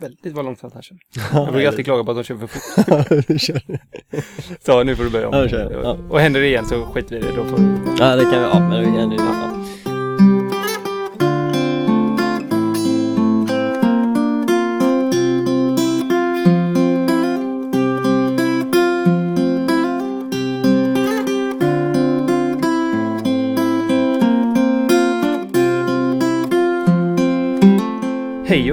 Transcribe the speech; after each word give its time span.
väldigt 0.00 0.34
vad 0.34 0.44
långsamt 0.44 0.74
han 0.74 0.82
kör. 0.82 0.96
Jag 1.32 1.52
brukar 1.52 1.68
alltid 1.68 1.84
klaga 1.84 2.04
på 2.04 2.10
att 2.10 2.16
de 2.16 2.24
kör 2.24 2.36
för 2.36 2.46
fort. 2.46 3.70
Så 4.64 4.82
nu 4.82 4.96
får 4.96 5.04
du 5.04 5.10
börja 5.10 5.28
om. 5.28 5.48
Ja. 5.82 5.96
Och 6.10 6.20
händer 6.20 6.40
det 6.40 6.46
igen 6.46 6.66
så 6.66 6.86
skiter 6.86 7.16
vi 7.16 7.22
i 7.22 7.30
det. 7.30 7.36
Då 7.36 7.44
får. 7.44 7.60
Ja, 7.98 8.16
det 8.16 8.22
kan 8.22 8.30
vi, 8.30 8.36
ja, 8.36 8.60
men 8.60 8.80
vi 8.80 8.86
kan, 8.86 9.12
ja. 9.12 9.59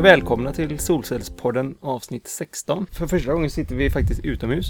Välkomna 0.07 0.53
till 0.53 0.79
Solcellspodden 0.79 1.75
avsnitt 1.81 2.27
16. 2.27 2.85
För 2.91 3.07
första 3.07 3.33
gången 3.33 3.49
sitter 3.49 3.75
vi 3.75 3.89
faktiskt 3.89 4.25
utomhus. 4.25 4.65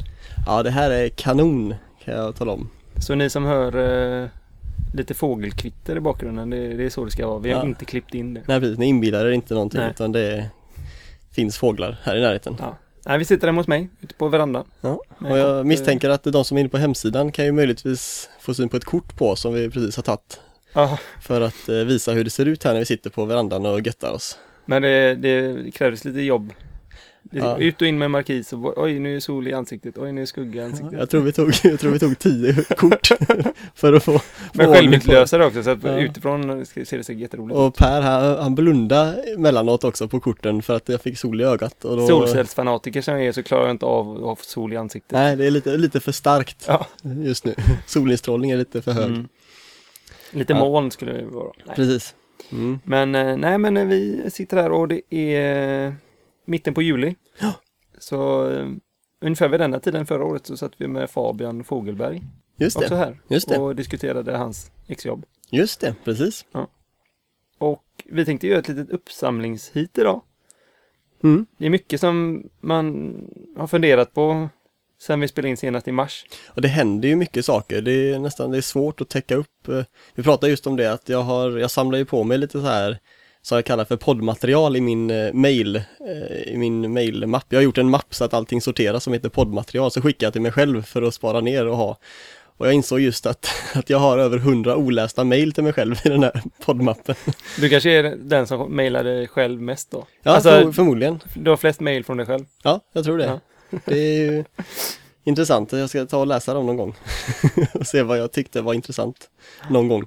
ja, 0.45 0.63
det 0.63 0.69
här 0.71 0.91
är 0.91 1.09
kanon 1.09 1.75
kan 2.03 2.13
jag 2.13 2.35
tala 2.35 2.51
om. 2.51 2.69
Så 3.07 3.15
ni 3.15 3.29
som 3.29 3.45
hör 3.45 3.75
eh, 4.23 4.29
lite 4.93 5.13
fågelkvitter 5.13 5.95
i 5.95 5.99
bakgrunden, 5.99 6.49
det, 6.49 6.73
det 6.77 6.85
är 6.85 6.89
så 6.89 7.05
det 7.05 7.11
ska 7.11 7.27
vara. 7.27 7.39
Vi 7.39 7.51
har 7.51 7.59
Ja. 7.61 7.67
inte 7.67 7.85
klippt 7.85 8.13
in 8.13 8.33
det. 8.33 8.41
Nej 8.47 8.59
precis, 8.59 8.77
ni 8.77 8.85
inbillar 8.85 9.25
er 9.25 9.31
inte 9.31 9.53
någonting 9.53 9.79
Nej. 9.79 9.89
utan 9.91 10.11
det 10.11 10.49
finns 11.31 11.57
fåglar 11.57 11.97
här 12.03 12.15
i 12.17 12.21
närheten. 12.21 12.55
Ja. 12.59 12.77
Nej, 13.05 13.17
vi 13.17 13.25
sitter 13.25 13.47
hemma 13.47 13.59
hos 13.59 13.67
mig, 13.67 13.89
ute 14.01 14.13
på 14.13 14.27
verandan. 14.27 14.65
Ja. 14.81 15.01
Och 15.29 15.37
jag 15.37 15.59
kopp, 15.59 15.65
misstänker 15.65 16.09
att 16.09 16.23
de 16.23 16.45
som 16.45 16.57
är 16.57 16.61
inne 16.61 16.69
på 16.69 16.77
hemsidan 16.77 17.31
kan 17.31 17.45
ju 17.45 17.51
möjligtvis 17.51 18.29
få 18.39 18.53
syn 18.53 18.69
på 18.69 18.77
ett 18.77 18.85
kort 18.85 19.17
på 19.17 19.29
oss 19.29 19.41
som 19.41 19.53
vi 19.53 19.69
precis 19.69 19.95
har 19.95 20.03
tagit 20.03 20.39
Ja, 20.73 20.99
för 21.21 21.41
att 21.41 21.69
eh, 21.69 21.75
visa 21.75 22.11
hur 22.11 22.23
det 22.23 22.29
ser 22.29 22.45
ut 22.45 22.63
här 22.63 22.71
när 22.73 22.79
vi 22.79 22.85
sitter 22.85 23.09
på 23.09 23.25
verandan 23.25 23.65
och 23.65 23.81
göttar 23.81 24.11
oss. 24.13 24.37
Men 24.67 24.81
det, 24.81 25.15
det 25.15 25.71
krävdes 25.71 26.05
lite 26.05 26.21
jobb. 26.21 26.53
Ja. 27.31 27.57
Ut 27.57 27.81
och 27.81 27.87
in 27.87 27.97
med 27.97 28.11
markis 28.11 28.53
och 28.53 28.77
oj 28.77 28.99
nu 28.99 29.15
är 29.15 29.19
sol 29.19 29.47
i 29.47 29.53
ansiktet, 29.53 29.97
oj 29.97 30.11
nu 30.11 30.21
är 30.21 30.25
skugga 30.25 30.61
i 30.61 30.65
ansiktet. 30.65 30.99
Jag 30.99 31.09
tror 31.09 31.21
vi 31.21 31.31
tog, 31.31 31.51
jag 31.63 31.79
tror 31.79 31.91
vi 31.91 31.99
tog 31.99 32.19
tio 32.19 32.53
kort 32.77 33.07
för 33.75 33.93
att 33.93 34.03
få, 34.03 34.19
Men 34.53 34.73
självutlösare 34.73 35.45
också 35.45 35.63
så 35.63 35.69
att 35.69 35.83
Ja. 35.83 35.99
utifrån 35.99 36.65
ser 36.65 36.97
det 36.97 37.03
säkert 37.03 37.21
jätteroligt. 37.21 37.57
Och 37.57 37.75
Per 37.75 38.01
han, 38.01 38.37
han 38.37 38.55
blundade 38.55 39.23
emellanåt 39.33 39.83
också 39.83 40.07
på 40.07 40.19
korten 40.19 40.61
för 40.61 40.75
att 40.75 40.89
jag 40.89 41.01
fick 41.01 41.17
sol 41.17 41.41
i 41.41 41.43
ögat. 41.43 41.85
Och 41.85 41.97
då, 41.97 42.07
Solcellsfanatiker 42.07 43.01
som 43.01 43.13
jag 43.13 43.25
är 43.25 43.31
så 43.31 43.43
klarar 43.43 43.61
jag 43.63 43.71
inte 43.71 43.85
av 43.85 44.11
att 44.15 44.21
ha 44.21 44.35
sol 44.41 44.73
i 44.73 44.77
ansiktet. 44.77 45.11
Nej, 45.11 45.35
det 45.35 45.45
är 45.45 45.51
lite, 45.51 45.77
lite 45.77 45.99
för 45.99 46.11
starkt 46.11 46.65
Ja. 46.67 46.87
just 47.01 47.45
nu. 47.45 47.55
Solinstrålning 47.85 48.51
är 48.51 48.57
lite 48.57 48.81
för 48.81 48.91
hög. 48.91 49.05
Mm. 49.05 49.27
Lite 50.31 50.53
moln 50.53 50.91
skulle 50.91 51.11
det 51.13 51.25
vara. 51.25 51.51
Nej. 51.65 51.75
Precis. 51.75 52.15
Mm. 52.51 52.79
Men 52.83 53.15
eh, 53.15 53.37
nej 53.37 53.57
men 53.57 53.77
eh, 53.77 53.85
vi 53.85 54.31
sitter 54.31 54.57
här 54.57 54.71
och 54.71 54.87
det 54.87 55.01
är 55.13 55.87
eh, 55.87 55.93
mitten 56.45 56.73
på 56.73 56.81
juli. 56.81 57.15
Ja. 57.39 57.53
Så 57.97 58.49
ungefär 59.21 59.49
vid 59.49 59.59
denna 59.59 59.79
tiden 59.79 60.05
förra 60.05 60.25
året 60.25 60.45
så 60.45 60.57
satt 60.57 60.71
vi 60.77 60.87
med 60.87 61.09
Fabian 61.09 61.63
Fogelberg 61.63 62.23
Just 62.57 62.77
också 62.77 62.89
det, 62.89 62.95
här 62.95 63.19
just 63.27 63.49
det, 63.49 63.57
och 63.57 63.75
diskuterade 63.75 64.37
hans 64.37 64.71
exjobb. 64.87 65.25
just 65.49 65.81
det, 65.81 65.95
precis. 66.03 66.45
Och 67.57 67.83
vi 68.05 68.25
tänkte 68.25 68.47
göra 68.47 68.59
ett 68.59 68.67
litet 68.67 68.89
uppsamlingshit 68.89 69.97
idag. 69.97 70.21
Mm. 71.23 71.45
Det 71.57 71.65
är 71.65 71.69
mycket 71.69 71.99
som 71.99 72.43
man 72.59 73.15
har 73.57 73.67
funderat 73.67 74.13
på 74.13 74.49
sen 75.01 75.19
vi 75.19 75.27
spelade 75.27 75.49
in 75.49 75.57
senast 75.57 75.87
i 75.87 75.91
mars. 75.91 76.25
Och 76.47 76.61
det 76.61 76.67
händer 76.67 77.09
ju 77.09 77.15
mycket 77.15 77.45
saker, 77.45 77.81
det 77.81 77.91
är 78.11 78.19
nästan 78.19 78.51
det 78.51 78.57
är 78.57 78.61
svårt 78.61 79.01
att 79.01 79.09
täcka 79.09 79.35
upp. 79.35 79.67
eh, 79.67 79.81
Vi 80.15 80.23
pratade 80.23 80.49
just 80.49 80.67
om 80.67 80.75
det 80.75 80.91
att 80.93 81.09
jag 81.09 81.21
har, 81.23 81.57
jag 81.57 81.71
samlar 81.71 81.97
ju 81.99 82.05
på 82.05 82.23
mig 82.23 82.37
lite 82.37 82.59
så 82.61 82.65
här 82.67 82.97
som 83.41 83.55
jag 83.55 83.65
kallar 83.65 83.85
för 83.85 83.95
poddmaterial 83.97 84.75
i 84.75 84.81
min 84.81 85.11
eh, 85.11 85.33
mail, 85.33 85.75
eh, 85.75 86.41
i 86.53 86.57
min 86.57 86.93
mailmapp. 86.93 87.45
Jag 87.49 87.57
har 87.57 87.63
gjort 87.63 87.77
en 87.77 87.89
mapp 87.89 88.15
så 88.15 88.23
att 88.25 88.33
allting 88.33 88.61
sorteras 88.61 89.03
som 89.03 89.13
heter 89.13 89.29
poddmaterial, 89.29 89.91
så 89.91 90.01
skickar 90.01 90.27
jag 90.27 90.33
till 90.33 90.41
mig 90.41 90.51
själv 90.51 90.81
för 90.83 91.01
att 91.01 91.13
spara 91.13 91.41
ner 91.41 91.67
och 91.67 91.77
ha. 91.77 91.97
Och 92.59 92.67
jag 92.67 92.73
insåg 92.73 92.99
just 92.99 93.25
att, 93.25 93.47
att 93.75 93.89
jag 93.89 93.97
har 93.97 94.17
över 94.17 94.37
hundra 94.37 94.75
olästa 94.75 95.23
mail 95.23 95.53
till 95.53 95.63
mig 95.63 95.73
själv 95.73 95.95
i 96.05 96.09
den 96.09 96.23
här 96.23 96.41
poddmappen. 96.65 97.15
Du 97.59 97.69
kanske 97.69 97.89
är 97.91 98.03
den 98.03 98.47
som 98.47 98.75
mejlade 98.75 99.27
själv 99.27 99.61
mest 99.61 99.91
då? 99.91 100.05
Ja, 100.23 100.31
Alltså- 100.31 100.49
för, 100.49 100.71
förmodligen. 100.71 101.19
Du 101.35 101.49
har 101.49 101.57
flest 101.57 101.79
mejl 101.79 102.03
från 102.05 102.17
dig 102.17 102.25
själv? 102.25 102.45
Ja, 102.63 102.79
jag 102.93 103.03
tror 103.03 103.17
det. 103.17 103.25
Ja. 103.25 103.39
Det 103.85 103.99
är 103.99 104.19
ju 104.19 104.43
intressant. 105.23 105.71
Jag 105.71 105.89
ska 105.89 106.05
ta 106.05 106.17
och 106.17 106.27
läsa 106.27 106.53
dem 106.53 106.65
någon 106.65 106.77
gång 106.77 106.95
och 107.73 107.87
se 107.87 108.03
vad 108.03 108.17
jag 108.17 108.31
tyckte 108.31 108.61
var 108.61 108.73
intressant 108.73 109.29
någon 109.69 109.87
gång. 109.87 110.05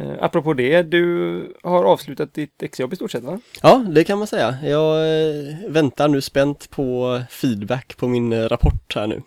Eh, 0.00 0.12
apropå 0.20 0.54
det, 0.54 0.82
du 0.82 1.56
har 1.62 1.84
avslutat 1.84 2.34
ditt 2.34 2.62
exjobb 2.62 2.92
i 2.92 2.96
stort 2.96 3.10
sett 3.10 3.24
va? 3.24 3.40
Ja, 3.62 3.84
det 3.88 4.04
kan 4.04 4.18
man 4.18 4.26
säga. 4.26 4.58
Jag 4.64 4.96
eh, 4.96 5.54
väntar 5.68 6.08
nu 6.08 6.20
spänt 6.20 6.70
på 6.70 7.20
feedback 7.30 7.96
på 7.96 8.08
min 8.08 8.32
eh, 8.32 8.48
rapport 8.48 8.94
här 8.94 9.06
nu. 9.06 9.22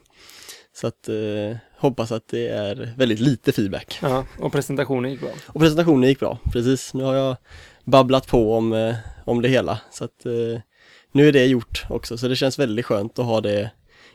Så 0.74 0.88
att 0.88 1.10
eh, 1.10 1.58
hoppas 1.78 2.12
att 2.12 2.28
det 2.28 2.48
är 2.48 2.94
väldigt 2.98 3.20
lite 3.20 3.52
feedback. 3.52 4.00
Ja, 4.02 4.26
och 4.40 4.52
presentationen 4.52 5.12
gick 5.12 5.20
bra. 5.20 5.30
Och 5.48 5.62
presentationen 5.62 6.10
gick 6.10 6.20
bra, 6.20 6.40
precis. 6.52 6.94
Nu 6.94 7.04
har 7.04 7.16
jag 7.16 7.36
babblat 7.84 8.28
på 8.28 8.56
om, 8.56 8.96
om 9.26 9.42
det 9.42 9.50
hela. 9.50 9.80
Så 9.92 10.04
att 10.04 10.26
eh, 10.26 10.62
nu 11.12 11.28
är 11.28 11.32
det 11.32 11.46
gjort 11.46 11.86
också, 11.90 12.18
så 12.18 12.28
det 12.28 12.36
känns 12.36 12.60
väldigt 12.60 12.86
skönt 12.86 13.20
att 13.20 13.26
ha 13.26 13.42
det 13.42 13.72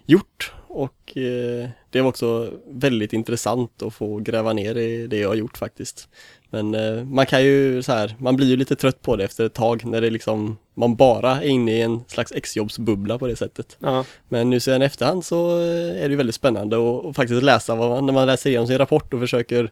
gjort. 0.06 0.52
Och 0.68 1.16
eh, 1.16 1.68
det 1.90 2.00
var 2.00 2.08
också 2.08 2.52
väldigt 2.66 3.12
intressant 3.12 3.82
att 3.82 3.94
få 3.94 4.18
gräva 4.18 4.52
ner 4.52 4.76
i 4.76 5.06
det 5.06 5.18
jag 5.18 5.28
har 5.28 5.34
gjort 5.34 5.58
faktiskt. 5.58 6.08
Men 6.50 6.74
eh, 6.74 7.04
man 7.04 7.26
kan 7.26 7.42
ju 7.42 7.82
så 7.82 7.92
här, 7.92 8.16
man 8.18 8.36
blir 8.36 8.46
ju 8.46 8.56
lite 8.56 8.76
trött 8.76 9.02
på 9.02 9.16
det 9.16 9.24
efter 9.24 9.46
ett 9.46 9.54
tag 9.54 9.84
när 9.84 10.00
det 10.00 10.10
liksom, 10.10 10.58
man 10.74 10.96
bara 10.96 11.42
är 11.42 11.48
inne 11.48 11.72
i 11.72 11.82
en 11.82 12.04
slags 12.08 12.32
exjobbsbubbla 12.32 13.18
på 13.18 13.26
det 13.26 13.36
sättet. 13.36 13.76
Ja, 13.78 14.04
Men 14.28 14.50
nu 14.50 14.60
sen 14.60 14.82
efterhand 14.82 15.24
så 15.24 15.58
eh, 15.58 16.02
är 16.02 16.02
det 16.02 16.10
ju 16.10 16.16
väldigt 16.16 16.34
spännande 16.34 16.76
att 16.76 17.16
faktiskt 17.16 17.42
läsa 17.42 17.74
vad 17.74 17.90
man, 17.90 18.06
när 18.06 18.12
man 18.12 18.26
läser 18.26 18.50
igenom 18.50 18.66
sin 18.66 18.78
rapport 18.78 19.14
och 19.14 19.20
försöker 19.20 19.70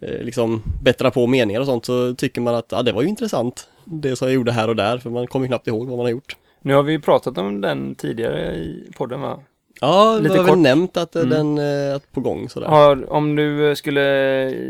eh, 0.00 0.22
liksom 0.22 0.62
bättra 0.82 1.10
på 1.10 1.26
meningar 1.26 1.60
och 1.60 1.66
sånt 1.66 1.84
så 1.84 2.14
tycker 2.14 2.40
man 2.40 2.54
att 2.54 2.72
ja, 2.72 2.82
det 2.82 2.92
var 2.92 3.02
ju 3.02 3.08
intressant 3.08 3.68
det 3.84 4.16
som 4.16 4.28
jag 4.28 4.34
gjorde 4.34 4.52
här 4.52 4.68
och 4.68 4.76
där 4.76 4.98
för 4.98 5.10
man 5.10 5.26
kommer 5.26 5.46
knappt 5.46 5.66
ihåg 5.68 5.88
vad 5.88 5.96
man 5.96 6.06
har 6.06 6.10
gjort. 6.10 6.36
nu 6.62 6.74
har 6.74 6.82
vi 6.82 6.92
ju 6.92 7.00
pratat 7.00 7.38
om 7.38 7.60
den 7.60 7.94
tidigare 7.94 8.54
i 8.54 8.90
podden 8.96 9.20
va? 9.20 9.38
Ja, 9.80 10.14
Lite 10.16 10.22
det 10.22 10.28
var 10.28 10.44
väl 10.44 10.52
kort. 10.54 10.58
nämnt 10.58 10.96
att 10.96 11.16
eh, 11.16 11.22
Mm. 11.22 11.30
den 11.36 11.58
är 11.58 12.00
på 12.12 12.20
gång 12.20 12.48
sådär. 12.48 12.66
Har, 12.66 13.12
om 13.12 13.36
du 13.36 13.68
eh, 13.68 13.74
skulle 13.74 14.00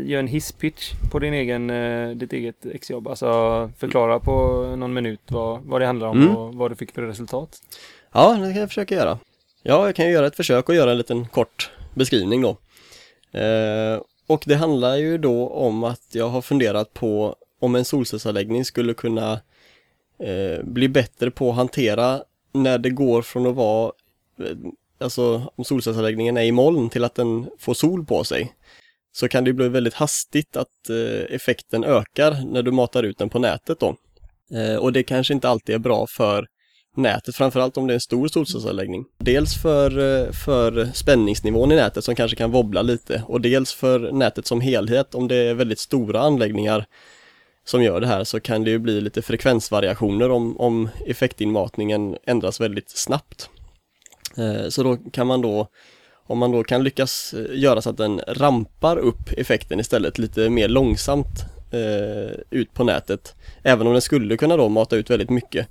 göra 0.05 0.19
en 0.19 0.27
hisspitch 0.27 0.91
på 1.11 1.19
din 1.19 1.33
egen, 1.33 1.69
eh, 1.69 2.09
ditt 2.09 2.33
eget 2.33 2.65
exjobb, 2.65 3.07
alltså 3.07 3.69
förklara 3.77 4.19
på 4.19 4.33
någon 4.77 4.93
minut 4.93 5.19
vad, 5.27 5.61
vad 5.63 5.81
det 5.81 5.85
handlar 5.87 6.07
om 6.07 6.21
Mm. 6.21 6.35
och 6.35 6.53
vad 6.55 6.71
du 6.71 6.75
fick 6.75 6.91
för 6.91 7.01
resultat. 7.01 7.57
Ja, 8.13 8.29
det 8.33 8.51
kan 8.51 8.55
jag 8.59 8.69
försöka 8.69 8.95
göra. 8.95 9.17
Ja, 9.63 9.85
jag 9.85 9.95
kan 9.95 10.05
ju 10.05 10.11
göra 10.11 10.27
ett 10.27 10.35
försök 10.35 10.69
och 10.69 10.75
göra 10.75 10.91
en 10.91 10.97
liten 10.97 11.25
kort 11.27 11.71
beskrivning 11.93 12.41
då. 12.41 12.49
Eh, 13.39 14.01
och 14.27 14.43
det 14.45 14.55
handlar 14.55 14.95
ju 14.95 15.17
då 15.17 15.47
om 15.49 15.83
att 15.83 16.01
jag 16.11 16.29
har 16.29 16.41
funderat 16.41 16.93
på 16.93 17.35
om 17.63 17.75
en 17.75 17.85
solcellsanläggning 17.85 18.65
skulle 18.65 18.93
kunna 18.93 19.33
eh, 20.19 20.63
bli 20.63 20.89
bättre 20.89 21.31
på 21.31 21.49
att 21.49 21.55
hantera 21.55 22.23
när 22.53 22.77
det 22.77 22.89
går 22.89 23.21
från 23.21 23.47
att 23.47 23.55
vara, 23.55 23.91
eh, 24.39 24.57
alltså 24.99 25.51
om 25.55 25.63
solcellsanläggningen 25.63 26.37
är 26.37 26.43
i 26.43 26.51
moln 26.51 26.89
till 26.89 27.03
att 27.03 27.15
den 27.15 27.47
får 27.59 27.73
sol 27.73 28.05
på 28.05 28.23
sig. 28.23 28.53
Så 29.15 29.27
kan 29.27 29.43
det 29.43 29.53
bli 29.53 29.69
väldigt 29.69 29.93
hastigt 29.93 30.57
att 30.57 30.89
eh, 30.89 31.35
effekten 31.35 31.83
ökar 31.83 32.45
när 32.51 32.63
du 32.63 32.71
matar 32.71 33.03
ut 33.03 33.17
den 33.17 33.29
på 33.29 33.39
nätet 33.39 33.79
då. 33.79 33.95
Eh, 34.57 34.75
och 34.75 34.93
det 34.93 35.03
kanske 35.03 35.33
inte 35.33 35.49
alltid 35.49 35.75
är 35.75 35.79
bra 35.79 36.07
för 36.07 36.47
nätet, 36.95 37.35
framförallt 37.35 37.77
om 37.77 37.87
det 37.87 37.93
är 37.93 37.95
en 37.95 38.01
stor 38.01 38.27
solcellsanläggning. 38.27 39.05
Dels 39.17 39.61
för, 39.61 39.89
eh, 39.89 40.31
för 40.31 40.89
spänningsnivån 40.93 41.71
i 41.71 41.75
nätet 41.75 42.03
som 42.03 42.15
kanske 42.15 42.37
kan 42.37 42.51
wobbla 42.51 42.81
lite 42.81 43.23
och 43.27 43.41
dels 43.41 43.73
för 43.73 44.11
nätet 44.11 44.47
som 44.47 44.61
helhet. 44.61 45.15
Om 45.15 45.27
det 45.27 45.35
är 45.35 45.53
väldigt 45.53 45.79
stora 45.79 46.21
anläggningar 46.21 46.85
som 47.65 47.83
gör 47.83 48.01
det 48.01 48.07
här 48.07 48.23
så 48.23 48.39
kan 48.39 48.63
det 48.63 48.69
ju 48.69 48.79
bli 48.79 49.01
lite 49.01 49.21
frekvensvariationer 49.21 50.29
om, 50.29 50.59
om 50.59 50.89
effektinmatningen 51.05 52.17
ändras 52.25 52.61
väldigt 52.61 52.89
snabbt. 52.89 53.49
Eh, 54.37 54.69
så 54.69 54.83
då 54.83 54.97
kan 54.97 55.27
man 55.27 55.41
då, 55.41 55.67
om 56.27 56.37
man 56.37 56.51
då 56.51 56.63
kan 56.63 56.83
lyckas 56.83 57.33
eh, 57.33 57.59
göra 57.59 57.81
så 57.81 57.89
att 57.89 57.97
den 57.97 58.21
rampar 58.27 58.97
upp 58.97 59.29
effekten 59.37 59.79
istället 59.79 60.17
lite 60.17 60.49
mer 60.49 60.67
långsamt 60.67 61.45
eh, 61.71 62.39
ut 62.49 62.73
på 62.73 62.83
nätet, 62.83 63.35
även 63.63 63.87
om 63.87 63.93
den 63.93 64.01
skulle 64.01 64.37
kunna 64.37 64.57
då 64.57 64.69
mata 64.69 64.95
ut 64.95 65.09
väldigt 65.09 65.29
mycket, 65.29 65.67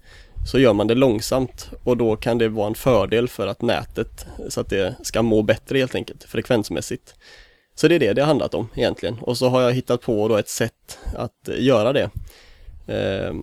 så 0.47 0.59
gör 0.59 0.73
man 0.73 0.87
det 0.87 0.95
långsamt 0.95 1.71
och 1.85 1.97
då 1.97 2.17
kan 2.17 2.39
det 2.39 2.49
vara 2.49 2.67
en 2.67 2.75
fördel 2.75 3.29
för 3.29 3.47
att 3.47 3.63
nätet, 3.63 4.27
så 4.49 4.61
att 4.61 4.71
det 4.71 4.95
ska 5.03 5.23
må 5.23 5.43
bättre 5.43 5.79
helt 5.79 5.95
enkelt, 5.95 6.25
frekvensmässigt. 6.25 7.15
Så 7.75 7.89
det 7.89 7.95
är 7.95 7.99
det 7.99 8.13
det 8.13 8.23
har 8.23 8.27
handlat 8.27 8.55
om 8.55 8.69
egentligen 8.75 9.19
och 9.19 9.39
så 9.39 9.49
har 9.49 9.63
jag 9.63 9.73
hittat 9.73 10.01
på 10.01 10.29
då 10.29 10.37
ett 10.37 10.49
sätt 10.49 10.99
att 11.17 11.49
eh, 11.49 11.63
göra 11.65 11.93
det. 11.93 12.11
Eh, 12.87 13.35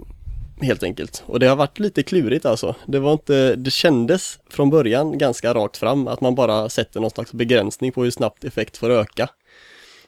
helt 0.62 0.84
enkelt. 0.84 1.24
Och 1.26 1.40
det 1.40 1.48
har 1.48 1.56
varit 1.56 1.80
lite 1.80 2.04
klurigt 2.04 2.46
alltså. 2.46 2.76
Det 2.86 3.00
var 3.00 3.14
inte, 3.14 3.56
det 3.56 3.72
kändes 3.72 4.40
från 4.50 4.70
början 4.70 5.18
ganska 5.18 5.54
rakt 5.54 5.78
fram 5.78 6.08
att 6.08 6.22
man 6.22 6.36
bara 6.36 6.70
sätter 6.70 7.00
någon 7.00 7.10
slags 7.10 7.34
begränsning 7.34 7.92
på 7.92 8.04
hur 8.04 8.12
snabbt 8.12 8.44
effekt 8.44 8.78
får 8.78 8.90
öka. 8.90 9.30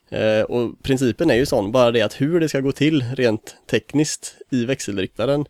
Eh, 0.09 0.41
och 0.41 0.83
principen 0.83 1.31
är 1.31 1.35
ju 1.35 1.45
sån, 1.45 1.71
bara 1.71 1.91
det 1.91 2.01
att 2.01 2.21
hur 2.21 2.39
det 2.39 2.50
ska 2.50 2.59
gå 2.59 2.71
till 2.71 3.03
rent 3.15 3.56
tekniskt 3.69 4.35
i 4.50 4.65
växelriktaren 4.65 5.45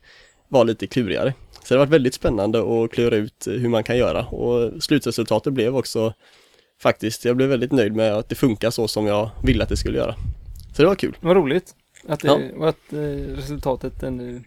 var 0.48 0.66
lite 0.66 0.88
klurigare. 0.88 1.34
Så 1.64 1.74
det 1.74 1.80
har 1.80 1.86
varit 1.86 1.94
väldigt 1.94 2.14
spännande 2.14 2.60
att 2.60 2.92
klura 2.92 3.16
ut 3.16 3.48
hur 3.48 3.70
man 3.70 3.84
kan 3.84 3.98
göra 3.98 4.26
och 4.26 4.84
slutresultatet 4.84 5.54
blev 5.54 5.78
också 5.78 6.14
faktiskt, 6.82 7.26
jag 7.26 7.38
blev 7.38 7.50
väldigt 7.50 7.72
nöjd 7.72 7.96
med 7.96 8.14
att 8.14 8.30
det 8.30 8.36
funkar 8.36 8.70
så 8.70 8.88
som 8.88 9.08
jag 9.08 9.30
ville 9.44 9.64
att 9.64 9.70
det 9.70 9.78
skulle 9.78 9.98
göra. 9.98 10.16
Så 10.76 10.82
det 10.82 10.88
var 10.88 10.96
kul. 10.96 11.18
Vad 11.22 11.36
roligt. 11.38 11.76
Att, 12.08 12.20
det, 12.20 12.28
Ja. 12.28 12.40
och 12.58 12.70
att 12.70 12.94
eh, 12.94 12.98
resultatet, 13.36 14.04
en, 14.04 14.46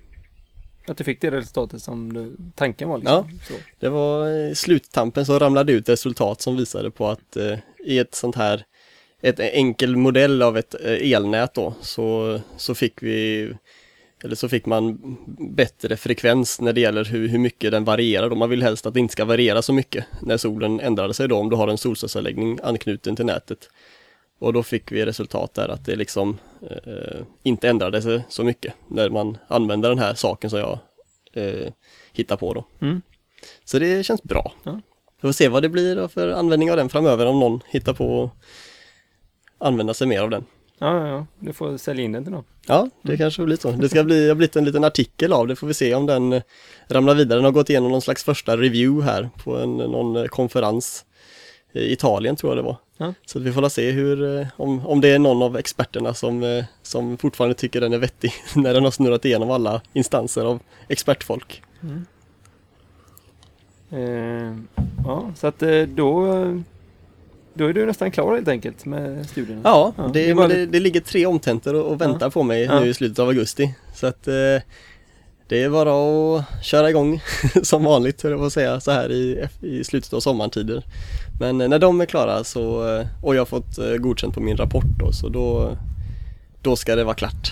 att 0.87 0.97
du 0.97 1.05
fick 1.05 1.21
det 1.21 1.31
resultatet 1.31 1.83
som 1.83 2.13
du, 2.13 2.37
tanken 2.55 2.89
var 2.89 2.99
liksom. 2.99 3.39
Så. 3.49 3.55
Det 3.81 3.89
var 3.89 4.29
i 4.29 4.55
sluttampen 4.55 5.27
som 5.27 5.39
ramlade 5.39 5.73
ut 5.73 5.89
resultat 5.89 6.41
som 6.41 6.57
visade 6.57 6.91
på 6.91 7.09
att 7.09 7.37
eh, 7.37 7.59
i 7.85 7.99
ett 7.99 8.15
sånt 8.15 8.37
här, 8.37 8.65
ett 9.23 9.41
enkel 9.41 9.97
modell 9.97 10.43
av 10.43 10.59
ett 10.59 10.75
eh, 10.85 11.13
elnät 11.13 11.55
då, 11.55 11.75
så, 11.81 12.41
så 12.57 12.75
fick 12.75 13.03
vi, 13.03 13.51
eller 14.25 14.35
så 14.37 14.49
fick 14.49 14.67
man 14.67 15.17
bättre 15.39 15.97
frekvens 15.97 16.61
när 16.61 16.73
det 16.73 16.81
gäller 16.81 17.05
hur, 17.05 17.29
hur 17.29 17.39
mycket 17.39 17.71
den 17.71 17.85
varierar 17.85 18.31
då. 18.31 18.37
Man 18.37 18.51
vill 18.51 18.63
helst 18.63 18.87
att 18.87 18.95
det 18.95 19.01
inte 19.01 19.13
ska 19.13 19.25
variera 19.25 19.63
så 19.63 19.73
mycket 19.73 20.05
när 20.23 20.37
solen 20.37 20.81
ändrade 20.81 21.15
sig 21.15 21.29
då, 21.29 21.37
om 21.37 21.51
du 21.51 21.57
har 21.57 21.69
en 21.69 21.79
solcellsanläggning 21.79 22.59
anknuten 22.63 23.17
till 23.17 23.27
nätet. 23.27 23.71
Och 24.39 24.53
då 24.53 24.63
fick 24.63 24.93
vi 24.93 25.07
resultat 25.07 25.55
där 25.55 25.69
att 25.69 25.87
det 25.87 25.97
liksom 25.97 26.39
eh, 26.71 27.21
inte 27.43 27.69
ändrade 27.69 28.03
sig 28.03 28.23
så 28.29 28.45
mycket 28.45 28.75
när 28.89 29.11
man 29.11 29.39
använder 29.49 29.89
den 29.89 29.99
här 29.99 30.15
saken 30.15 30.51
som 30.51 30.59
jag 30.59 30.79
eh, 31.33 31.73
hittar 32.13 32.37
på 32.37 32.55
då. 32.55 32.65
Mm. 32.81 33.03
Så 33.65 33.79
det 33.79 34.07
känns 34.07 34.23
bra. 34.23 34.53
Ja. 34.63 34.81
Vi 35.21 35.29
får 35.29 35.33
se 35.33 35.49
vad 35.49 35.63
det 35.63 35.69
blir 35.69 36.09
för 36.09 36.29
användning 36.29 36.71
av 36.71 36.77
den 36.77 36.89
framöver 36.89 37.27
om 37.27 37.41
någon 37.41 37.61
hittar 37.69 37.93
på 37.93 38.25
att 39.59 39.67
använda 39.67 39.95
sig 39.95 40.07
mer 40.07 40.21
av 40.21 40.31
den. 40.31 40.45
Ja, 40.79 41.09
ja. 41.09 41.27
Du 41.39 41.53
får 41.53 41.77
sälja 41.77 42.05
in 42.05 42.13
den 42.13 42.25
till 42.25 42.33
någon. 42.33 42.45
Ja, 42.67 42.89
det 43.03 43.17
kanske 43.17 43.45
blir 43.45 43.57
så. 43.57 43.71
Det 43.71 43.89
ska 43.89 44.05
bli, 44.05 44.29
har 44.29 44.35
blivit 44.35 44.57
en 44.57 44.65
liten 44.65 44.85
artikel 44.85 45.33
av 45.33 45.47
det, 45.47 45.57
får 45.57 45.67
vi 45.67 45.75
se 45.75 45.95
om 45.95 46.07
den 46.07 46.33
eh, 46.33 46.43
ramlar 46.89 47.15
vidare. 47.15 47.39
Den 47.39 47.45
har 47.45 47.53
gått 47.53 47.71
igenom 47.71 47.91
någon 47.91 48.03
slags 48.03 48.25
första 48.25 48.57
review 48.57 49.13
här 49.13 49.31
på 49.45 49.57
en, 49.57 49.77
någon 49.77 50.17
eh, 50.17 50.25
konferens 50.25 51.05
i 51.73 51.93
Italien 51.93 52.37
tror 52.37 52.51
jag 52.51 52.59
det 52.59 52.63
var. 52.63 52.77
Ja. 52.97 53.15
Så 53.27 53.39
vi 53.39 53.53
får 53.53 53.69
se 53.69 53.91
hur, 53.91 54.41
eh, 54.41 54.47
om, 54.57 54.87
om 54.87 55.01
det 55.01 55.09
är 55.09 55.19
någon 55.19 55.43
av 55.43 55.57
experterna 55.57 56.15
som, 56.15 56.65
som 56.83 57.19
fortfarande 57.19 57.55
tycker 57.55 57.81
den 57.81 57.93
är 57.93 57.99
vettig 57.99 58.33
när 58.55 58.75
den 58.75 58.85
har 58.85 58.91
snurrat 58.91 59.25
igenom 59.25 59.51
alla 59.51 59.81
instanser 59.93 60.45
av 60.45 60.61
expertfolk. 60.89 61.63
Eh, 63.91 64.57
ja, 65.05 65.33
så 65.37 65.47
att 65.47 65.63
då, 65.89 66.27
då 67.55 67.67
är 67.67 67.73
du 67.73 67.87
nästan 67.87 68.11
klar 68.11 68.35
helt 68.35 68.49
enkelt 68.49 68.85
med 68.85 69.27
studierna. 69.27 69.61
Ja, 69.65 69.93
Ja, 69.97 70.11
det, 70.13 70.27
det 70.27 70.35
bara 70.35 70.49
det, 70.49 70.67
det 70.67 70.81
ligger 70.81 71.01
tre 71.01 71.27
omtentor 71.27 71.75
och, 71.75 71.93
och 71.93 72.01
väntar 72.01 72.31
på 72.31 72.43
mig 72.43 72.63
Ja. 72.63 72.81
nu 72.81 72.87
i 72.89 72.95
slutet 72.95 73.19
av 73.19 73.29
augusti. 73.29 73.75
Så 73.95 74.07
att 74.07 74.29
eh, 74.29 74.35
det 75.49 75.63
är 75.63 75.71
bara 75.71 75.91
att 76.39 76.65
köra 76.65 76.91
igång 76.91 77.21
som 77.63 77.85
vanligt, 77.85 78.23
höll 78.23 78.33
jag 78.33 78.41
på 78.41 78.47
att 78.47 78.53
säga, 78.53 78.81
så 78.81 78.91
här 78.91 79.13
i, 79.13 79.49
i 79.61 79.85
slutet 79.85 80.13
av 80.13 80.21
sommartider. 80.21 80.83
Men 81.41 81.61
eh, 81.61 81.69
när 81.69 81.79
de 81.79 82.01
är 82.01 82.07
klara 82.07 82.45
så, 82.45 82.97
eh, 82.97 83.07
och 83.23 83.35
jag 83.35 83.41
har 83.41 83.47
fått 83.47 83.79
eh, 83.79 83.95
godkänt 83.97 84.35
på 84.35 84.41
min 84.41 84.57
rapport 84.57 84.85
då, 84.99 85.13
så 85.13 85.29
då, 85.29 85.77
då 86.63 86.77
ska 86.77 86.97
det 86.97 87.05
vara 87.05 87.15
klart. 87.15 87.51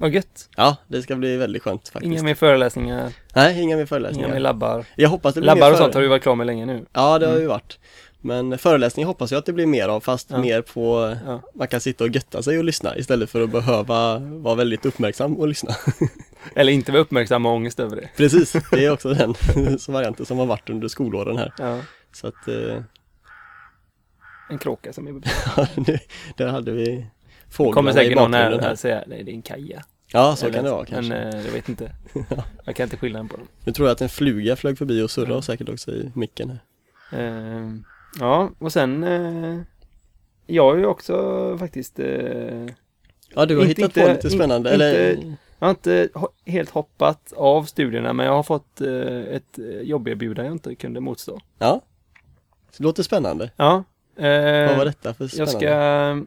Vad 0.00 0.10
gött. 0.14 0.48
Ja, 0.56 0.76
det 0.88 1.02
ska 1.02 1.16
bli 1.16 1.36
väldigt 1.36 1.62
skönt 1.62 1.88
faktiskt. 1.88 2.12
Inga 2.12 2.22
mer 2.22 2.34
föreläsningar, 2.34 3.12
Nej, 3.34 3.60
inga 3.62 3.76
mer 3.76 3.80
inga 3.82 3.86
föreläsningar. 3.86 4.28
mer 4.28 4.40
labbar. 4.40 4.84
Jag 4.96 5.08
hoppas 5.08 5.34
det 5.34 5.40
blir 5.40 5.46
Labbar 5.46 5.70
och 5.72 5.76
sånt 5.78 5.94
har 5.94 6.00
du 6.02 6.08
varit 6.08 6.22
klar 6.22 6.34
med 6.34 6.46
länge 6.46 6.66
nu. 6.66 6.84
Ja, 6.92 7.18
det 7.18 7.26
har 7.26 7.32
Mm. 7.32 7.42
ju 7.42 7.48
varit. 7.48 7.78
Men 8.20 8.58
föreläsningar 8.58 9.06
hoppas 9.06 9.32
jag 9.32 9.38
att 9.38 9.46
det 9.46 9.52
blir 9.52 9.66
mer 9.66 9.88
av, 9.88 10.00
fast 10.00 10.30
Ja. 10.30 10.38
mer 10.38 10.62
på 10.62 11.16
Ja. 11.26 11.42
man 11.54 11.68
kan 11.68 11.80
sitta 11.80 12.04
och 12.04 12.10
götta 12.10 12.42
sig 12.42 12.58
och 12.58 12.64
lyssna 12.64 12.96
istället 12.96 13.30
för 13.30 13.40
att 13.40 13.50
behöva 13.50 14.18
vara 14.18 14.54
väldigt 14.54 14.86
uppmärksam 14.86 15.36
och 15.36 15.48
lyssna. 15.48 15.74
Eller 16.54 16.72
inte 16.72 16.92
vara 16.92 17.02
uppmärksam 17.02 17.46
och 17.46 17.52
ångest 17.52 17.80
över 17.80 17.96
det. 17.96 18.08
Precis, 18.16 18.52
det 18.70 18.84
är 18.84 18.90
också 18.92 19.08
den 19.14 19.34
varianten 19.88 20.26
som 20.26 20.38
har 20.38 20.46
varit 20.46 20.70
under 20.70 20.88
skolåren 20.88 21.36
här. 21.36 21.52
Ja. 21.58 21.80
Så 22.12 22.26
att, 22.26 22.48
eh, 22.48 22.82
En 24.50 24.58
kråka 24.58 24.92
som 24.92 25.06
är 25.06 25.12
det- 25.84 26.00
där 26.36 26.46
hade 26.48 26.72
vi 26.72 27.06
fåglarna 27.50 27.74
kommer 27.74 27.90
i 27.90 27.94
säkert 27.94 28.16
någon 28.16 28.30
bakgrunden 28.30 28.60
här 28.60 28.68
här. 28.68 28.76
säga, 28.76 29.04
nej 29.06 29.22
det 29.24 29.30
är 29.30 29.34
en 29.34 29.42
kaja. 29.42 29.82
Ja, 30.12 30.36
så 30.36 30.46
Eller- 30.46 30.54
kan 30.54 30.64
det 30.64 30.70
vara 30.70 30.84
kanske. 30.84 31.12
Men 31.12 31.34
eh, 31.34 31.44
jag 31.46 31.52
vet 31.52 31.68
inte. 31.68 31.92
Jag 32.64 32.76
kan 32.76 32.84
inte 32.84 32.96
skillnaden 32.96 33.28
på 33.28 33.36
dem. 33.36 33.46
Nu 33.64 33.72
tror 33.72 33.88
jag 33.88 33.92
att 33.94 34.00
en 34.00 34.08
fluga 34.08 34.56
flög 34.56 34.78
förbi 34.78 35.02
och 35.02 35.10
surrade 35.10 35.34
Ja. 35.34 35.42
säkert 35.42 35.68
också 35.68 35.90
i 35.90 36.10
micken 36.14 36.50
här. 36.50 36.60
Eh, 37.20 37.68
ja, 38.20 38.50
och 38.58 38.72
sen 38.72 39.04
eh, 39.04 39.60
Jag 40.46 40.64
har 40.64 40.76
ju 40.76 40.86
också 40.86 41.56
faktiskt 41.58 41.98
eh, 41.98 42.66
Ja, 43.34 43.46
du 43.46 43.56
har 43.56 43.64
Inte- 43.64 43.66
hittat 43.82 43.94
på 43.94 44.00
inte- 44.00 44.12
lite 44.14 44.30
spännande, 44.30 44.72
inte- 44.74 44.84
eller? 44.86 45.36
Jag 45.58 45.66
har 45.66 45.70
inte 45.70 46.08
helt 46.46 46.70
hoppat 46.70 47.32
av 47.36 47.64
studierna 47.64 48.12
men 48.12 48.26
jag 48.26 48.32
har 48.32 48.42
fått 48.42 48.80
eh, 48.80 49.16
ett 49.36 49.58
eh, 49.58 49.64
jobberbjudande 49.80 50.48
jag 50.48 50.54
inte 50.54 50.74
kunde 50.74 51.00
motstå. 51.00 51.40
Ja. 51.58 51.80
Det 52.76 52.84
låter 52.84 53.02
spännande. 53.02 53.50
Ja. 53.56 53.84
eh, 54.16 54.68
Vad 54.68 54.76
var 54.78 54.84
detta 54.84 55.14
för 55.14 55.24
jag 55.24 55.30
spännande? 55.48 56.26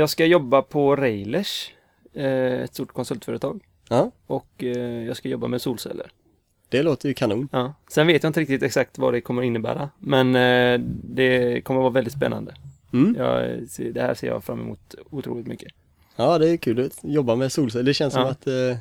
jag 0.00 0.10
ska 0.10 0.26
jobba 0.26 0.62
på 0.62 0.96
Railers, 0.96 1.70
eh, 2.14 2.24
ett 2.60 2.74
stort 2.74 2.92
konsultföretag. 2.92 3.60
Ja, 3.88 4.10
Och 4.26 4.64
eh, 4.64 5.04
jag 5.06 5.16
ska 5.16 5.28
jobba 5.28 5.46
med 5.48 5.62
solceller. 5.62 6.10
Det 6.72 6.82
låter 6.82 7.08
ju 7.08 7.14
kanon. 7.14 7.48
Ja. 7.52 7.74
Sen 7.88 8.06
vet 8.06 8.22
jag 8.22 8.30
inte 8.30 8.40
riktigt 8.40 8.62
exakt 8.62 8.98
vad 8.98 9.12
det 9.14 9.20
kommer 9.20 9.42
innebära. 9.42 9.90
Men 9.98 10.34
eh, 10.36 10.80
det 11.04 11.60
kommer 11.64 11.80
vara 11.80 11.90
väldigt 11.90 12.12
spännande. 12.14 12.54
Mm. 12.92 13.16
Jag, 13.18 13.60
det 13.94 14.00
här 14.00 14.14
ser 14.14 14.26
jag 14.26 14.44
fram 14.44 14.60
emot 14.60 14.94
otroligt 15.10 15.46
mycket. 15.46 15.72
Ja, 16.16 16.38
det 16.38 16.48
är 16.50 16.56
kul 16.56 16.86
att 16.86 16.98
jobba 17.02 17.36
med 17.36 17.52
solceller. 17.52 17.84
Det 17.84 17.94
känns 17.94 18.12
som 18.14 18.22
Ja. 18.22 18.28
att 18.30 18.46
eh, 18.46 18.76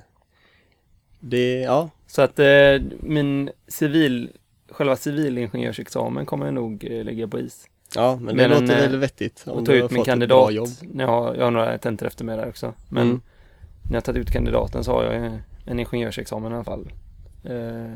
det, 1.19 1.59
ja, 1.61 1.89
Så 2.07 2.21
att 2.21 2.39
eh, 2.39 2.45
min 2.99 3.49
civil, 3.67 4.29
själva 4.69 4.95
civilingenjörsexamen 4.95 6.25
kommer 6.25 6.45
jag 6.45 6.53
nog 6.53 6.83
eh, 6.91 7.03
lägga 7.03 7.27
på 7.27 7.39
is. 7.39 7.65
ja, 7.95 8.15
men 8.21 8.37
det 8.37 8.47
Men, 8.49 8.61
låter 8.61 8.87
väl 8.89 8.97
vettigt. 8.97 9.43
om 9.47 9.57
Och 9.57 9.65
ta 9.65 9.73
ut 9.73 9.91
min 9.91 10.03
kandidat. 10.03 10.53
jag, 10.53 11.07
har, 11.07 11.35
jag 11.35 11.43
har 11.43 11.51
några 11.51 11.77
tentor 11.77 12.07
efter 12.07 12.25
mig 12.25 12.37
där 12.37 12.47
också. 12.49 12.73
Men 12.89 13.03
Mm. 13.07 13.21
när 13.89 13.93
jag 13.95 14.03
tagit 14.03 14.21
ut 14.21 14.31
kandidaten 14.31 14.83
så 14.83 14.91
har 14.91 15.03
jag 15.03 15.39
en 15.65 15.79
ingenjörsexamen 15.79 16.51
i 16.51 16.55
alla 16.55 16.63
fall. 16.63 16.91
Eh, 17.43 17.91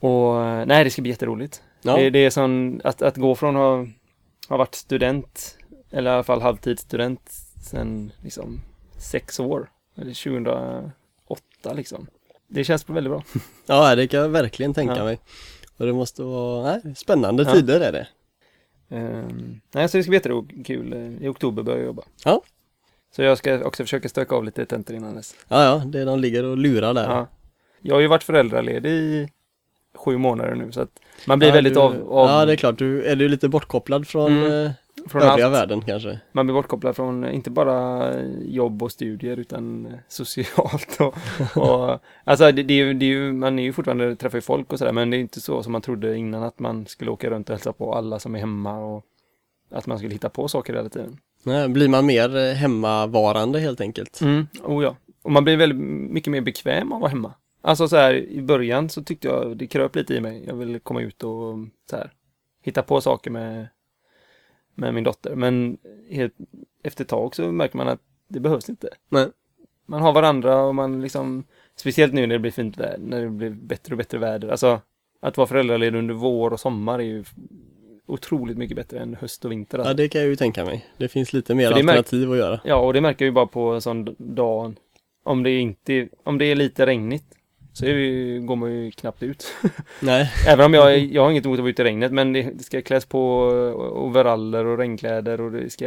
och 0.00 0.34
nej, 0.68 0.84
det 0.84 0.90
ska 0.90 1.02
bli 1.02 1.10
jätteroligt. 1.10 1.62
Ja, 1.82 1.96
Det, 1.96 2.10
det 2.10 2.18
är 2.18 2.30
som 2.30 2.80
att, 2.84 3.02
att 3.02 3.16
gå 3.16 3.34
från 3.34 3.56
att 3.56 3.60
ha, 3.60 3.86
ha 4.48 4.56
varit 4.56 4.74
student, 4.74 5.58
eller 5.90 6.10
i 6.10 6.14
alla 6.14 6.22
fall 6.22 6.40
halvtidsstudent, 6.42 7.20
sen 7.70 8.12
liksom 8.22 8.60
sex 8.98 9.40
år, 9.40 9.70
eller 9.96 10.14
2008 10.24 11.72
liksom. 11.74 12.06
Det 12.48 12.64
känns 12.64 12.88
väldigt 12.88 13.10
bra. 13.12 13.22
ja, 13.66 13.94
det 13.94 14.06
kan 14.06 14.20
jag 14.20 14.28
verkligen 14.28 14.74
tänka 14.74 14.96
Ja. 14.96 15.04
mig. 15.04 15.18
Och 15.76 15.86
det 15.86 15.92
måste 15.92 16.22
vara 16.22 16.62
nej, 16.84 16.94
spännande 16.96 17.42
Ja. 17.42 17.52
tider 17.52 17.80
är 17.80 17.92
det. 17.92 18.06
Um, 18.96 19.60
nej, 19.74 19.88
så 19.88 19.96
det 19.96 20.02
ska 20.02 20.10
bli 20.10 20.16
jättekul. 20.16 20.94
I 21.20 21.28
oktober 21.28 21.62
börjar 21.62 21.78
jag 21.78 21.86
jobba. 21.86 22.02
Ja. 22.24 22.42
Så 23.16 23.22
jag 23.22 23.38
ska 23.38 23.64
också 23.64 23.82
försöka 23.84 24.08
stöka 24.08 24.34
av 24.34 24.44
lite 24.44 24.66
tentor 24.66 24.96
innan 24.96 25.14
dess. 25.14 25.34
Ja, 25.48 25.64
ja, 25.64 25.82
det 25.86 26.04
de 26.04 26.20
ligger 26.20 26.44
och 26.44 26.56
lurar 26.56 26.94
där. 26.94 27.08
Ja. 27.10 27.26
Jag 27.82 27.94
har 27.94 28.00
ju 28.00 28.06
varit 28.06 28.22
föräldraledig 28.22 28.90
i 28.90 29.28
sju 29.94 30.16
månader 30.18 30.54
nu 30.54 30.72
så 30.72 30.80
att 30.80 31.00
man 31.26 31.38
blir 31.38 31.48
Ja, 31.48 31.54
väldigt 31.54 31.74
du, 31.74 31.80
av, 31.80 32.12
av 32.12 32.28
Ja, 32.28 32.44
det 32.44 32.52
är 32.52 32.56
klart. 32.56 32.78
Du, 32.78 33.04
är 33.04 33.16
du 33.16 33.28
lite 33.28 33.48
bortkopplad 33.48 34.06
från 34.06 34.32
Mm, 34.36 34.66
eh, 34.66 34.70
från 35.08 35.22
övriga 35.22 35.46
allt. 35.46 35.54
världen 35.54 35.80
kanske? 35.82 36.20
Man 36.32 36.46
blir 36.46 36.54
bortkopplad 36.54 36.96
från 36.96 37.24
eh, 37.24 37.34
inte 37.34 37.50
bara 37.50 38.12
jobb 38.42 38.82
och 38.82 38.92
studier 38.92 39.36
utan 39.36 39.86
eh, 39.86 39.92
socialt 40.08 41.00
och, 41.00 41.14
och 41.56 41.98
alltså 42.24 42.52
det, 42.52 42.62
det, 42.62 42.74
är 42.74 42.84
ju, 42.84 42.94
det 42.94 43.04
är 43.04 43.08
ju, 43.10 43.32
man 43.32 43.58
är 43.58 43.62
ju 43.62 43.72
fortfarande, 43.72 44.16
träffar 44.16 44.38
ju 44.38 44.42
folk 44.42 44.72
och 44.72 44.78
sådär 44.78 44.92
men 44.92 45.10
det 45.10 45.16
är 45.16 45.18
inte 45.18 45.40
så 45.40 45.62
som 45.62 45.72
man 45.72 45.82
trodde 45.82 46.16
innan 46.16 46.42
att 46.42 46.58
man 46.58 46.86
skulle 46.86 47.10
åka 47.10 47.30
runt 47.30 47.48
och 47.50 47.54
hälsa 47.56 47.72
på 47.72 47.94
alla 47.94 48.18
som 48.18 48.34
är 48.34 48.38
hemma 48.38 48.78
och 48.78 49.04
att 49.70 49.86
man 49.86 49.98
skulle 49.98 50.12
hitta 50.14 50.28
på 50.28 50.48
saker 50.48 50.74
hela 50.74 50.88
tiden. 50.88 51.16
Nej, 51.42 51.68
blir 51.68 51.88
man 51.88 52.06
mer 52.06 52.36
eh, 52.36 52.52
hemmavarande 52.54 53.60
helt 53.60 53.80
enkelt? 53.80 54.20
Mm, 54.20 54.46
oh 54.64 54.84
ja. 54.84 54.96
Och 55.22 55.32
man 55.32 55.44
blir 55.44 55.56
väldigt 55.56 55.78
mycket 56.12 56.30
mer 56.30 56.40
bekväm 56.40 56.92
av 56.92 56.96
att 56.96 57.00
vara 57.00 57.10
hemma. 57.10 57.34
Alltså 57.62 57.88
så 57.88 57.96
här 57.96 58.14
i 58.14 58.42
början 58.42 58.88
så 58.88 59.02
tyckte 59.02 59.28
jag 59.28 59.56
det 59.56 59.66
kröp 59.66 59.96
lite 59.96 60.14
i 60.14 60.20
mig. 60.20 60.44
Jag 60.46 60.54
ville 60.54 60.78
komma 60.78 61.00
ut 61.00 61.24
och 61.24 61.58
så 61.90 61.96
här 61.96 62.12
hitta 62.62 62.82
på 62.82 63.00
saker 63.00 63.30
med, 63.30 63.66
med 64.74 64.94
min 64.94 65.04
dotter. 65.04 65.34
Men 65.34 65.78
helt, 66.10 66.34
efter 66.82 67.04
ett 67.04 67.08
tag 67.08 67.34
så 67.34 67.52
märker 67.52 67.76
man 67.76 67.88
att 67.88 68.00
det 68.28 68.40
behövs 68.40 68.68
inte. 68.68 68.88
Nej. 69.08 69.26
Man 69.86 70.02
har 70.02 70.12
varandra 70.12 70.62
och 70.62 70.74
man 70.74 71.02
liksom, 71.02 71.44
speciellt 71.76 72.14
nu 72.14 72.20
när 72.20 72.34
det 72.34 72.38
blir 72.38 72.50
fint 72.50 72.78
väder, 72.78 72.98
när 72.98 73.20
det 73.20 73.30
blir 73.30 73.50
bättre 73.50 73.94
och 73.94 73.98
bättre 73.98 74.18
väder. 74.18 74.48
Alltså 74.48 74.80
att 75.20 75.36
vara 75.36 75.46
föräldraledig 75.46 75.98
under 75.98 76.14
vår 76.14 76.52
och 76.52 76.60
sommar 76.60 76.98
är 76.98 77.02
ju 77.02 77.24
otroligt 78.06 78.58
mycket 78.58 78.76
bättre 78.76 78.98
än 78.98 79.14
höst 79.14 79.44
och 79.44 79.52
vinter. 79.52 79.78
Alltså. 79.78 79.90
Ja, 79.90 79.94
det 79.94 80.08
kan 80.08 80.20
jag 80.20 80.30
ju 80.30 80.36
tänka 80.36 80.64
mig. 80.64 80.86
Det 80.96 81.08
finns 81.08 81.32
lite 81.32 81.54
mer 81.54 81.72
alternativ 81.72 82.32
att 82.32 82.38
göra. 82.38 82.60
Ja, 82.64 82.76
och 82.76 82.92
det 82.92 83.00
märker 83.00 83.24
jag 83.24 83.28
ju 83.28 83.34
bara 83.34 83.46
på 83.46 83.60
en 83.60 83.80
sån 83.80 84.16
dag. 84.18 84.74
Om 85.22 85.42
det 85.42 85.58
inte, 85.58 86.08
om 86.24 86.38
det 86.38 86.44
är 86.44 86.56
lite 86.56 86.86
regnigt 86.86 87.34
så 87.72 87.86
är 87.86 87.94
vi, 87.94 88.38
går 88.38 88.56
man 88.56 88.72
ju 88.72 88.90
knappt 88.90 89.22
ut. 89.22 89.46
Nej, 90.00 90.32
Även 90.48 90.66
om 90.66 90.74
jag, 90.74 90.94
är- 90.94 90.96
jag 91.14 91.22
har 91.22 91.30
inget 91.30 91.44
emot 91.46 91.54
att 91.58 91.60
vara 91.62 91.70
ute 91.70 91.82
i 91.82 91.84
regnet, 91.84 92.12
men 92.12 92.32
det, 92.32 92.42
det 92.42 92.64
ska 92.64 92.82
kläs 92.82 93.04
på 93.06 93.20
overaller 93.94 94.64
och 94.66 94.78
regnkläder 94.78 95.40
och 95.40 95.52
det 95.52 95.70
ska 95.70 95.86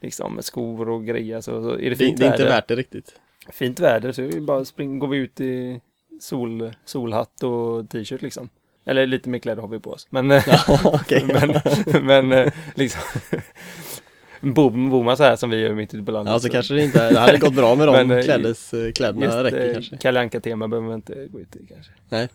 liksom 0.00 0.38
skor 0.42 0.88
och 0.88 1.04
grejer. 1.06 1.40
Så, 1.40 1.62
så 1.62 1.70
är 1.70 1.76
det 1.78 1.88
det, 1.90 1.96
fint 1.96 2.18
det 2.18 2.26
är 2.26 2.30
inte 2.32 2.44
värt 2.44 2.68
det 2.68 2.76
riktigt. 2.76 3.14
fint 3.52 3.80
väder 3.80 4.12
så 4.12 4.22
vi 4.22 4.40
bara 4.40 4.64
spring, 4.64 4.98
går 4.98 5.08
vi 5.08 5.18
ut 5.18 5.40
i 5.40 5.80
sol, 6.20 6.74
solhatt 6.84 7.42
och 7.42 7.90
t-shirt 7.90 8.22
liksom. 8.22 8.48
Eller 8.86 9.06
lite 9.06 9.28
mer 9.28 9.38
kläder 9.38 9.62
har 9.62 9.68
vi 9.68 9.78
på 9.80 9.90
oss. 9.90 10.06
Men, 10.10 10.30
Ja, 10.30 10.40
okej. 10.84 11.24
men, 11.26 11.60
men 12.06 12.32
eh, 12.32 12.52
liksom 12.74 13.00
Bor 14.52 15.04
man 15.04 15.16
så 15.16 15.22
här 15.22 15.36
som 15.36 15.50
vi 15.50 15.56
gör 15.60 15.74
mitt 15.74 15.94
ute 15.94 16.04
på 16.04 16.12
landet 16.12 16.32
Ja, 16.32 16.38
så 16.38 16.48
kanske 16.48 16.74
det 16.74 16.84
inte 16.84 17.10
det 17.10 17.18
hade 17.18 17.38
gått 17.38 17.54
bra 17.54 17.74
med 17.74 17.86
de 17.92 18.10
eh, 18.10 18.22
klädes, 18.22 18.74
eh, 18.74 18.92
kläderna 18.92 19.24
Just 19.24 19.36
räcker 19.38 19.68
eh, 19.68 19.72
kanske. 19.72 19.96
Kalle 19.96 20.20
Anka-tema 20.20 20.68
behöver 20.68 20.86
man 20.88 20.96
inte 20.96 21.26
gå 21.26 21.40
ut 21.40 21.56
i 21.56 21.66
kanske. 21.66 21.92
Nej. 22.08 22.28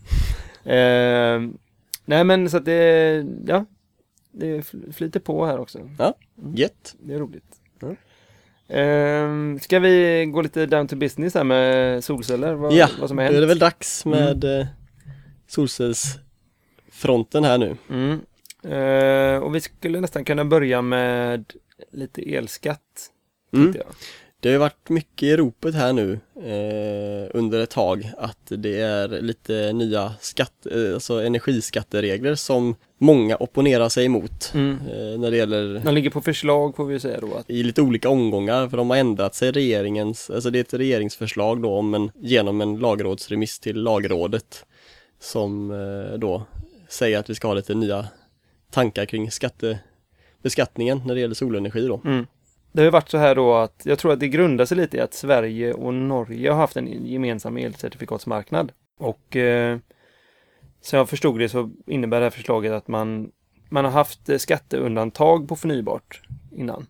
Eh, 0.78 1.42
nej 2.06 2.24
men 2.24 2.50
så 2.50 2.58
att 2.58 2.66
det, 2.66 3.25
ja, 3.48 3.66
det 4.32 4.46
fl- 4.62 4.94
flyter 4.94 5.20
på 5.20 5.46
här 5.46 5.60
också. 5.60 5.80
Gött. 6.56 6.96
Det 7.00 7.13
är 7.13 7.20
roligt. 7.20 7.46
Mm. 7.82 7.96
Eh, 8.72 9.60
ska 9.62 9.80
vi 9.80 10.25
gå 10.25 10.42
lite 10.42 10.66
down 10.66 10.88
to 10.88 10.96
business 10.96 11.34
här 11.36 11.44
med 11.44 12.04
solceller? 12.04 12.54
Vad, 12.54 12.74
Ja, 12.74 12.88
vad 13.00 13.08
som 13.10 13.18
Då 13.18 13.24
har 13.24 13.30
är 13.30 13.34
det 13.34 13.38
hänt? 13.39 13.50
väl 13.50 13.60
dags 13.60 14.06
med 14.06 14.44
mm. 14.44 14.68
solcellsfronten 15.48 17.44
här 17.44 17.58
nu. 17.58 17.75
Mm. 17.89 18.20
Eh, 18.63 19.38
och 19.44 19.56
vi 19.56 19.62
skulle 19.62 20.00
nästan 20.01 20.25
kunna 20.25 20.46
börja 20.46 20.82
med 20.82 21.54
lite 21.91 22.21
elskatt. 22.36 23.12
Mm. 23.53 23.74
Jag. 23.77 23.86
Det 24.41 24.50
har 24.50 24.53
ju 24.53 24.59
varit 24.59 24.89
mycket 24.89 25.24
i 25.24 25.38
ropet 25.38 25.75
här 25.75 25.93
nu 25.93 26.19
eh, 26.36 27.31
under 27.33 27.59
ett 27.59 27.69
tag 27.69 28.12
att 28.17 28.38
det 28.50 28.81
är 28.81 29.07
lite 29.07 29.74
nya 29.74 30.13
skatt, 30.21 30.65
eh, 30.71 30.93
alltså 30.93 31.24
energiskatteregler 31.24 32.36
som 32.36 32.75
många 32.98 33.38
opponerar 33.38 33.89
sig 33.89 34.05
emot 34.05 34.51
Mm. 34.53 34.71
eh, 34.71 35.19
när 35.19 35.31
det 35.31 35.38
gäller 35.38 35.81
De 35.86 35.95
ligger 35.95 36.09
på 36.09 36.21
förslag 36.21 36.75
får 36.75 36.86
vi 36.86 37.00
säga 37.00 37.19
då. 37.19 37.36
Att, 37.36 37.50
i 37.50 37.63
lite 37.63 37.81
olika 37.81 38.09
omgångar 38.09 38.69
för 38.69 38.77
de 38.77 38.89
har 38.89 38.98
ändrat 38.98 39.36
sig 39.36 39.51
regeringens, 39.51 40.29
alltså 40.29 40.50
det 40.50 40.59
är 40.59 40.62
ett 40.62 40.74
regeringsförslag 40.74 41.62
då 41.62 41.75
om 41.75 41.93
en, 41.93 42.12
genom 42.15 42.62
en 42.62 42.79
lagrådsremiss 42.79 43.59
till 43.59 43.81
lagrådet 43.81 44.65
som 45.19 45.71
eh, 45.71 46.17
då 46.17 46.43
säger 46.89 47.19
att 47.19 47.29
vi 47.29 47.36
ska 47.36 47.48
ha 47.48 47.55
lite 47.55 47.74
nya 47.74 48.07
tankar 48.71 49.05
kring 49.05 49.31
skatte, 49.31 49.79
beskattningen 50.41 51.01
när 51.05 51.15
det 51.15 51.22
gäller 51.22 51.36
solenergi 51.36 51.88
då. 51.88 52.01
mm. 52.05 52.25
Det 52.72 52.81
har 52.81 52.86
ju 52.86 52.91
varit 52.91 53.10
så 53.10 53.17
här 53.17 53.36
då 53.36 53.55
att 53.55 53.81
jag 53.84 54.00
tror 54.00 54.13
att 54.13 54.19
det 54.19 54.27
grundar 54.27 54.65
sig 54.65 54.77
lite 54.77 54.98
i 54.98 55.00
att 55.00 55.13
Sverige 55.13 55.74
och 55.74 55.93
Norge 55.93 56.51
har 56.51 56.58
haft 56.58 56.77
en 56.77 57.05
gemensam 57.05 57.58
elcertifikatsmarknad. 57.58 58.72
Och 59.00 59.36
eh, 59.36 59.77
som 60.81 60.98
jag 60.98 61.10
förstod 61.10 61.39
det 61.39 61.50
så 61.50 61.72
innebär 61.88 62.19
det 62.19 62.25
här 62.25 62.29
förslaget 62.29 62.72
att 62.72 62.88
man, 62.88 63.31
man 63.69 63.86
har 63.86 63.91
haft 63.91 64.41
skatteundantag 64.41 65.48
på 65.48 65.55
förnybart 65.55 66.22
innan. 66.51 66.86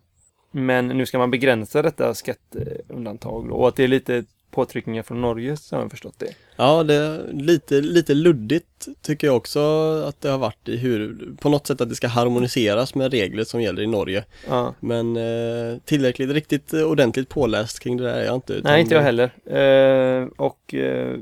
Men 0.50 0.88
nu 0.88 1.06
ska 1.06 1.18
man 1.18 1.30
begränsa 1.30 1.82
detta 1.82 2.14
skatteundantag 2.14 3.52
och 3.52 3.68
att 3.68 3.76
det 3.76 3.84
är 3.84 3.88
lite 3.88 4.24
påtryckningar 4.50 5.02
från 5.02 5.20
Norge 5.20 5.56
så 5.56 5.76
har 5.76 5.82
jag 5.82 5.90
förstått 5.90 6.18
det. 6.18 6.34
Ja, 6.56 6.82
det 6.82 6.94
är 6.94 7.32
lite, 7.32 7.80
lite 7.80 8.14
luddigt 8.14 8.88
tycker 9.02 9.26
jag 9.26 9.36
också 9.36 9.60
att 10.08 10.20
det 10.20 10.28
har 10.28 10.38
varit 10.38 10.68
i 10.68 10.76
hur, 10.76 11.28
på 11.40 11.48
något 11.48 11.66
sätt 11.66 11.80
att 11.80 11.88
det 11.88 11.94
ska 11.94 12.08
harmoniseras 12.08 12.94
med 12.94 13.10
regler 13.12 13.44
som 13.44 13.62
gäller 13.62 13.82
i 13.82 13.86
Norge. 13.86 14.24
Ja. 14.48 14.74
Men 14.80 15.16
eh, 15.16 15.78
tillräckligt, 15.84 16.30
riktigt 16.30 16.72
ordentligt 16.72 17.28
påläst 17.28 17.80
kring 17.80 17.96
det 17.96 18.04
där 18.04 18.14
är 18.14 18.24
jag 18.24 18.34
inte. 18.34 18.60
Nej, 18.64 18.80
inte 18.80 18.94
jag 18.94 19.02
heller. 19.02 19.30
Eh, 19.44 20.28
och 20.36 20.74
eh, 20.74 21.16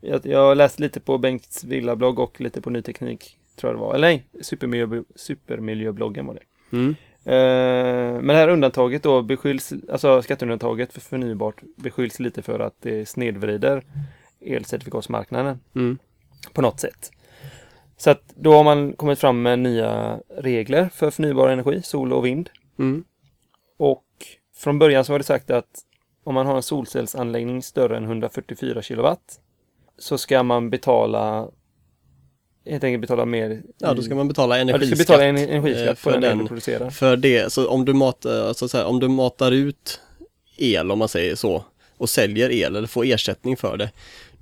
jag, 0.00 0.26
jag 0.26 0.38
har 0.38 0.54
läst 0.54 0.80
lite 0.80 1.00
på 1.00 1.18
Bengts 1.18 1.64
villablogg 1.64 2.18
och 2.18 2.40
lite 2.40 2.60
på 2.60 2.70
Ny 2.70 2.82
Teknik, 2.82 3.36
tror 3.56 3.72
jag 3.72 3.76
det 3.76 3.80
var. 3.80 3.94
Eller 3.94 4.08
nej, 4.08 4.24
supermiljö, 4.40 5.02
supermiljöbloggen 5.16 6.26
var 6.26 6.34
det. 6.34 6.76
Mm. 6.76 6.94
Eh, 7.24 7.32
men 8.20 8.26
det 8.26 8.34
här 8.34 8.48
undantaget 8.48 9.02
då 9.02 9.22
beskylls, 9.22 9.72
alltså 9.92 10.22
skatteundantaget 10.22 10.92
för 10.92 11.00
förnybart 11.00 11.62
beskylls 11.76 12.20
lite 12.20 12.42
för 12.42 12.60
att 12.60 12.74
det 12.80 13.08
snedvrider 13.08 13.84
elcertifikatsmarknaden 14.40 15.60
Mm. 15.74 15.98
på 16.52 16.62
något 16.62 16.80
sätt. 16.80 17.10
Så 17.96 18.10
att 18.10 18.22
då 18.34 18.52
har 18.52 18.64
man 18.64 18.92
kommit 18.92 19.18
fram 19.18 19.42
med 19.42 19.58
nya 19.58 20.20
regler 20.36 20.88
för 20.94 21.10
förnybar 21.10 21.48
energi, 21.48 21.82
sol 21.82 22.12
och 22.12 22.26
vind. 22.26 22.50
Mm. 22.78 23.04
Och 23.76 24.04
från 24.56 24.78
början 24.78 25.04
så 25.04 25.12
var 25.12 25.18
det 25.18 25.24
sagt 25.24 25.50
att 25.50 25.84
om 26.24 26.34
man 26.34 26.46
har 26.46 26.56
en 26.56 26.62
solcellsanläggning 26.62 27.62
större 27.62 27.96
än 27.96 28.04
144 28.04 28.82
kilowatt 28.82 29.40
så 29.98 30.18
ska 30.18 30.42
man 30.42 30.70
betala 30.70 31.48
helt 32.70 32.84
enkelt 32.84 33.00
betala 33.00 33.24
mer. 33.24 33.62
Ja, 33.78 33.94
då 33.94 34.02
ska 34.02 34.14
man 34.14 34.28
betala 34.28 34.58
ja, 34.58 34.64
du 34.64 34.68
ska 34.70 34.76
energiskatt. 34.76 34.98
betala 35.08 35.24
en 35.24 35.36
energiskatt 35.36 35.88
eh, 35.88 35.94
på 35.94 35.96
för 36.00 36.12
den, 36.12 36.20
den- 36.20 36.38
du 36.38 36.46
producerar. 36.46 36.90
För 36.90 37.16
det, 37.16 37.52
så 37.52 37.68
om 37.68 37.84
du 37.84 37.94
matar, 37.94 38.48
alltså 38.48 38.68
så 38.68 38.76
här, 38.78 38.84
om 38.84 39.00
du 39.00 39.08
matar 39.08 39.52
ut 39.52 40.00
el 40.56 40.90
om 40.90 40.98
man 40.98 41.08
säger 41.08 41.34
så 41.34 41.64
och 41.96 42.08
säljer 42.10 42.50
el 42.50 42.76
eller 42.76 42.88
får 42.88 43.04
ersättning 43.04 43.56
för 43.56 43.76
det 43.76 43.90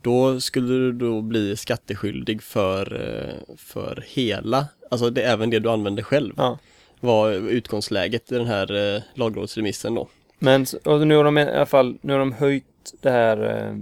då 0.03 0.41
skulle 0.41 0.69
du 0.69 0.93
då 0.93 1.21
bli 1.23 1.57
skatteskyldig 1.57 2.43
för, 2.43 3.01
eh, 3.19 3.55
för 3.57 4.05
hela, 4.07 4.67
alltså 4.91 5.11
det 5.11 5.23
även 5.23 5.51
det 5.51 5.59
du 5.59 5.71
använder 5.71 6.03
själv 6.03 6.35
Ja. 6.37 6.59
var 7.01 7.31
utgångsläget 7.33 8.33
i 8.33 8.35
den 8.35 8.47
här 8.47 8.95
eh, 8.97 9.03
lagrådsremissen 9.15 9.95
då. 9.95 10.09
Men 10.39 10.67
nu 10.85 11.17
har 11.17 11.25
de 11.25 11.39
i 11.39 11.43
alla 11.43 11.67
fall 11.67 11.99
nu 12.01 12.13
har 12.13 12.19
de 12.21 12.33
höjt 12.33 12.65
det 13.01 13.11
här 13.11 13.67
eh, 13.69 13.77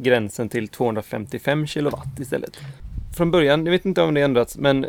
gränsen 0.00 0.48
till 0.48 0.68
255 0.68 1.66
kilowatt 1.66 2.18
istället. 2.20 2.58
Från 3.18 3.30
början, 3.30 3.66
jag 3.66 3.70
vet 3.72 3.84
inte 3.84 4.02
om 4.02 4.14
det 4.14 4.20
ändrats, 4.20 4.58
men 4.58 4.86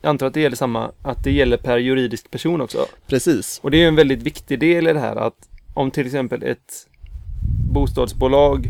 jag 0.00 0.10
antar 0.10 0.26
att 0.26 0.34
det 0.34 0.40
gäller 0.40 0.56
samma, 0.56 0.90
att 1.02 1.24
det 1.24 1.32
gäller 1.32 1.56
per 1.56 1.78
juridisk 1.78 2.30
person 2.30 2.60
också. 2.60 2.86
Precis. 3.06 3.60
Och 3.62 3.70
det 3.70 3.82
är 3.82 3.88
en 3.88 3.96
väldigt 3.96 4.22
viktig 4.22 4.60
del 4.60 4.88
i 4.88 4.92
det 4.92 5.00
här 5.00 5.16
att 5.16 5.48
om 5.74 5.90
till 5.90 6.06
exempel 6.06 6.42
ett 6.42 6.88
bostadsbolag, 7.72 8.66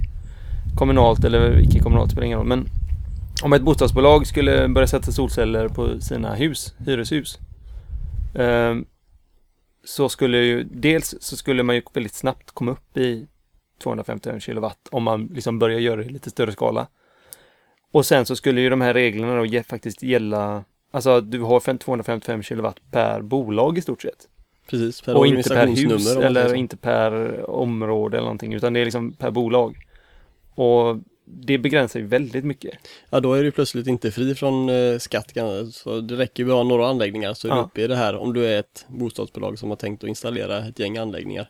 kommunalt 0.78 1.24
eller 1.24 1.60
icke-kommunalt 1.60 2.10
spelar 2.10 2.26
ingen 2.26 2.38
roll, 2.38 2.46
men 2.46 2.66
om 3.42 3.52
ett 3.52 3.62
bostadsbolag 3.62 4.26
skulle 4.26 4.68
börja 4.68 4.86
sätta 4.86 5.12
solceller 5.12 5.68
på 5.68 6.00
sina 6.00 6.34
hus, 6.34 6.74
hyreshus, 6.86 7.38
ehm, 8.34 8.84
så 9.84 10.08
skulle 10.08 10.38
ju 10.38 10.64
dels 10.64 11.14
så 11.20 11.36
skulle 11.36 11.62
man 11.62 11.76
ju 11.76 11.82
väldigt 11.94 12.14
snabbt 12.14 12.50
komma 12.50 12.72
upp 12.72 12.96
i 12.96 13.26
255 13.82 14.40
kilowatt 14.40 14.88
om 14.90 15.02
man 15.02 15.26
liksom 15.26 15.58
börjar 15.58 15.78
göra 15.78 15.96
det 15.96 16.06
i 16.06 16.08
lite 16.08 16.30
större 16.30 16.52
skala. 16.52 16.86
Och 17.92 18.06
sen 18.06 18.26
så 18.26 18.36
skulle 18.36 18.60
ju 18.60 18.70
de 18.70 18.80
här 18.80 18.94
reglerna 18.94 19.36
då 19.44 19.62
faktiskt 19.62 20.02
gälla, 20.02 20.64
alltså 20.90 21.10
att 21.10 21.30
du 21.30 21.40
har 21.40 21.60
fem- 21.60 21.78
255 21.78 22.42
kilowatt 22.42 22.76
per 22.90 23.20
bolag 23.22 23.78
i 23.78 23.82
stort 23.82 24.02
sett. 24.02 24.28
Precis, 24.66 25.00
per 25.00 25.16
Och 25.16 25.26
inte 25.26 25.48
per 25.48 25.66
hus 25.66 26.16
eller 26.16 26.54
inte 26.54 26.76
per 26.76 27.44
område 27.50 28.16
eller 28.16 28.24
någonting 28.24 28.52
utan 28.54 28.72
det 28.72 28.80
är 28.80 28.84
liksom 28.84 29.12
per 29.12 29.30
bolag. 29.30 29.76
Och 30.54 30.96
det 31.24 31.58
begränsar 31.58 32.00
ju 32.00 32.06
väldigt 32.06 32.44
mycket. 32.44 32.74
Ja, 33.10 33.20
då 33.20 33.34
är 33.34 33.42
du 33.42 33.50
plötsligt 33.50 33.86
inte 33.86 34.10
fri 34.10 34.34
från 34.34 34.68
eh, 34.68 34.98
skatt. 34.98 35.36
Så 35.72 36.00
det 36.00 36.16
räcker 36.16 36.42
ju 36.42 36.48
bara 36.48 36.62
några 36.62 36.88
anläggningar 36.88 37.34
så 37.34 37.48
är 37.48 37.52
du 37.52 37.56
Ja. 37.58 37.62
uppe 37.64 37.82
i 37.82 37.86
det 37.86 37.96
här 37.96 38.16
om 38.16 38.32
du 38.32 38.46
är 38.46 38.60
ett 38.60 38.84
bostadsbolag 38.88 39.58
som 39.58 39.68
har 39.68 39.76
tänkt 39.76 40.04
att 40.04 40.08
installera 40.08 40.58
ett 40.58 40.78
gäng 40.78 40.98
anläggningar. 40.98 41.48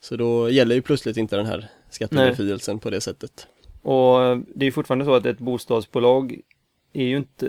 Så 0.00 0.16
då 0.16 0.50
gäller 0.50 0.74
ju 0.74 0.82
plötsligt 0.82 1.16
inte 1.16 1.36
den 1.36 1.46
här 1.46 1.68
skattebefrielsen 1.90 2.78
på 2.78 2.90
det 2.90 3.00
sättet. 3.00 3.46
Och 3.82 4.38
det 4.54 4.66
är 4.66 4.70
fortfarande 4.70 5.04
så 5.04 5.14
att 5.14 5.26
ett 5.26 5.38
bostadsbolag 5.38 6.40
är 6.92 7.04
ju 7.04 7.16
inte, 7.16 7.46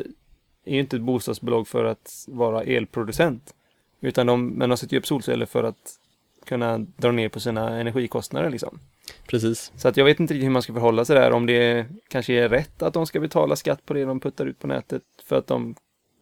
är 0.66 0.74
ju 0.74 0.80
inte 0.80 0.96
ett 0.96 1.02
bostadsbolag 1.02 1.68
för 1.68 1.86
att 1.86 2.26
vara 2.28 2.64
elproducent. 2.64 3.56
Utan 4.02 4.28
de, 4.28 4.48
men 4.48 4.70
de 4.70 4.78
sätter 4.78 4.94
ju 4.94 5.00
upp 5.00 5.08
solceller 5.08 5.46
för 5.46 5.64
att 5.64 6.00
kunna 6.46 6.78
dra 6.78 7.12
ner 7.12 7.30
på 7.30 7.40
sina 7.40 7.80
energikostnader 7.80 8.50
liksom. 8.50 8.80
Precis. 9.28 9.72
Så 9.76 9.88
att 9.88 9.98
jag 9.98 10.06
vet 10.06 10.20
inte 10.20 10.34
riktigt 10.34 10.46
hur 10.46 10.52
man 10.52 10.62
ska 10.62 10.74
förhålla 10.74 11.06
sig 11.06 11.16
där, 11.16 11.32
om 11.32 11.46
det 11.46 11.86
kanske 12.08 12.34
är 12.34 12.50
rätt 12.50 12.82
att 12.82 12.94
de 12.94 13.06
ska 13.06 13.20
betala 13.20 13.56
skatt 13.56 13.86
på 13.86 13.94
det 13.94 14.06
de 14.06 14.20
puttar 14.20 14.46
ut 14.46 14.60
på 14.60 14.68
nätet 14.68 15.04
för 15.24 15.36
att 15.36 15.48
de 15.48 15.76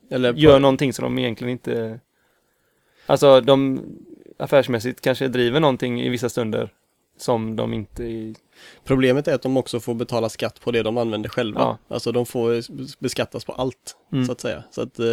Eller 0.09 0.33
på, 0.33 0.39
gör 0.39 0.59
någonting 0.59 0.93
som 0.93 1.03
de 1.03 1.19
egentligen 1.19 1.51
inte... 1.51 1.99
Alltså 3.05 3.41
de 3.41 3.81
affärsmässigt 4.37 5.01
kanske 5.01 5.27
driver 5.27 5.59
någonting 5.59 6.01
i 6.01 6.09
vissa 6.09 6.29
stunder 6.29 6.73
som 7.17 7.55
de 7.55 7.73
inte... 7.73 8.33
Problemet 8.83 9.27
är 9.27 9.33
att 9.35 9.41
de 9.41 9.57
också 9.57 9.79
får 9.79 9.93
betala 9.93 10.29
skatt 10.29 10.59
på 10.61 10.71
det 10.71 10.83
de 10.83 10.97
använder 10.97 11.29
själva. 11.29 11.59
Ja. 11.61 11.77
Alltså 11.95 12.11
de 12.11 12.25
får 12.25 12.63
beskattas 13.03 13.45
på 13.45 13.51
allt 13.53 13.95
Mm. 14.11 14.25
så 14.25 14.31
att 14.31 14.41
säga. 14.41 14.63
Så 14.71 14.81
att 14.81 14.99
eh, 14.99 15.05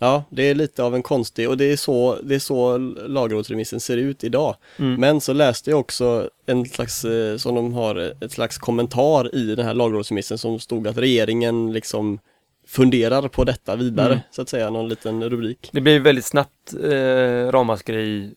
Ja, 0.00 0.24
det 0.30 0.42
är 0.42 0.54
lite 0.54 0.82
av 0.82 0.94
en 0.94 1.02
konstig 1.02 1.48
och 1.48 1.56
det 1.56 1.64
är 1.72 1.76
så, 1.76 2.18
det 2.22 2.34
är 2.34 2.38
så 2.38 2.78
lagrådsremissen 3.08 3.80
ser 3.80 3.96
ut 3.96 4.24
idag. 4.24 4.56
Mm. 4.78 5.00
Men 5.00 5.20
så 5.20 5.32
läste 5.32 5.70
jag 5.70 5.80
också 5.80 6.30
en 6.46 6.66
slags, 6.66 7.04
eh, 7.04 7.36
som 7.36 7.54
de 7.54 7.72
har, 7.72 8.14
ett 8.24 8.32
slags 8.32 8.58
kommentar 8.58 9.34
i 9.34 9.54
den 9.54 9.66
här 9.66 9.74
lagrådsremissen 9.74 10.38
som 10.38 10.58
stod 10.60 10.88
att 10.88 10.96
regeringen 10.98 11.72
liksom 11.72 12.18
funderar 12.66 13.28
på 13.28 13.44
detta 13.44 13.76
vidare, 13.76 14.06
Mm. 14.12 14.18
så 14.30 14.42
att 14.42 14.48
säga, 14.48 14.70
någon 14.70 14.88
liten 14.88 15.30
rubrik. 15.30 15.68
Det 15.72 15.80
blir 15.80 16.00
väldigt 16.00 16.24
snabbt 16.24 16.74
eh, 16.84 17.50
ramaskri 17.52 18.34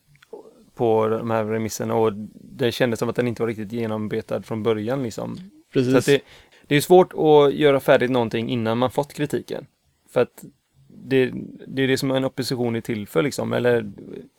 på 0.74 1.08
de 1.08 1.30
här 1.30 1.44
remisserna 1.44 1.94
och 1.94 2.12
det 2.34 2.72
kändes 2.72 2.98
som 2.98 3.08
att 3.08 3.16
den 3.16 3.28
inte 3.28 3.42
var 3.42 3.48
riktigt 3.48 3.72
genombetad 3.72 4.42
från 4.42 4.62
början 4.62 5.02
liksom. 5.02 5.36
Precis. 5.72 5.92
Så 5.92 5.98
att 5.98 6.06
det, 6.06 6.20
det 6.66 6.76
är 6.76 6.80
svårt 6.80 7.12
att 7.12 7.54
göra 7.54 7.80
färdigt 7.80 8.10
någonting 8.10 8.48
innan 8.48 8.78
man 8.78 8.90
fått 8.90 9.14
kritiken. 9.14 9.66
För 10.10 10.20
att 10.20 10.44
det, 10.88 11.32
det 11.66 11.82
är 11.82 11.88
det 11.88 11.98
som 11.98 12.10
en 12.10 12.24
opposition 12.24 12.76
är 12.76 12.80
till 12.80 13.06
för 13.06 13.22
liksom, 13.22 13.52
eller 13.52 13.92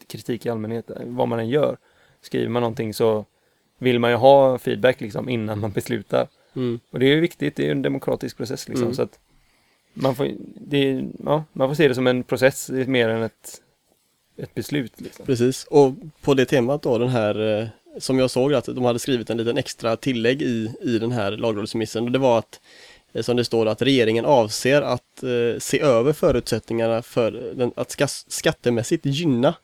kritik 0.08 0.46
i 0.46 0.50
allmänhet, 0.50 0.92
vad 1.06 1.28
man 1.28 1.40
än 1.40 1.50
gör. 1.50 1.78
Skriver 2.22 2.50
man 2.50 2.62
någonting 2.62 2.94
så 2.94 3.26
vill 3.78 4.00
man 4.00 4.10
ju 4.10 4.16
ha 4.16 4.58
feedback 4.58 5.02
liksom 5.02 5.30
innan 5.30 5.60
man 5.60 5.72
beslutar. 5.72 6.28
Mm. 6.56 6.80
Och 6.90 7.00
det 7.00 7.06
är 7.06 7.16
ju 7.16 7.20
viktigt, 7.20 7.56
det 7.56 7.64
är 7.64 7.66
ju 7.66 7.72
en 7.72 7.82
demokratisk 7.82 8.38
process 8.38 8.68
liksom. 8.68 8.86
Mm. 8.86 8.96
Så 8.96 9.02
att 9.02 9.20
man 9.94 10.16
får, 10.16 10.28
det, 10.56 11.10
ja, 11.26 11.44
man 11.54 11.70
får 11.70 11.76
se 11.76 11.88
det 11.88 11.96
som 11.96 12.08
en 12.08 12.24
process 12.24 12.70
mer 12.70 13.10
än 13.10 13.24
ett, 13.24 13.62
ett 14.38 14.56
beslut. 14.56 14.94
Liksom. 14.98 15.26
Precis, 15.26 15.64
och 15.64 15.94
på 16.22 16.34
det 16.34 16.46
temat 16.46 16.82
då, 16.82 16.98
den 16.98 17.10
här 17.10 17.62
eh, 17.62 17.68
som 17.98 18.20
jag 18.20 18.32
såg 18.32 18.54
att 18.54 18.66
de 18.66 18.84
hade 18.84 19.00
skrivit 19.00 19.30
en 19.30 19.38
liten 19.38 19.58
extra 19.58 19.96
tillägg 19.96 20.42
i, 20.42 20.72
i 20.82 21.00
den 21.00 21.12
här 21.12 21.32
lagrådsremissen 21.32 22.04
och 22.04 22.12
det 22.12 22.20
var 22.20 22.40
att 22.40 22.60
eh, 23.14 23.22
som 23.22 23.38
det 23.38 23.46
står 23.46 23.66
att 23.66 23.82
regeringen 23.82 24.26
avser 24.26 24.82
att 24.82 25.24
eh, 25.24 25.60
se 25.60 25.80
över 25.80 26.14
förutsättningarna 26.14 27.02
för 27.02 27.32
den, 27.56 27.72
att 27.76 27.92
ska, 27.92 28.08
skattemässigt 28.08 29.06
gynna 29.06 29.56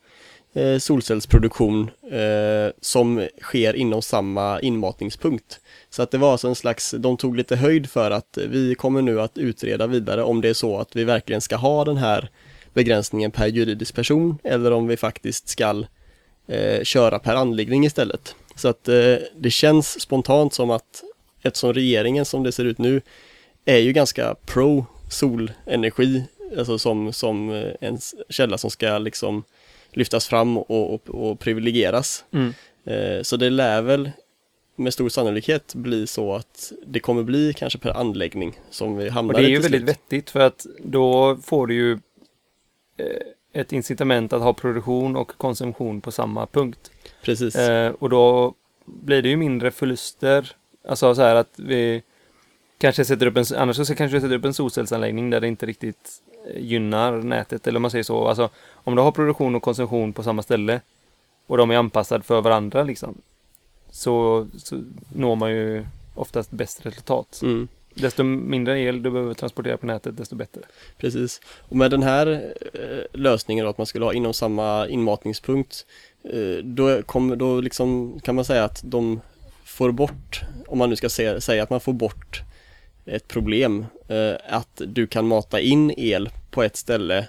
eh, 0.52 0.78
solcellsproduktion 0.78 1.90
eh, 2.10 2.72
som 2.80 3.28
sker 3.40 3.76
inom 3.76 4.02
samma 4.02 4.60
inmatningspunkt. 4.60 5.60
Så 5.90 6.02
att 6.02 6.10
det 6.10 6.18
var 6.18 6.32
alltså 6.32 6.48
en 6.48 6.54
slags, 6.54 6.94
de 6.98 7.16
tog 7.16 7.36
lite 7.36 7.56
höjd 7.56 7.90
för 7.90 8.10
att 8.10 8.38
vi 8.48 8.74
kommer 8.74 9.02
nu 9.02 9.20
att 9.20 9.38
utreda 9.38 9.86
vidare 9.86 10.22
om 10.22 10.40
det 10.40 10.48
är 10.48 10.54
så 10.54 10.78
att 10.78 10.96
vi 10.96 11.04
verkligen 11.04 11.40
ska 11.40 11.56
ha 11.56 11.84
den 11.84 11.96
här 11.96 12.30
begränsningen 12.74 13.30
per 13.30 13.46
juridisk 13.46 13.94
person 13.94 14.38
eller 14.44 14.70
om 14.70 14.86
vi 14.86 14.96
faktiskt 14.96 15.48
ska 15.48 15.84
eh, 16.46 16.82
köra 16.82 17.18
per 17.18 17.34
anläggning 17.34 17.84
istället. 17.84 18.34
Så 18.54 18.68
att 18.68 18.88
eh, 18.88 19.16
det 19.36 19.50
känns 19.50 20.00
spontant 20.00 20.54
som 20.54 20.70
att 20.70 21.02
eftersom 21.42 21.72
regeringen 21.72 22.24
som 22.24 22.42
det 22.42 22.52
ser 22.52 22.64
ut 22.64 22.78
nu 22.78 23.00
är 23.64 23.78
ju 23.78 23.92
ganska 23.92 24.34
pro 24.46 24.86
solenergi, 25.10 26.24
alltså 26.58 26.78
som, 26.78 27.12
som 27.12 27.50
eh, 27.50 27.72
en 27.80 27.98
källa 28.28 28.58
som 28.58 28.70
ska 28.70 28.98
liksom 28.98 29.44
lyftas 29.92 30.28
fram 30.28 30.58
och, 30.58 30.94
och, 30.94 31.08
och 31.08 31.40
privilegieras. 31.40 32.24
Mm. 32.32 32.54
Eh, 32.84 33.22
så 33.22 33.36
det 33.36 33.50
lär 33.50 33.82
väl 33.82 34.10
med 34.76 34.92
stor 34.92 35.08
sannolikhet 35.08 35.74
bli 35.74 36.06
så 36.06 36.34
att 36.34 36.72
det 36.86 37.00
kommer 37.00 37.22
bli 37.22 37.52
kanske 37.52 37.78
per 37.78 37.90
anläggning 37.90 38.60
som 38.70 38.96
vi 38.96 39.08
hamnar 39.08 39.34
Och 39.34 39.40
det 39.40 39.46
är 39.46 39.48
i 39.48 39.52
ju 39.52 39.58
väldigt 39.58 39.82
vettigt 39.82 40.30
för 40.30 40.40
att 40.40 40.66
då 40.84 41.36
får 41.44 41.66
du 41.66 41.74
ju 41.74 41.98
ett 43.52 43.72
incitament 43.72 44.32
att 44.32 44.42
ha 44.42 44.52
produktion 44.52 45.16
och 45.16 45.36
konsumtion 45.36 46.00
på 46.00 46.12
samma 46.12 46.46
punkt. 46.46 46.90
Precis. 47.22 47.56
Eh, 47.56 47.92
och 47.92 48.10
då 48.10 48.54
blir 48.84 49.22
det 49.22 49.28
ju 49.28 49.36
mindre 49.36 49.70
förluster. 49.70 50.56
Alltså 50.88 51.14
så 51.14 51.22
här 51.22 51.34
att 51.34 51.52
vi 51.56 52.02
kanske 52.78 53.04
sätter 53.04 53.26
upp 53.26 53.36
en, 53.36 53.44
annars 53.56 53.76
så 53.76 53.94
kanske 53.94 54.16
vi 54.16 54.20
sätter 54.20 54.36
upp 54.36 54.44
en 54.44 54.54
solcellsanläggning 54.54 55.30
där 55.30 55.40
det 55.40 55.48
inte 55.48 55.66
riktigt 55.66 56.22
eh, 56.46 56.62
gynnar 56.64 57.12
nätet 57.12 57.66
eller 57.66 57.78
om 57.78 57.82
man 57.82 57.90
säger 57.90 58.04
så. 58.04 58.28
Alltså 58.28 58.48
om 58.72 58.96
du 58.96 59.02
har 59.02 59.12
produktion 59.12 59.54
och 59.54 59.62
konsumtion 59.62 60.12
på 60.12 60.22
samma 60.22 60.42
ställe 60.42 60.80
och 61.46 61.56
de 61.56 61.70
är 61.70 61.76
anpassade 61.76 62.24
för 62.24 62.40
varandra 62.40 62.82
liksom. 62.82 63.14
Så, 63.90 64.46
så 64.58 64.82
når 65.14 65.36
man 65.36 65.50
ju 65.50 65.86
oftast 66.14 66.50
bäst 66.50 66.86
resultat. 66.86 67.40
Mm. 67.42 67.68
Desto 67.94 68.24
mindre 68.24 68.80
el 68.80 69.02
du 69.02 69.10
behöver 69.10 69.34
transportera 69.34 69.76
på 69.76 69.86
nätet, 69.86 70.16
desto 70.16 70.36
bättre. 70.36 70.60
Precis. 70.98 71.40
Och 71.68 71.76
med 71.76 71.90
den 71.90 72.02
här 72.02 72.54
eh, 72.72 73.20
lösningen 73.20 73.64
då, 73.64 73.70
att 73.70 73.78
man 73.78 73.86
skulle 73.86 74.04
ha 74.04 74.12
inom 74.12 74.34
samma 74.34 74.88
inmatningspunkt, 74.88 75.86
eh, 76.24 76.64
då, 76.64 77.02
kom, 77.02 77.38
då 77.38 77.60
liksom 77.60 78.20
kan 78.20 78.34
man 78.34 78.44
säga 78.44 78.64
att 78.64 78.80
de 78.84 79.20
får 79.64 79.92
bort, 79.92 80.40
om 80.66 80.78
man 80.78 80.90
nu 80.90 80.96
ska 80.96 81.08
säga, 81.08 81.40
säga 81.40 81.62
att 81.62 81.70
man 81.70 81.80
får 81.80 81.92
bort 81.92 82.42
ett 83.06 83.28
problem, 83.28 83.86
eh, 84.08 84.34
att 84.48 84.82
du 84.86 85.06
kan 85.06 85.26
mata 85.26 85.60
in 85.60 85.94
el 85.96 86.30
på 86.50 86.62
ett 86.62 86.76
ställe 86.76 87.28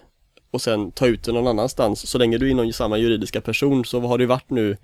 och 0.52 0.62
sen 0.62 0.92
ta 0.92 1.08
ut 1.08 1.24
den 1.24 1.36
någon 1.36 1.48
annanstans. 1.48 2.08
Så 2.08 2.18
länge 2.18 2.38
du 2.38 2.48
är 2.48 2.52
inom 2.52 2.74
samma 2.74 2.98
juridiska 2.98 3.42
person 3.42 3.86
så 3.86 4.00
har 4.00 4.18
det 4.18 4.26
varit 4.26 4.50
nu 4.50 4.78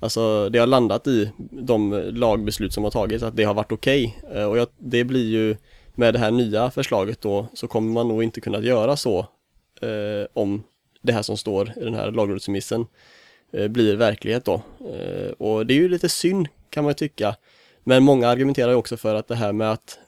Alltså 0.00 0.48
det 0.48 0.58
har 0.58 0.66
landat 0.66 1.06
i 1.06 1.30
de 1.50 1.92
lagbeslut 2.14 2.72
som 2.72 2.84
har 2.84 2.90
tagits 2.90 3.24
att 3.24 3.36
det 3.36 3.44
har 3.44 3.54
varit 3.54 3.72
okej 3.72 4.18
okay. 4.22 4.44
och 4.44 4.58
jag, 4.58 4.68
det 4.78 5.04
blir 5.04 5.30
ju 5.30 5.56
med 5.94 6.14
det 6.14 6.18
här 6.18 6.30
nya 6.30 6.70
förslaget 6.70 7.20
då 7.20 7.46
så 7.54 7.66
kommer 7.66 7.92
man 7.92 8.08
nog 8.08 8.22
inte 8.22 8.40
kunna 8.40 8.60
göra 8.60 8.96
så 8.96 9.18
eh, 9.80 10.26
om 10.32 10.62
det 11.02 11.12
här 11.12 11.22
som 11.22 11.36
står 11.36 11.72
i 11.76 11.84
den 11.84 11.94
här 11.94 12.10
lagrådsremissen 12.10 12.86
eh, 13.52 13.68
blir 13.68 13.96
verklighet 13.96 14.44
då. 14.44 14.62
Eh, 14.94 15.30
och 15.38 15.66
det 15.66 15.74
är 15.74 15.78
ju 15.78 15.88
lite 15.88 16.08
synd 16.08 16.48
kan 16.70 16.84
man 16.84 16.90
ju 16.90 16.94
tycka. 16.94 17.36
Men 17.84 18.02
många 18.02 18.28
argumenterar 18.28 18.70
ju 18.70 18.76
också 18.76 18.96
för 18.96 19.14
att 19.14 19.28
det 19.28 19.34
här 19.34 19.52
med 19.52 19.72
att, 19.72 19.98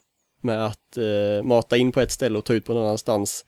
med 0.40 0.66
att 0.66 0.96
eh, 0.96 1.42
mata 1.42 1.76
in 1.76 1.92
på 1.92 2.00
ett 2.00 2.10
ställe 2.10 2.38
och 2.38 2.44
ta 2.44 2.54
ut 2.54 2.64
på 2.64 2.74
någon 2.74 2.84
annanstans 2.84 3.44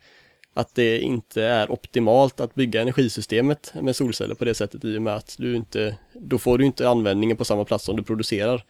att 0.59 0.75
det 0.75 0.99
inte 1.01 1.43
är 1.45 1.73
optimalt 1.73 2.41
att 2.41 2.55
bygga 2.55 2.83
energisystemet 2.83 3.75
med 3.83 3.97
solceller 3.97 4.35
på 4.35 4.45
det 4.45 4.55
sättet 4.55 4.85
i 4.85 4.99
och 4.99 5.03
med 5.03 5.15
att 5.15 5.35
du 5.39 5.57
inte, 5.57 5.97
då 6.13 6.39
får 6.39 6.59
du 6.59 6.65
inte 6.65 6.89
användningen 6.89 7.37
på 7.37 7.45
samma 7.45 7.65
plats 7.65 7.85
som 7.85 7.97
du 7.97 8.03
producerar 8.03 8.65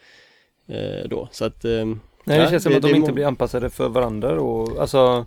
eh, 0.67 1.09
då. 1.09 1.29
Så 1.33 1.45
att 1.45 1.65
eh, 1.65 1.71
Nej, 1.71 1.97
det 2.25 2.37
Ja, 2.45 2.51
känns 2.51 2.63
som 2.63 2.77
att 2.77 2.83
de 2.83 2.95
inte 2.95 3.13
blir 3.13 3.27
anpassade 3.27 3.71
för 3.71 3.89
varandra 3.89 4.41
och 4.41 4.81
alltså 4.81 5.27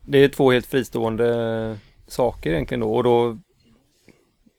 Det 0.00 0.18
är 0.18 0.28
två 0.28 0.50
helt 0.52 0.66
fristående 0.66 1.78
saker 2.06 2.50
egentligen 2.52 2.80
då 2.80 2.94
och 2.94 3.02
då 3.04 3.38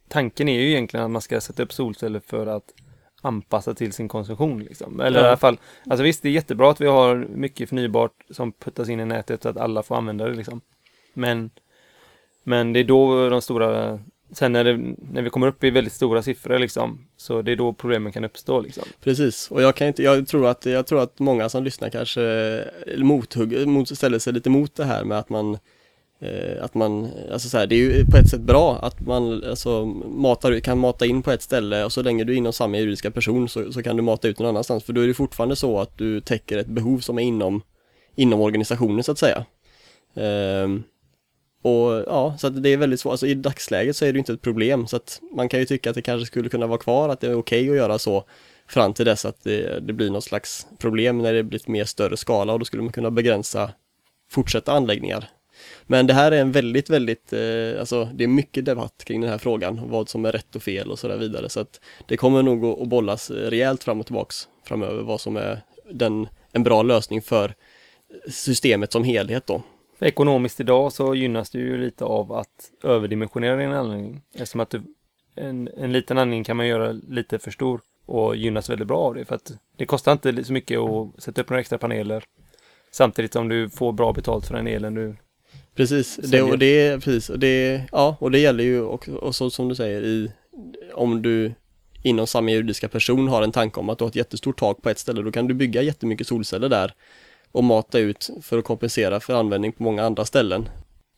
Tanken 0.08 0.50
är 0.50 0.60
ju 0.60 0.70
egentligen 0.70 1.06
att 1.06 1.12
man 1.12 1.22
ska 1.22 1.42
sätta 1.42 1.64
upp 1.64 1.74
solceller 1.74 2.20
för 2.20 2.48
att 2.48 2.74
anpassa 3.22 3.74
till 3.74 3.94
sin 3.94 4.08
konsumtion 4.08 4.64
liksom. 4.64 5.00
Eller 5.00 5.20
Ja. 5.20 5.26
i 5.26 5.28
alla 5.28 5.38
fall 5.38 5.58
Alltså 5.90 6.04
visst, 6.04 6.22
det 6.22 6.30
är 6.30 6.32
jättebra 6.32 6.72
att 6.72 6.82
vi 6.82 6.88
har 6.88 7.16
mycket 7.16 7.70
förnybart 7.70 8.12
som 8.30 8.52
puttas 8.52 8.90
in 8.90 9.00
i 9.00 9.06
nätet 9.06 9.44
så 9.44 9.50
att 9.50 9.58
alla 9.58 9.84
får 9.84 9.96
använda 9.96 10.26
det 10.28 10.34
liksom. 10.36 10.62
Men 11.16 11.50
Men 12.44 12.74
det 12.74 12.80
är 12.80 12.84
då 12.84 13.30
de 13.30 13.42
stora 13.42 14.00
Sen 14.32 14.52
när, 14.52 14.64
det, 14.64 14.78
när 15.12 15.22
vi 15.22 15.30
kommer 15.30 15.48
upp 15.48 15.64
i 15.64 15.70
väldigt 15.70 15.94
stora 15.94 16.22
siffror 16.22 16.60
liksom 16.60 17.08
Så 17.18 17.42
det 17.42 17.52
är 17.52 17.56
då 17.56 17.74
problemen 17.74 18.12
kan 18.12 18.26
uppstå 18.26 18.62
liksom. 18.62 18.84
Precis, 19.04 19.52
och 19.52 19.62
jag 19.62 19.76
kan 19.76 19.88
inte, 19.88 20.04
jag 20.04 20.28
tror 20.28 20.48
att, 20.48 20.66
jag 20.66 20.88
tror 20.88 21.02
att 21.02 21.20
många 21.20 21.50
som 21.50 21.64
lyssnar 21.64 21.90
kanske 21.90 22.64
mothugg, 22.98 23.68
mot, 23.68 23.98
ställer 23.98 24.20
sig 24.20 24.34
lite 24.34 24.50
mot 24.50 24.76
det 24.76 24.86
här 24.86 25.04
med 25.04 25.20
att 25.20 25.30
man 25.30 25.58
eh, 26.20 26.64
att 26.64 26.74
man, 26.74 27.10
alltså 27.32 27.50
så 27.50 27.58
här, 27.58 27.68
det 27.68 27.76
är 27.76 27.80
ju 27.80 28.06
på 28.06 28.18
ett 28.18 28.30
sätt 28.30 28.42
bra 28.42 28.80
att 28.82 29.02
man 29.02 29.44
alltså 29.44 29.86
matar, 29.86 30.60
kan 30.60 30.78
mata 30.78 31.06
in 31.06 31.24
på 31.24 31.32
ett 31.32 31.42
ställe 31.42 31.86
och 31.86 31.94
så 31.94 32.02
länge 32.02 32.24
du 32.24 32.34
är 32.34 32.38
inom 32.38 32.54
samma 32.54 32.78
juridiska 32.78 33.12
person 33.12 33.50
så, 33.50 33.74
så 33.74 33.84
kan 33.84 33.96
du 33.96 34.02
mata 34.02 34.28
ut 34.28 34.40
någon 34.40 34.50
annanstans 34.50 34.84
för 34.84 34.94
då 34.94 35.02
är 35.02 35.08
det 35.08 35.14
fortfarande 35.14 35.56
så 35.56 35.80
att 35.80 35.98
du 35.98 36.22
täcker 36.22 36.58
ett 36.58 36.68
behov 36.68 37.00
som 37.00 37.18
är 37.18 37.24
inom, 37.24 37.62
inom 38.16 38.42
organisationen 38.42 39.04
så 39.04 39.12
att 39.12 39.20
säga. 39.20 39.46
Ehm, 40.16 40.84
och 41.66 42.04
ja, 42.08 42.36
så 42.40 42.48
att 42.48 42.64
det 42.64 42.70
är 42.70 42.78
väldigt 42.78 43.00
svårt, 43.00 43.12
alltså 43.12 43.28
i 43.28 43.34
dagsläget 43.34 43.96
så 43.96 44.06
är 44.06 44.14
det 44.14 44.18
ju 44.18 44.20
inte 44.20 44.34
ett 44.34 44.42
problem 44.42 44.88
så 44.88 44.96
att 44.96 45.22
man 45.36 45.50
kan 45.50 45.60
ju 45.60 45.66
tycka 45.66 45.90
att 45.90 45.96
det 45.96 46.02
kanske 46.02 46.26
skulle 46.26 46.50
kunna 46.50 46.68
vara 46.68 46.78
kvar, 46.78 47.10
att 47.10 47.22
det 47.22 47.28
är 47.28 47.36
okej 47.36 47.70
att 47.70 47.76
göra 47.76 48.00
så 48.00 48.24
fram 48.68 48.94
till 48.94 49.06
dess 49.06 49.26
att 49.26 49.44
det, 49.44 49.80
det 49.80 49.94
blir 49.94 50.10
något 50.10 50.24
slags 50.24 50.68
problem 50.78 51.18
när 51.18 51.34
det 51.34 51.44
blir 51.44 51.60
ett 51.60 51.68
mer 51.68 51.86
större 51.86 52.18
skala 52.18 52.54
och 52.54 52.60
då 52.60 52.66
skulle 52.66 52.84
man 52.84 52.92
kunna 52.92 53.12
begränsa 53.12 53.72
fortsatta 54.32 54.72
anläggningar. 54.72 55.30
Men 55.84 56.08
det 56.08 56.14
här 56.14 56.32
är 56.32 56.42
en 56.42 56.52
väldigt, 56.52 56.90
väldigt, 56.90 57.34
eh, 57.34 57.80
alltså 57.80 58.10
det 58.14 58.24
är 58.24 58.28
mycket 58.28 58.66
debatt 58.66 59.04
kring 59.06 59.22
den 59.22 59.30
här 59.30 59.38
frågan, 59.38 59.90
vad 59.90 60.10
som 60.10 60.26
är 60.26 60.32
rätt 60.32 60.56
och 60.56 60.64
fel 60.64 60.92
och 60.92 61.00
så 61.00 61.08
där 61.08 61.18
vidare. 61.18 61.50
Så 61.50 61.60
att 61.60 61.82
det 62.08 62.18
kommer 62.18 62.44
nog 62.44 62.66
att, 62.66 62.82
att 62.82 62.88
bollas 62.88 63.32
rejält 63.32 63.84
fram 63.84 64.00
och 64.00 64.06
tillbaks 64.06 64.48
framöver, 64.68 65.04
vad 65.04 65.22
som 65.22 65.38
är 65.38 65.62
den, 65.92 66.28
en 66.52 66.64
bra 66.64 66.84
lösning 66.84 67.22
för 67.22 67.54
systemet 68.30 68.92
som 68.92 69.04
helhet 69.04 69.48
då. 69.48 69.64
Ekonomiskt 70.00 70.60
idag 70.60 70.94
så 70.94 71.16
gynnas 71.16 71.50
du 71.50 71.60
ju 71.60 71.78
lite 71.78 72.06
av 72.06 72.34
att 72.34 72.72
överdimensionera 72.84 73.56
din 73.56 73.72
anläggning. 73.72 74.22
Eftersom 74.34 74.62
att 74.62 74.70
du, 74.70 74.82
en, 75.36 75.70
en 75.78 75.92
liten 75.92 76.18
anläggning 76.18 76.44
kan 76.44 76.58
man 76.58 76.68
göra 76.68 76.92
lite 76.92 77.40
för 77.40 77.52
stor 77.52 77.82
och 78.06 78.36
gynnas 78.36 78.70
väldigt 78.70 78.88
bra 78.88 79.00
av 79.00 79.16
det. 79.16 79.26
För 79.26 79.36
att 79.36 79.52
det 79.78 79.86
kostar 79.86 80.12
inte 80.12 80.44
så 80.44 80.54
mycket 80.54 80.80
att 80.80 81.24
sätta 81.24 81.42
upp 81.42 81.50
några 81.50 81.60
extra 81.60 81.78
paneler. 81.78 82.24
Samtidigt 82.92 83.34
som 83.34 83.48
du 83.48 83.70
får 83.70 83.92
bra 83.92 84.14
betalt 84.14 84.48
för 84.48 84.54
den 84.54 84.68
elen 84.68 84.94
du... 84.94 85.16
Precis, 85.76 86.16
det, 86.16 86.28
Säljer. 86.28 86.52
och 86.52 86.60
det, 86.60 87.04
precis, 87.04 87.30
och 87.30 87.40
det, 87.40 87.84
ja, 87.92 88.18
och 88.20 88.32
det 88.32 88.40
gäller 88.40 88.64
ju 88.64 88.82
och, 88.82 89.10
och 89.10 89.36
så 89.36 89.50
som 89.50 89.70
du 89.70 89.76
säger 89.76 90.02
i, 90.02 90.32
om 90.94 91.22
du 91.22 91.52
inom 92.04 92.28
samma 92.28 92.52
juridiska 92.52 92.88
person 92.88 93.28
har 93.28 93.42
en 93.42 93.52
tanke 93.52 93.80
om 93.80 93.90
att 93.90 93.98
du 93.98 94.04
har 94.04 94.10
ett 94.10 94.16
jättestort 94.16 94.60
tak 94.60 94.82
på 94.82 94.90
ett 94.90 95.00
ställe, 95.00 95.22
då 95.22 95.32
kan 95.32 95.48
du 95.48 95.54
bygga 95.54 95.82
jättemycket 95.82 96.28
solceller 96.28 96.70
där 96.70 96.94
och 97.52 97.64
mata 97.64 98.00
ut 98.00 98.30
för 98.42 98.58
att 98.58 98.66
kompensera 98.66 99.20
för 99.20 99.34
användning 99.34 99.72
på 99.72 99.84
många 99.84 100.04
andra 100.04 100.26
ställen. 100.26 100.70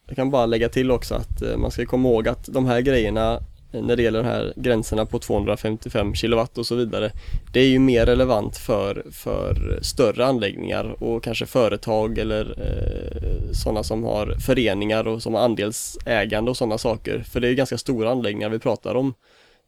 Jag 0.08 0.16
kan 0.16 0.30
bara 0.30 0.46
lägga 0.46 0.70
till 0.70 0.92
också 0.92 1.16
att 1.16 1.42
eh, 1.42 1.58
man 1.58 1.72
ska 1.72 1.86
komma 1.86 2.10
ihåg 2.10 2.28
att 2.28 2.46
de 2.46 2.66
här 2.66 2.82
grejerna 2.82 3.40
eh, 3.74 3.82
när 3.82 3.96
det 3.96 4.04
gäller 4.04 4.24
de 4.24 4.30
här 4.30 4.54
gränserna 4.56 5.06
på 5.06 5.20
255 5.20 6.16
kilowatt 6.16 6.58
och 6.58 6.66
så 6.66 6.76
vidare 6.76 7.12
det 7.54 7.60
är 7.60 7.68
ju 7.68 7.80
mer 7.80 8.06
relevant 8.06 8.58
för, 8.58 9.06
för 9.12 9.80
större 9.82 10.26
anläggningar 10.26 11.04
och 11.04 11.24
kanske 11.24 11.46
företag 11.46 12.18
eller 12.18 12.46
eh, 12.60 13.52
sådana 13.52 13.84
som 13.84 14.04
har 14.04 14.36
föreningar 14.46 15.08
och 15.08 15.24
som 15.24 15.34
har 15.34 15.42
andelsägande 15.42 16.52
och 16.52 16.58
sådana 16.58 16.78
saker. 16.78 17.20
För 17.20 17.40
det 17.40 17.48
är 17.48 17.50
ju 17.50 17.56
ganska 17.56 17.78
stora 17.78 18.12
anläggningar 18.12 18.50
vi 18.50 18.60
pratar 18.60 18.96
om 18.96 19.14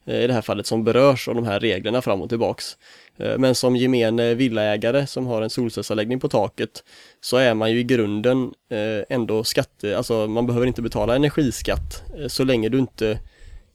Eh, 0.05 0.23
i 0.23 0.27
det 0.27 0.33
här 0.33 0.41
fallet 0.41 0.65
som 0.65 0.83
berörs 0.83 1.27
av 1.27 1.35
de 1.35 1.45
här 1.45 1.59
reglerna 1.59 2.01
fram 2.01 2.21
och 2.21 2.29
tillbaks. 2.29 2.77
Eh, 3.17 3.37
men 3.37 3.55
som 3.55 3.75
gemene 3.75 4.33
villaägare 4.33 5.07
som 5.07 5.27
har 5.27 5.41
en 5.41 5.49
solcellsanläggning 5.49 6.19
på 6.19 6.29
taket 6.29 6.83
så 7.21 7.37
är 7.37 7.53
man 7.53 7.71
ju 7.71 7.79
i 7.79 7.83
grunden 7.83 8.53
eh, 8.69 9.15
ändå 9.15 9.43
skatte, 9.43 9.97
alltså 9.97 10.27
man 10.27 10.47
behöver 10.47 10.67
inte 10.67 10.81
betala 10.81 11.15
energiskatt 11.15 12.03
så 12.27 12.43
länge 12.43 12.69
du 12.69 12.79
inte 12.79 13.19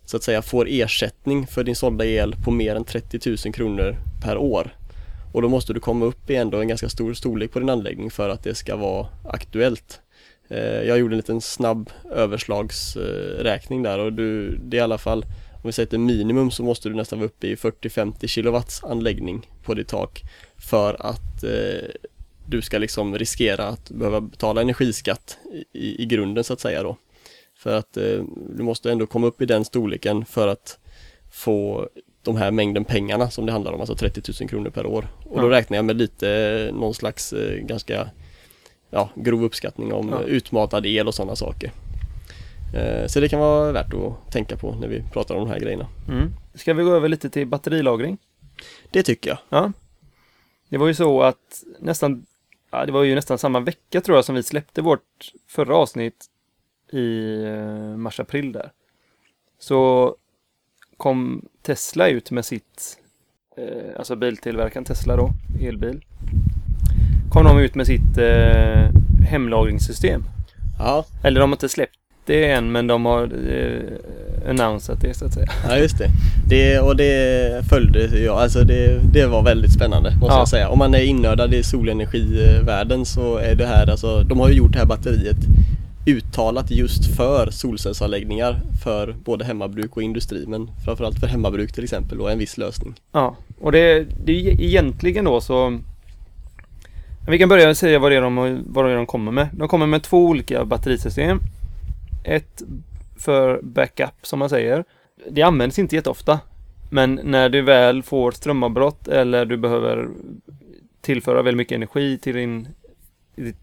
så 0.06 0.16
att 0.16 0.22
säga 0.22 0.42
får 0.42 0.66
ersättning 0.68 1.46
för 1.46 1.64
din 1.64 1.76
sålda 1.76 2.04
el 2.04 2.34
på 2.44 2.50
mer 2.50 2.76
än 2.76 2.84
30 2.84 3.36
000 3.44 3.54
kronor 3.54 3.96
per 4.22 4.36
år. 4.36 4.76
Och 5.32 5.42
då 5.42 5.48
måste 5.48 5.72
du 5.72 5.80
komma 5.80 6.04
upp 6.04 6.30
i 6.30 6.36
ändå 6.36 6.60
en 6.60 6.68
ganska 6.68 6.88
stor 6.88 7.14
storlek 7.14 7.52
på 7.52 7.58
din 7.58 7.68
anläggning 7.70 8.10
för 8.10 8.28
att 8.28 8.44
det 8.44 8.54
ska 8.54 8.76
vara 8.76 9.06
aktuellt. 9.24 10.00
Jag 10.86 10.98
gjorde 10.98 11.14
en 11.14 11.16
liten 11.16 11.40
snabb 11.40 11.90
överslagsräkning 12.10 13.82
där 13.82 13.98
och 13.98 14.12
du, 14.12 14.56
det 14.56 14.76
är 14.76 14.78
i 14.78 14.82
alla 14.82 14.98
fall 14.98 15.24
om 15.64 15.68
vi 15.68 15.72
säger 15.72 15.86
till 15.86 15.98
minimum 15.98 16.50
så 16.50 16.62
måste 16.62 16.88
du 16.88 16.94
nästan 16.94 17.18
vara 17.18 17.26
uppe 17.26 17.46
i 17.46 17.54
40-50 17.54 18.26
kilowatts 18.26 18.84
anläggning 18.84 19.50
på 19.62 19.74
ditt 19.74 19.88
tak 19.88 20.22
för 20.56 20.96
att 21.06 21.44
eh, 21.44 21.88
du 22.46 22.62
ska 22.62 22.78
liksom 22.78 23.18
riskera 23.18 23.64
att 23.68 23.90
behöva 23.90 24.20
betala 24.20 24.60
energiskatt 24.60 25.38
i, 25.72 26.02
i 26.02 26.06
grunden 26.06 26.44
så 26.44 26.52
att 26.52 26.60
säga 26.60 26.82
då. 26.82 26.96
För 27.56 27.76
att 27.76 27.96
eh, 27.96 28.22
du 28.56 28.62
måste 28.62 28.92
ändå 28.92 29.06
komma 29.06 29.26
upp 29.26 29.42
i 29.42 29.46
den 29.46 29.64
storleken 29.64 30.24
för 30.24 30.48
att 30.48 30.78
få 31.30 31.88
de 32.22 32.36
här 32.36 32.50
mängden 32.50 32.84
pengarna 32.84 33.30
som 33.30 33.46
det 33.46 33.52
handlar 33.52 33.72
om, 33.72 33.80
alltså 33.80 33.94
30 33.94 34.32
000 34.40 34.48
kronor 34.48 34.70
per 34.70 34.86
år. 34.86 35.08
Och 35.24 35.40
då 35.40 35.48
räknar 35.48 35.78
jag 35.78 35.84
med 35.84 35.96
lite 35.96 36.70
någon 36.74 36.94
slags 36.94 37.32
eh, 37.32 37.58
ganska 37.58 38.10
ja, 38.90 39.10
grov 39.14 39.44
uppskattning 39.44 39.92
om 39.92 40.08
Ja. 40.08 40.22
utmatad 40.22 40.86
el 40.86 41.08
och 41.08 41.14
sådana 41.14 41.36
saker. 41.36 41.72
Eh, 42.74 43.06
så 43.06 43.20
det 43.20 43.28
kan 43.28 43.40
vara 43.40 43.72
värt 43.72 43.94
att 43.94 44.32
tänka 44.32 44.56
på 44.56 44.74
när 44.74 44.88
vi 44.88 45.02
pratar 45.12 45.34
om 45.34 45.40
de 45.40 45.50
här 45.50 45.60
grejerna. 45.60 45.86
Mm. 46.08 46.32
Ska 46.54 46.74
vi 46.74 46.82
gå 46.82 46.94
över 46.94 47.08
lite 47.08 47.30
till 47.30 47.46
batterilagring? 47.46 48.18
Det 48.90 49.02
tycker 49.02 49.30
jag. 49.30 49.38
Ja. 49.48 49.72
Det 50.68 50.78
var 50.78 50.86
ju 50.86 50.94
så 50.94 51.22
att 51.22 51.64
nästan, 51.78 52.26
ja, 52.70 52.86
det 52.86 52.92
var 52.92 53.02
ju 53.02 53.14
nästan 53.14 53.38
samma 53.38 53.60
vecka 53.60 54.00
tror 54.00 54.18
jag 54.18 54.24
som 54.24 54.34
vi 54.34 54.42
släppte 54.42 54.82
vårt 54.82 55.32
förra 55.48 55.76
avsnitt 55.76 56.26
i 56.92 57.34
eh, 57.44 57.96
mars-april 57.96 58.52
där. 58.52 58.70
Så 59.58 60.16
kom 60.96 61.48
Tesla 61.62 62.08
ut 62.08 62.30
med 62.30 62.44
sitt, 62.44 62.98
eh, 63.56 63.98
alltså 63.98 64.16
biltillverkaren 64.16 64.84
Tesla 64.84 65.16
då, 65.16 65.30
elbil. 65.60 66.04
Kom 67.30 67.44
de 67.44 67.58
ut 67.58 67.74
med 67.74 67.86
sitt 67.86 68.18
eh, 68.18 68.90
hemlagringssystem. 69.28 70.24
Ja, 70.78 71.06
Eller 71.24 71.40
de 71.40 71.50
har 71.50 71.56
inte 71.56 71.68
släppt 71.68 71.98
det 72.26 72.50
än 72.50 72.72
men 72.72 72.86
de 72.86 73.04
har 73.04 73.22
eh, 73.52 74.50
annonsat 74.50 75.00
det 75.00 75.14
så 75.14 75.24
att 75.24 75.32
säga. 75.34 75.46
ja 75.68 75.76
just 75.78 75.98
det. 75.98 76.08
det. 76.48 76.78
Och 76.80 76.96
det 76.96 77.66
följde 77.68 78.18
jag, 78.18 78.36
alltså 78.38 78.64
det, 78.64 79.00
det 79.12 79.26
var 79.26 79.42
väldigt 79.42 79.72
spännande 79.72 80.10
måste 80.20 80.34
Ja. 80.34 80.38
jag 80.38 80.48
säga. 80.48 80.68
Om 80.68 80.78
man 80.78 80.94
är 80.94 81.02
innördad 81.04 81.54
i 81.54 81.62
solenergivärlden 81.62 83.04
så 83.06 83.36
är 83.36 83.54
det 83.54 83.66
här, 83.66 83.90
alltså 83.90 84.22
de 84.22 84.40
har 84.40 84.48
ju 84.48 84.54
gjort 84.54 84.72
det 84.72 84.78
här 84.78 84.86
batteriet 84.86 85.36
uttalat 86.06 86.70
just 86.70 87.16
för 87.16 87.50
solcellsanläggningar 87.50 88.60
för 88.84 89.14
både 89.24 89.44
hemmabruk 89.44 89.96
och 89.96 90.02
industri 90.02 90.44
men 90.46 90.70
framförallt 90.84 91.18
för 91.20 91.26
hemmabruk 91.26 91.72
till 91.72 91.84
exempel 91.84 92.20
och 92.20 92.30
en 92.32 92.38
viss 92.38 92.58
lösning. 92.58 92.94
Ja, 93.12 93.36
och 93.60 93.72
det, 93.72 94.06
det 94.24 94.32
är 94.32 94.60
egentligen 94.62 95.24
då 95.24 95.40
så 95.40 95.78
Vi 97.28 97.38
kan 97.38 97.48
börja 97.48 97.74
säga 97.74 97.98
vad 97.98 98.12
det, 98.12 98.16
är 98.16 98.20
de, 98.20 98.62
vad 98.66 98.84
det 98.84 98.90
är 98.92 98.96
de 98.96 99.06
kommer 99.06 99.32
med. 99.32 99.48
De 99.52 99.68
kommer 99.68 99.86
med 99.86 100.02
två 100.02 100.26
olika 100.26 100.64
batterisystem. 100.64 101.40
Ett 102.24 102.62
för 103.16 103.60
backup 103.62 104.26
som 104.26 104.38
man 104.38 104.48
säger. 104.48 104.84
Det 105.30 105.42
används 105.42 105.78
inte 105.78 105.96
jätteofta. 105.96 106.40
Men 106.90 107.20
när 107.24 107.48
du 107.48 107.62
väl 107.62 108.02
får 108.02 108.30
strömavbrott 108.30 109.08
eller 109.08 109.44
du 109.44 109.56
behöver 109.56 110.08
tillföra 111.00 111.42
väldigt 111.42 111.56
mycket 111.56 111.76
energi 111.76 112.18
till 112.18 112.34
din, 112.34 112.68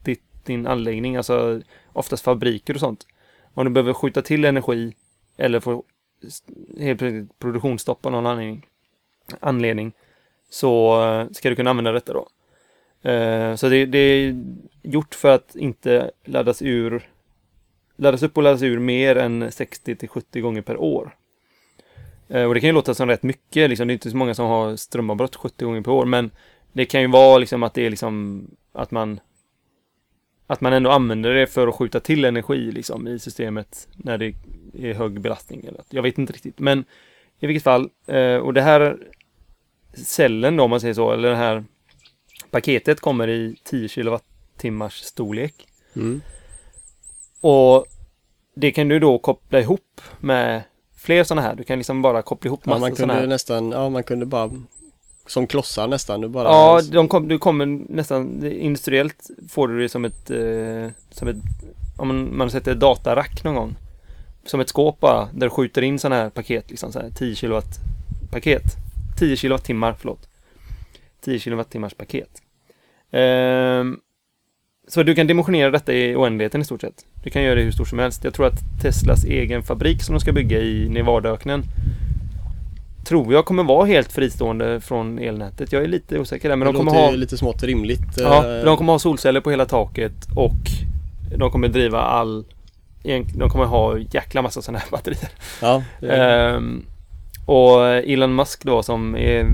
ditt, 0.03 0.45
din 0.45 0.67
anläggning, 0.67 1.15
alltså 1.15 1.61
oftast 1.93 2.23
fabriker 2.23 2.73
och 2.73 2.79
sånt. 2.79 3.07
Om 3.53 3.65
du 3.65 3.71
behöver 3.71 3.93
skjuta 3.93 4.21
till 4.21 4.45
energi 4.45 4.93
eller 5.37 5.59
få 5.59 5.83
helt 6.79 6.99
plötsligt 6.99 7.39
produktionsstopp 7.39 8.05
av 8.05 8.11
någon 8.11 8.25
anledning, 8.25 8.65
anledning 9.39 9.91
så 10.49 11.03
eh, 11.03 11.27
ska 11.31 11.49
du 11.49 11.55
kunna 11.55 11.69
använda 11.69 11.91
detta 11.91 12.13
då. 12.13 12.27
Eh, 13.09 13.55
så 13.55 13.69
det, 13.69 13.85
det 13.85 13.97
är 13.97 14.43
gjort 14.81 15.15
för 15.15 15.35
att 15.35 15.55
inte 15.55 16.11
laddas 16.25 16.61
ur 16.61 17.09
laddas 18.01 18.23
upp 18.23 18.37
och 18.37 18.43
laddas 18.43 18.61
ur 18.61 18.79
mer 18.79 19.15
än 19.15 19.51
60 19.51 19.95
till 19.95 20.09
70 20.09 20.41
gånger 20.41 20.61
per 20.61 20.77
år. 20.77 21.15
Eh, 22.29 22.43
och 22.43 22.53
det 22.53 22.59
kan 22.59 22.67
ju 22.67 22.73
låta 22.73 22.93
som 22.93 23.09
rätt 23.09 23.23
mycket, 23.23 23.69
liksom. 23.69 23.87
det 23.87 23.91
är 23.91 23.93
inte 23.93 24.11
så 24.11 24.17
många 24.17 24.33
som 24.33 24.47
har 24.47 24.75
strömavbrott 24.75 25.35
70 25.35 25.65
gånger 25.65 25.81
per 25.81 25.91
år, 25.91 26.05
men 26.05 26.31
det 26.71 26.85
kan 26.85 27.01
ju 27.01 27.07
vara 27.07 27.37
liksom 27.37 27.63
att 27.63 27.73
det 27.73 27.85
är 27.85 27.89
liksom 27.89 28.47
att 28.73 28.91
man 28.91 29.19
att 30.47 30.61
man 30.61 30.73
ändå 30.73 30.89
använder 30.89 31.33
det 31.33 31.47
för 31.47 31.67
att 31.67 31.75
skjuta 31.75 31.99
till 31.99 32.25
energi 32.25 32.71
liksom 32.71 33.07
i 33.07 33.19
systemet 33.19 33.87
när 33.95 34.17
det 34.17 34.33
är 34.79 34.93
hög 34.93 35.21
belastning. 35.21 35.65
Eller, 35.67 35.81
jag 35.89 36.01
vet 36.01 36.17
inte 36.17 36.33
riktigt, 36.33 36.59
men 36.59 36.85
i 37.39 37.47
vilket 37.47 37.63
fall. 37.63 37.89
Eh, 38.07 38.35
och 38.35 38.53
det 38.53 38.61
här 38.61 38.97
cellen 39.93 40.57
då, 40.57 40.63
om 40.63 40.69
man 40.69 40.81
säger 40.81 40.93
så, 40.93 41.11
eller 41.11 41.29
det 41.29 41.35
här 41.35 41.63
paketet 42.51 42.99
kommer 42.99 43.27
i 43.27 43.55
10 43.63 43.87
kilowattimmars 43.87 44.93
storlek. 44.93 45.67
Mm. 45.95 46.21
Och 47.41 47.85
det 48.55 48.71
kan 48.71 48.87
du 48.87 48.99
då 48.99 49.17
koppla 49.19 49.59
ihop 49.59 50.01
med 50.19 50.63
fler 50.97 51.23
sådana 51.23 51.41
här. 51.41 51.55
Du 51.55 51.63
kan 51.63 51.77
liksom 51.77 52.01
bara 52.01 52.21
koppla 52.21 52.47
ihop 52.47 52.61
Ja, 52.63 52.69
massa 52.69 52.79
man 52.79 52.95
sådana 52.95 53.13
kunde 53.13 53.21
här. 53.21 53.27
nästan, 53.27 53.71
ja 53.71 53.89
man 53.89 54.03
kunde 54.03 54.25
bara 54.25 54.51
som 55.27 55.47
klossar 55.47 55.87
nästan, 55.87 56.21
du 56.21 56.27
bara 56.27 56.43
Ja, 56.43 56.81
de 56.91 57.07
kom, 57.07 57.27
du 57.27 57.37
kommer 57.37 57.65
nästan 57.89 58.45
industriellt 58.45 59.29
får 59.49 59.67
du 59.67 59.79
det 59.81 59.89
som 59.89 60.05
ett, 60.05 60.29
eh, 60.31 60.89
som 61.11 61.27
ett 61.27 61.35
om 61.97 62.07
man, 62.07 62.37
man 62.37 62.51
sätter 62.51 62.71
ett 62.71 62.79
datarack 62.79 63.43
någon 63.43 63.55
gång. 63.55 63.75
Som 64.45 64.59
ett 64.59 64.69
skåp 64.69 64.99
bara, 64.99 65.29
där 65.33 65.47
du 65.47 65.49
skjuter 65.49 65.81
in 65.81 65.99
sådana 65.99 66.21
här 66.21 66.29
paket, 66.29 66.69
liksom 66.69 66.91
så 66.91 66.99
här 66.99 67.09
10 67.09 67.35
kilowatt 67.35 67.79
paket. 68.31 68.63
10 69.19 69.35
kilowattimmar, 69.37 69.95
förlåt. 69.99 70.29
10 71.21 71.39
kilowattimmars 71.39 71.93
paket. 71.93 72.41
Ehm, 73.11 73.99
så 74.87 75.03
du 75.03 75.15
kan 75.15 75.27
dimensionera 75.27 75.71
detta 75.71 75.93
i 75.93 76.15
oändligheten 76.15 76.61
i 76.61 76.65
stort 76.65 76.81
sett. 76.81 77.05
Du 77.23 77.29
kan 77.29 77.43
göra 77.43 77.55
det 77.55 77.61
hur 77.61 77.71
stort 77.71 77.87
som 77.87 77.99
helst. 77.99 78.23
Jag 78.23 78.33
tror 78.33 78.47
att 78.47 78.81
Teslas 78.81 79.25
egen 79.25 79.63
fabrik 79.63 80.03
som 80.03 80.13
de 80.13 80.19
ska 80.19 80.31
bygga 80.31 80.59
i 80.59 80.89
Nevadaöknen 80.89 81.63
tror 83.05 83.33
jag 83.33 83.45
kommer 83.45 83.63
vara 83.63 83.85
helt 83.85 84.11
fristående 84.11 84.81
från 84.81 85.19
elnätet. 85.19 85.71
Jag 85.71 85.83
är 85.83 85.87
lite 85.87 86.19
osäker 86.19 86.49
där, 86.49 86.55
men 86.55 86.65
det 86.65 86.73
de 86.73 86.77
kommer 86.77 86.91
ha... 86.91 87.11
lite 87.11 87.37
smått 87.37 87.63
rimligt. 87.63 88.17
Ja, 88.17 88.57
eh, 88.57 88.65
de 88.65 88.77
kommer 88.77 88.93
ha 88.93 88.99
solceller 88.99 89.41
på 89.41 89.51
hela 89.51 89.65
taket 89.65 90.27
och 90.35 90.71
de 91.37 91.51
kommer 91.51 91.67
driva 91.67 92.01
all... 92.01 92.45
De 93.35 93.49
kommer 93.49 93.65
ha 93.65 93.97
jäkla 93.97 94.41
massa 94.41 94.61
sådana 94.61 94.79
här 94.79 94.91
batterier. 94.91 95.29
ja, 95.61 95.83
Ehm, 96.07 96.85
och 97.45 97.87
Elon 97.87 98.35
Musk 98.35 98.63
då 98.63 98.83
som 98.83 99.15
är 99.15 99.45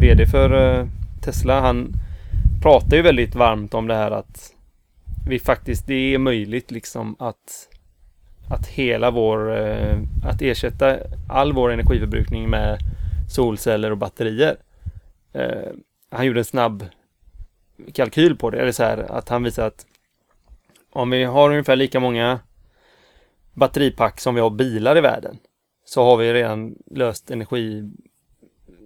VD 0.00 0.26
för 0.26 0.78
eh, 0.78 0.86
Tesla, 1.22 1.60
han 1.60 1.92
pratar 2.62 2.96
ju 2.96 3.02
väldigt 3.02 3.34
varmt 3.34 3.74
om 3.74 3.86
det 3.86 3.94
här 3.94 4.10
att 4.10 4.53
vi 5.26 5.38
faktiskt, 5.38 5.86
det 5.86 6.14
är 6.14 6.18
möjligt 6.18 6.70
liksom 6.70 7.16
att 7.18 7.68
att 8.48 8.66
hela 8.66 9.10
vår, 9.10 9.56
eh, 9.56 9.98
att 10.24 10.42
ersätta 10.42 10.98
all 11.28 11.52
vår 11.52 11.72
energiförbrukning 11.72 12.50
med 12.50 12.78
solceller 13.30 13.90
och 13.90 13.98
batterier. 13.98 14.56
Eh, 15.32 15.72
han 16.10 16.26
gjorde 16.26 16.40
en 16.40 16.44
snabb 16.44 16.86
kalkyl 17.92 18.36
på 18.36 18.50
det, 18.50 18.58
eller 18.58 18.72
så 18.72 18.82
här 18.82 18.98
att 18.98 19.28
han 19.28 19.42
visar 19.42 19.66
att 19.66 19.86
om 20.92 21.10
vi 21.10 21.24
har 21.24 21.50
ungefär 21.50 21.76
lika 21.76 22.00
många 22.00 22.40
batteripack 23.52 24.20
som 24.20 24.34
vi 24.34 24.40
har 24.40 24.50
bilar 24.50 24.98
i 24.98 25.00
världen 25.00 25.38
så 25.84 26.04
har 26.04 26.16
vi 26.16 26.32
redan 26.32 26.74
löst 26.90 27.30
energi 27.30 27.90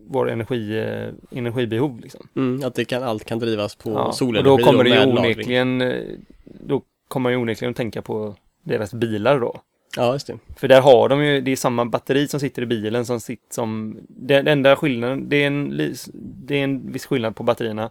vår 0.08 0.30
energi, 0.30 0.78
eh, 0.78 1.38
energibehov. 1.38 2.00
Liksom. 2.00 2.28
mm, 2.36 2.66
att 2.66 2.74
det 2.74 2.84
kan, 2.84 3.02
allt 3.02 3.24
kan 3.24 3.38
drivas 3.38 3.74
på 3.74 3.90
Ja, 3.90 4.04
och 4.04 4.14
solenergi 4.14 4.62
då 4.62 4.70
kommer 4.70 4.84
det 4.84 4.90
lagring. 4.90 5.18
onekligen 5.18 5.80
eh, 5.80 6.02
då 6.44 6.82
kommer 7.08 7.22
man 7.22 7.32
ju 7.32 7.38
onekligen 7.38 7.70
att 7.70 7.76
tänka 7.76 8.02
på 8.02 8.34
deras 8.64 8.94
bilar 8.94 9.40
då. 9.40 9.60
Ja, 9.96 10.12
just 10.12 10.26
det. 10.26 10.38
För 10.56 10.68
där 10.68 10.80
har 10.80 11.08
de 11.08 11.24
ju, 11.24 11.40
det 11.40 11.50
är 11.50 11.56
samma 11.56 11.84
batteri 11.84 12.28
som 12.28 12.40
sitter 12.40 12.62
i 12.62 12.66
bilen 12.66 13.06
som 13.06 13.20
sitter 13.20 13.54
som, 13.54 13.98
det 14.08 14.34
enda 14.34 14.76
skillnaden, 14.76 15.28
det 15.28 15.36
är, 15.36 15.46
en, 15.46 15.76
det 16.14 16.54
är 16.54 16.64
en 16.64 16.92
viss 16.92 17.06
skillnad 17.06 17.36
på 17.36 17.42
batterierna. 17.42 17.90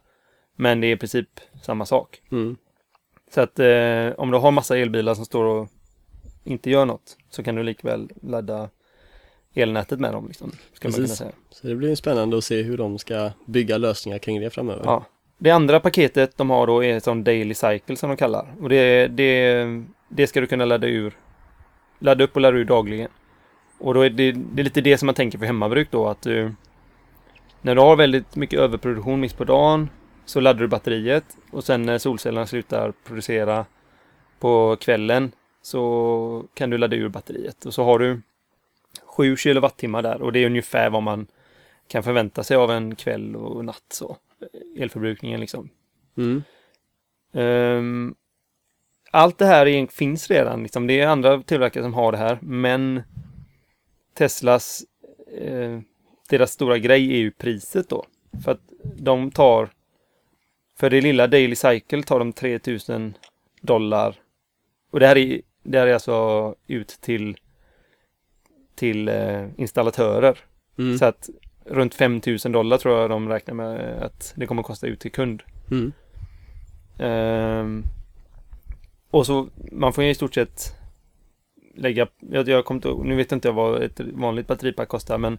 Men 0.55 0.81
det 0.81 0.87
är 0.87 0.91
i 0.91 0.97
princip 0.97 1.29
samma 1.61 1.85
sak. 1.85 2.21
Mm. 2.31 2.55
Så 3.33 3.41
att 3.41 3.59
eh, 3.59 4.09
om 4.17 4.31
du 4.31 4.37
har 4.37 4.51
massa 4.51 4.77
elbilar 4.77 5.13
som 5.13 5.25
står 5.25 5.45
och 5.45 5.67
inte 6.43 6.69
gör 6.69 6.85
något 6.85 7.17
så 7.29 7.43
kan 7.43 7.55
du 7.55 7.63
likväl 7.63 8.09
ladda 8.21 8.69
elnätet 9.53 9.99
med 9.99 10.13
dem. 10.13 10.27
Liksom, 10.27 10.51
ska 10.73 10.87
man 10.87 10.93
kunna 10.93 11.07
säga. 11.07 11.31
Så 11.49 11.67
det 11.67 11.75
blir 11.75 11.95
spännande 11.95 12.37
att 12.37 12.43
se 12.43 12.61
hur 12.61 12.77
de 12.77 12.97
ska 12.97 13.31
bygga 13.45 13.77
lösningar 13.77 14.17
kring 14.17 14.41
det 14.41 14.49
framöver. 14.49 14.81
Ja. 14.85 15.05
Det 15.37 15.51
andra 15.51 15.79
paketet 15.79 16.37
de 16.37 16.49
har 16.49 16.67
då 16.67 16.83
är 16.83 16.99
som 16.99 17.23
Daily 17.23 17.53
Cycle 17.53 17.95
som 17.95 18.09
de 18.09 18.17
kallar. 18.17 18.55
Och 18.61 18.69
det, 18.69 19.07
det, 19.07 19.65
det 20.09 20.27
ska 20.27 20.41
du 20.41 20.47
kunna 20.47 20.65
ladda 20.65 20.87
ur. 20.87 21.13
Ladda 21.99 22.23
upp 22.23 22.35
och 22.35 22.41
ladda 22.41 22.57
ur 22.57 22.65
dagligen. 22.65 23.09
Och 23.79 23.93
då 23.93 24.01
är 24.01 24.09
det, 24.09 24.31
det 24.31 24.61
är 24.61 24.63
lite 24.63 24.81
det 24.81 24.97
som 24.97 25.05
man 25.05 25.15
tänker 25.15 25.37
för 25.37 25.45
hemmabruk 25.45 25.87
då 25.91 26.07
att 26.07 26.21
du 26.21 26.51
när 27.61 27.75
du 27.75 27.81
har 27.81 27.95
väldigt 27.95 28.35
mycket 28.35 28.59
överproduktion 28.59 29.19
mitt 29.19 29.37
på 29.37 29.43
dagen 29.43 29.89
så 30.25 30.39
laddar 30.39 30.59
du 30.59 30.67
batteriet 30.67 31.37
och 31.51 31.63
sen 31.63 31.81
när 31.81 31.97
solcellerna 31.97 32.45
slutar 32.45 32.93
producera 33.03 33.65
på 34.39 34.75
kvällen 34.79 35.31
så 35.61 36.45
kan 36.53 36.69
du 36.69 36.77
ladda 36.77 36.95
ur 36.95 37.09
batteriet 37.09 37.65
och 37.65 37.73
så 37.73 37.83
har 37.83 37.99
du 37.99 38.21
7 39.17 39.37
kilowattimmar 39.37 40.01
där 40.01 40.21
och 40.21 40.31
det 40.31 40.39
är 40.39 40.45
ungefär 40.45 40.89
vad 40.89 41.03
man 41.03 41.27
kan 41.87 42.03
förvänta 42.03 42.43
sig 42.43 42.57
av 42.57 42.71
en 42.71 42.95
kväll 42.95 43.35
och 43.35 43.65
natt 43.65 43.85
så. 43.89 44.17
Elförbrukningen 44.77 45.39
liksom. 45.39 45.69
Mm. 46.17 46.43
Ehm, 47.33 48.15
allt 49.11 49.37
det 49.37 49.45
här 49.45 49.65
är, 49.65 49.87
finns 49.87 50.29
redan, 50.29 50.63
liksom. 50.63 50.87
det 50.87 50.99
är 50.99 51.07
andra 51.07 51.43
tillverkare 51.43 51.83
som 51.83 51.93
har 51.93 52.11
det 52.11 52.17
här, 52.17 52.39
men 52.41 53.01
Teslas, 54.13 54.83
eh, 55.41 55.79
deras 56.29 56.51
stora 56.51 56.77
grej 56.77 57.13
är 57.13 57.17
ju 57.17 57.31
priset 57.31 57.89
då. 57.89 58.05
För 58.43 58.51
att 58.51 58.61
de 58.95 59.31
tar, 59.31 59.69
för 60.79 60.89
det 60.89 61.01
lilla 61.01 61.27
Daily 61.27 61.55
Cycle 61.55 62.03
tar 62.03 62.19
de 62.19 62.33
3000 62.33 63.13
dollar. 63.61 64.15
Och 64.91 64.99
det 64.99 65.07
här 65.07 65.17
är, 65.17 65.41
det 65.63 65.79
här 65.79 65.87
är 65.87 65.93
alltså 65.93 66.55
ut 66.67 66.87
till, 66.87 67.37
till 68.77 69.07
eh, 69.09 69.45
installatörer. 69.57 70.37
Mm. 70.79 70.97
Så 70.97 71.05
att 71.05 71.29
runt 71.65 71.95
5000 71.95 72.51
dollar 72.51 72.77
tror 72.77 72.99
jag 72.99 73.09
de 73.09 73.29
räknar 73.29 73.53
med 73.53 74.03
att 74.03 74.33
det 74.35 74.45
kommer 74.47 74.61
att 74.61 74.65
kosta 74.67 74.87
ut 74.87 74.99
till 74.99 75.11
kund. 75.11 75.43
Mm. 75.71 75.91
Ehm, 76.99 77.83
och 79.11 79.25
så, 79.25 79.47
man 79.71 79.93
får 79.93 80.03
ju 80.03 80.09
i 80.09 80.15
stort 80.15 80.33
sett 80.33 80.75
lägga, 81.75 82.07
jag, 82.19 82.47
jag 82.47 82.71
inte 82.71 82.87
ihåg- 82.87 83.05
nu 83.05 83.15
vet 83.15 83.31
inte 83.31 83.47
jag 83.47 83.53
vad 83.53 83.83
ett 83.83 83.99
vanligt 83.99 84.47
batteripack 84.47 84.87
kostar, 84.87 85.17
men 85.17 85.37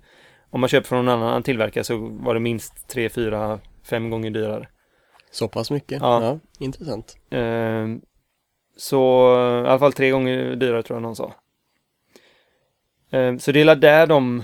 om 0.51 0.61
man 0.61 0.69
köper 0.69 0.89
från 0.89 1.05
någon 1.05 1.23
annan 1.23 1.43
tillverkare 1.43 1.85
så 1.85 1.97
var 1.97 2.35
det 2.35 2.41
minst 2.41 2.89
3, 2.89 3.09
4, 3.09 3.59
5 3.83 4.11
gånger 4.11 4.31
dyrare. 4.31 4.69
Så 5.31 5.49
pass 5.49 5.71
mycket? 5.71 6.01
Ja. 6.03 6.23
Ja, 6.25 6.39
intressant. 6.59 7.17
Ehm, 7.31 8.01
så 8.77 9.33
i 9.65 9.69
alla 9.69 9.79
fall 9.79 9.93
tre 9.93 10.11
gånger 10.11 10.57
dyrare 10.57 10.83
tror 10.83 10.97
jag 10.97 11.03
någon 11.03 11.17
sa. 11.17 11.35
Ehm, 13.11 13.39
så 13.39 13.53
det 13.53 13.61
är 13.61 13.77
där 13.77 14.07
de 14.07 14.43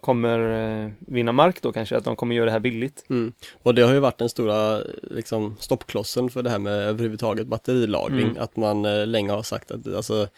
kommer 0.00 0.38
eh, 0.84 0.90
vinna 0.98 1.32
mark 1.32 1.62
då 1.62 1.72
kanske, 1.72 1.96
att 1.96 2.04
de 2.04 2.16
kommer 2.16 2.34
göra 2.34 2.44
det 2.46 2.52
här 2.52 2.60
billigt. 2.60 3.04
Mm. 3.10 3.32
Och 3.62 3.74
det 3.74 3.82
har 3.82 3.92
ju 3.92 4.00
varit 4.00 4.18
den 4.18 4.28
stora 4.28 4.80
liksom, 5.02 5.56
stoppklossen 5.60 6.30
för 6.30 6.42
det 6.42 6.50
här 6.50 6.58
med 6.58 6.72
överhuvudtaget 6.72 7.46
batterilagring. 7.46 8.28
Mm. 8.28 8.42
Att 8.42 8.56
man 8.56 8.84
eh, 8.84 9.06
länge 9.06 9.32
har 9.32 9.42
sagt 9.42 9.70
att 9.70 9.94
alltså, 9.94 10.28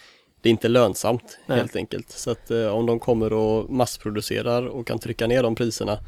det 0.43 0.49
är 0.49 0.51
inte 0.51 0.69
lönsamt 0.69 1.39
Nej. 1.47 1.59
helt 1.59 1.77
enkelt. 1.77 2.11
Så 2.11 2.31
att 2.31 2.51
eh, 2.51 2.67
om 2.67 2.87
de 2.87 2.99
kommer 2.99 3.33
och 3.33 3.71
massproducerar 3.71 4.67
och 4.67 4.87
kan 4.87 4.99
trycka 4.99 5.27
ner 5.27 5.43
de 5.43 5.55
priserna 5.55 5.99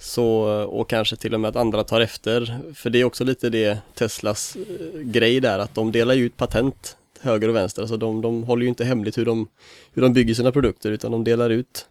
så, 0.00 0.26
och 0.64 0.90
kanske 0.90 1.16
till 1.16 1.34
och 1.34 1.40
med 1.40 1.48
att 1.48 1.56
andra 1.56 1.84
tar 1.84 2.00
efter. 2.00 2.60
För 2.74 2.90
det 2.90 3.00
är 3.00 3.04
också 3.04 3.24
lite 3.24 3.50
det 3.50 3.78
Teslas 3.94 4.56
eh, 4.56 5.00
grej 5.00 5.40
där 5.40 5.58
att 5.58 5.74
de 5.74 5.92
delar 5.92 6.14
ut 6.14 6.36
patent 6.36 6.96
höger 7.26 7.48
och 7.48 7.54
vänster. 7.56 7.82
Alltså 7.82 7.96
de, 7.96 8.20
de 8.20 8.42
håller 8.44 8.62
ju 8.62 8.68
inte 8.68 8.84
hemligt 8.84 9.18
hur 9.18 9.24
de, 9.24 9.48
hur 9.94 10.02
de 10.02 10.12
bygger 10.12 10.34
sina 10.34 10.52
produkter 10.52 10.90
utan 10.90 11.12
de 11.12 11.24
delar 11.24 11.50
ut 11.50 11.86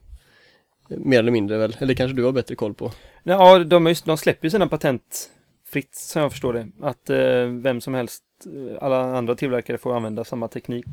eh, 0.90 0.98
mer 0.98 1.20
eller 1.20 1.32
mindre 1.32 1.58
väl, 1.58 1.78
eller 1.80 1.94
kanske 1.94 2.16
du 2.16 2.24
har 2.24 2.32
bättre 2.32 2.56
koll 2.56 2.74
på? 2.74 2.92
Ja, 3.24 3.60
de, 3.60 3.88
just, 3.88 4.06
de 4.06 4.18
släpper 4.18 4.46
ju 4.46 4.50
sina 4.50 4.68
patent 4.68 5.30
fritt 5.68 5.96
som 5.96 6.22
jag 6.22 6.32
förstår 6.32 6.54
det. 6.54 6.68
Att 6.82 7.10
eh, 7.10 7.46
vem 7.62 7.82
som 7.82 7.94
helst, 7.94 8.24
eh, 8.46 8.84
alla 8.84 9.18
andra 9.18 9.36
tillverkare 9.36 9.78
får 9.78 9.96
använda 9.96 10.24
samma 10.24 10.48
teknik. 10.48 10.86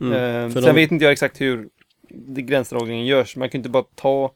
Mm. 0.00 0.12
Eh, 0.12 0.52
sen 0.52 0.62
de- 0.62 0.74
vet 0.74 0.92
inte 0.92 1.04
jag 1.04 1.12
exakt 1.12 1.40
hur 1.40 1.68
gränsdragningen 2.26 3.06
görs. 3.06 3.36
Man 3.36 3.50
kan 3.50 3.58
inte 3.58 3.68
bara 3.68 3.84
ta 3.94 4.32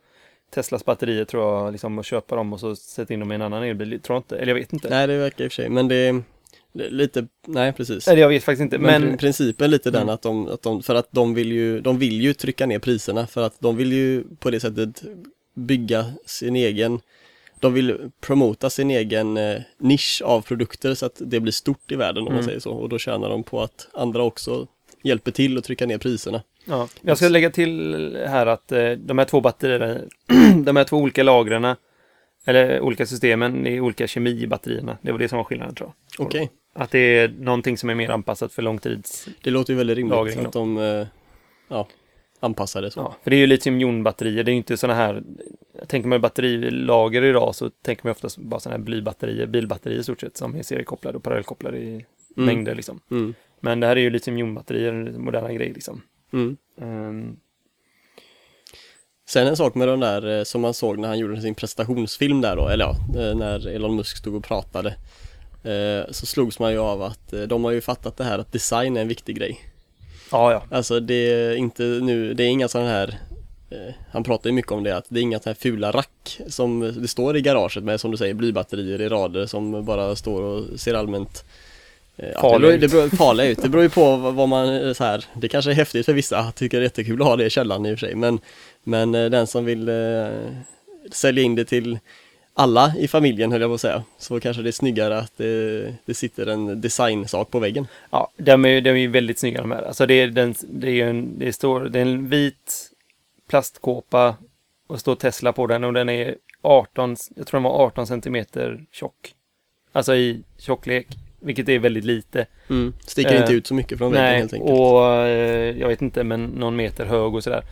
Teslas 0.54 0.84
batterier 0.84 1.24
tror 1.24 1.42
jag, 1.44 1.72
liksom, 1.72 1.98
och 1.98 2.04
köpa 2.04 2.36
dem 2.36 2.52
och 2.52 2.60
så 2.60 2.76
sätta 2.76 3.14
in 3.14 3.20
dem 3.20 3.32
i 3.32 3.34
en 3.34 3.42
annan 3.42 3.62
elbil. 3.62 4.00
Tror 4.00 4.14
jag 4.16 4.20
inte, 4.20 4.36
eller 4.36 4.48
jag 4.48 4.54
vet 4.54 4.72
inte. 4.72 4.90
Nej, 4.90 5.06
det 5.06 5.18
verkar 5.18 5.44
i 5.44 5.48
och 5.48 5.52
för 5.52 5.62
sig, 5.62 5.68
men 5.68 5.88
det 5.88 6.22
lite, 6.74 7.26
nej 7.46 7.72
precis. 7.72 8.08
Eller 8.08 8.20
jag 8.22 8.28
vet 8.28 8.44
faktiskt 8.44 8.62
inte. 8.62 8.78
Men, 8.78 9.02
Men, 9.06 9.18
principen 9.18 9.70
lite 9.70 9.90
den 9.90 10.02
Mm. 10.02 10.14
att 10.14 10.22
de, 10.22 10.48
att 10.48 10.62
de, 10.62 10.82
för 10.82 10.94
att 10.94 11.08
de 11.10 11.34
vill 11.34 11.52
ju, 11.52 11.80
de 11.80 11.98
vill 11.98 12.20
ju 12.20 12.34
trycka 12.34 12.66
ner 12.66 12.78
priserna 12.78 13.26
för 13.26 13.42
att 13.42 13.60
de 13.60 13.76
vill 13.76 13.92
ju 13.92 14.24
på 14.38 14.50
det 14.50 14.60
sättet 14.60 15.02
bygga 15.54 16.12
sin 16.26 16.56
egen, 16.56 17.00
de 17.60 17.72
vill 17.74 17.98
promota 18.20 18.70
sin 18.70 18.90
egen 18.90 19.36
eh, 19.36 19.60
nisch 19.78 20.22
av 20.24 20.40
produkter 20.42 20.94
så 20.94 21.06
att 21.06 21.16
det 21.24 21.40
blir 21.40 21.52
stort 21.52 21.92
i 21.92 21.96
världen 21.96 22.18
om 22.22 22.24
man 22.24 22.32
Mm. 22.34 22.44
säger 22.46 22.60
så 22.60 22.70
och 22.72 22.88
då 22.88 22.98
tjänar 22.98 23.28
de 23.28 23.42
på 23.42 23.60
att 23.62 23.88
andra 23.92 24.22
också 24.22 24.66
hjälper 25.02 25.30
till 25.30 25.58
att 25.58 25.64
trycka 25.64 25.86
ner 25.86 25.98
priserna. 25.98 26.42
ja, 26.64 26.88
jag 27.00 27.16
ska 27.16 27.28
lägga 27.28 27.50
till 27.50 28.16
här 28.28 28.46
att 28.46 28.72
eh, 28.72 28.90
de 28.90 29.18
här 29.18 29.24
två 29.24 29.40
batterierna, 29.40 29.98
de 30.64 30.76
här 30.76 30.84
två 30.84 30.96
olika 30.96 31.22
lagren, 31.22 31.76
eller 32.44 32.80
olika 32.80 33.06
systemen, 33.06 33.62
det 33.62 33.70
är 33.76 33.80
olika 33.80 34.06
kemi 34.06 34.30
i 34.30 34.46
batterierna. 34.46 34.98
Det 35.02 35.12
var 35.12 35.18
det 35.18 35.28
som 35.28 35.36
var 35.38 35.44
skillnaden 35.44 35.74
tror 35.74 35.92
jag. 36.18 36.26
Okej, 36.26 36.50
Att 36.74 36.90
det 36.90 36.98
är 36.98 37.28
någonting 37.28 37.78
som 37.78 37.90
är 37.90 37.94
mer 37.94 38.10
anpassat 38.10 38.52
för 38.52 38.62
långtids 38.62 39.28
det 39.42 39.50
låter 39.50 39.72
ju 39.72 39.76
väldigt 39.76 39.96
rimligt 39.96 40.16
Lagring 40.16 40.46
att 40.46 40.52
de 40.52 40.78
eh, 40.78 41.06
ja, 41.68 41.88
anpassar 42.40 42.82
det 42.82 42.90
så. 42.90 43.00
Ja, 43.00 43.16
för 43.22 43.30
det 43.30 43.36
är 43.36 43.40
ju 43.40 43.46
litiumjonbatterier, 43.46 44.44
det 44.44 44.50
är 44.50 44.52
ju 44.52 44.58
inte 44.58 44.76
sådana 44.76 44.98
här, 44.98 45.22
tänker 45.86 46.08
man 46.08 46.20
batterilager 46.20 47.22
idag 47.22 47.54
så 47.54 47.70
tänker 47.70 48.04
man 48.04 48.10
oftast 48.10 48.38
bara 48.38 48.60
sådana 48.60 48.78
här 48.78 48.84
blybatterier, 48.84 49.46
bilbatterier 49.46 49.98
i 50.00 50.02
stort 50.02 50.20
sett 50.20 50.36
som 50.36 50.56
är 50.56 50.62
seriekopplade 50.62 51.16
och 51.16 51.22
parallellkopplade 51.24 51.78
i 51.78 52.04
Mm. 52.36 52.46
mängder 52.46 52.74
liksom. 52.74 53.00
Mm. 53.10 53.34
Men 53.60 53.80
det 53.80 53.86
här 53.86 53.96
är 53.96 54.00
ju 54.00 54.10
litiumjonbatterier, 54.10 54.92
moderna 55.18 55.52
grej 55.52 55.72
liksom. 55.72 56.02
Mm. 56.32 56.56
Ehm, 56.80 57.36
Sen 59.28 59.46
en 59.46 59.56
sak 59.56 59.74
med 59.74 59.88
den 59.88 60.00
där 60.00 60.38
eh, 60.38 60.44
som 60.44 60.60
man 60.60 60.74
såg 60.74 60.98
när 60.98 61.08
han 61.08 61.18
gjorde 61.18 61.40
sin 61.40 61.54
prestationsfilm 61.54 62.40
där 62.40 62.56
då, 62.56 62.68
eller 62.68 62.84
ja, 62.84 62.96
eh, 63.20 63.36
när 63.36 63.68
Elon 63.68 63.96
Musk 63.96 64.16
stod 64.16 64.34
och 64.34 64.44
pratade. 64.44 64.96
Eh, 65.62 66.10
Så 66.10 66.26
slogs 66.26 66.58
man 66.58 66.72
ju 66.72 66.78
av 66.78 67.02
att 67.02 67.32
eh, 67.32 67.40
de 67.42 67.64
har 67.64 67.70
ju 67.70 67.80
fattat 67.80 68.16
det 68.16 68.24
här 68.24 68.38
att 68.38 68.52
design 68.52 68.96
är 68.96 69.00
en 69.00 69.08
viktig 69.08 69.36
grej. 69.36 69.60
ja, 70.30 70.52
ja. 70.52 70.76
Alltså 70.76 71.00
det 71.00 71.14
är 71.32 71.54
inte 71.56 71.82
nu, 71.82 72.34
det 72.34 72.42
är 72.44 72.48
inga 72.48 72.68
sådana 72.68 72.90
här 72.90 73.18
eh, 73.70 73.94
Han 74.12 74.24
pratar 74.24 74.50
ju 74.50 74.54
mycket 74.54 74.72
om 74.72 74.82
det 74.82 74.96
att 74.96 75.04
det 75.08 75.20
är 75.20 75.22
inga 75.22 75.40
här 75.44 75.54
fula 75.54 75.90
rack 75.90 76.40
som 76.46 76.80
det 77.02 77.08
står 77.08 77.36
i 77.36 77.40
garaget 77.40 77.84
med 77.84 78.00
som 78.00 78.10
du 78.10 78.16
säger 78.16 78.34
blybatterier 78.34 79.00
i 79.00 79.08
rader 79.08 79.46
som 79.46 79.84
bara 79.84 80.16
står 80.16 80.42
och 80.42 80.80
ser 80.80 80.94
allmänt 80.94 81.44
eh, 82.16 82.28
ja, 82.34 82.40
Farliga 82.40 82.76
det, 82.76 82.88
beror, 82.88 83.04
ut. 83.04 83.14
farliga 83.14 83.46
ut. 83.46 83.62
Det 83.62 83.68
beror 83.68 83.82
ju 83.82 83.90
på 83.90 84.16
vad 84.30 84.48
man 84.48 84.94
så 84.94 85.04
här. 85.04 85.24
Det 85.34 85.48
kanske 85.48 85.70
är 85.70 85.74
häftigt 85.74 86.06
för 86.06 86.12
vissa, 86.12 86.52
tycker 86.52 86.76
det 86.78 86.82
är 86.82 86.84
jättekul 86.86 87.22
att 87.22 87.28
ha 87.28 87.36
det 87.36 87.46
i 87.46 87.50
källaren 87.50 87.86
i 87.86 87.94
och 87.94 87.98
för 87.98 88.06
sig 88.06 88.14
men 88.14 88.38
Men 88.84 89.12
den 89.12 89.46
som 89.46 89.64
vill 89.64 89.90
sälja 91.12 91.42
in 91.42 91.54
det 91.54 91.64
till 91.64 91.98
alla 92.54 92.94
i 92.98 93.08
familjen 93.08 93.52
höll 93.52 93.60
jag 93.60 93.70
på 93.70 93.74
att 93.74 93.80
säga 93.80 94.02
så 94.18 94.40
kanske 94.40 94.62
det 94.62 94.70
är 94.70 94.72
snyggare 94.72 95.18
att 95.18 95.32
det, 95.36 95.94
det 96.04 96.14
sitter 96.14 96.46
en 96.46 96.80
designsak 96.80 97.50
på 97.50 97.58
väggen. 97.58 97.86
Ja, 98.10 98.30
de 98.36 98.64
är 98.64 98.68
ju 98.68 98.80
de 98.80 98.90
är 98.90 99.08
väldigt 99.08 99.38
snygga 99.38 99.60
de 99.60 99.70
här. 99.70 99.82
Alltså 99.82 100.06
det 100.06 100.14
är, 100.14 100.26
den, 100.26 100.54
det 100.62 101.00
är 101.00 101.08
en, 101.08 101.38
det 101.38 101.52
står, 101.52 101.80
det 101.80 101.98
är 101.98 102.02
en 102.02 102.28
vit 102.28 102.90
plastkåpa 103.48 104.36
och 104.86 105.00
står 105.00 105.14
Tesla 105.14 105.52
på 105.52 105.66
den 105.66 105.84
och 105.84 105.92
den 105.92 106.08
är 106.08 106.36
18, 106.62 107.16
jag 107.36 107.46
tror 107.46 107.60
den 107.60 107.64
var 107.64 107.86
18 107.86 108.06
centimeter 108.06 108.84
tjock. 108.92 109.34
Alltså 109.92 110.14
i 110.14 110.42
tjocklek, 110.58 111.06
vilket 111.40 111.68
är 111.68 111.78
väldigt 111.78 112.04
lite. 112.04 112.46
Mm. 112.70 112.94
Sticker 113.06 113.36
inte 113.36 113.52
Eh, 113.52 113.58
ut 113.58 113.66
så 113.66 113.74
mycket 113.74 113.98
från 113.98 114.12
väggen 114.12 114.40
helt 114.40 114.52
enkelt. 114.52 114.80
och 114.80 115.14
eh, 115.14 115.78
jag 115.78 115.88
vet 115.88 116.02
inte, 116.02 116.24
men 116.24 116.44
någon 116.44 116.76
meter 116.76 117.06
hög 117.06 117.34
och 117.34 117.44
sådär. 117.44 117.62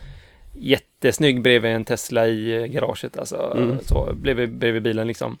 Jättesnygg 0.61 1.41
bredvid 1.41 1.71
en 1.71 1.85
Tesla 1.85 2.27
i 2.27 2.61
eh, 2.61 2.65
garaget, 2.65 3.17
alltså 3.17 3.53
Mm. 3.55 3.79
så 3.81 4.13
bredvid, 4.13 4.53
bredvid 4.53 4.83
bilen 4.83 5.07
liksom. 5.07 5.37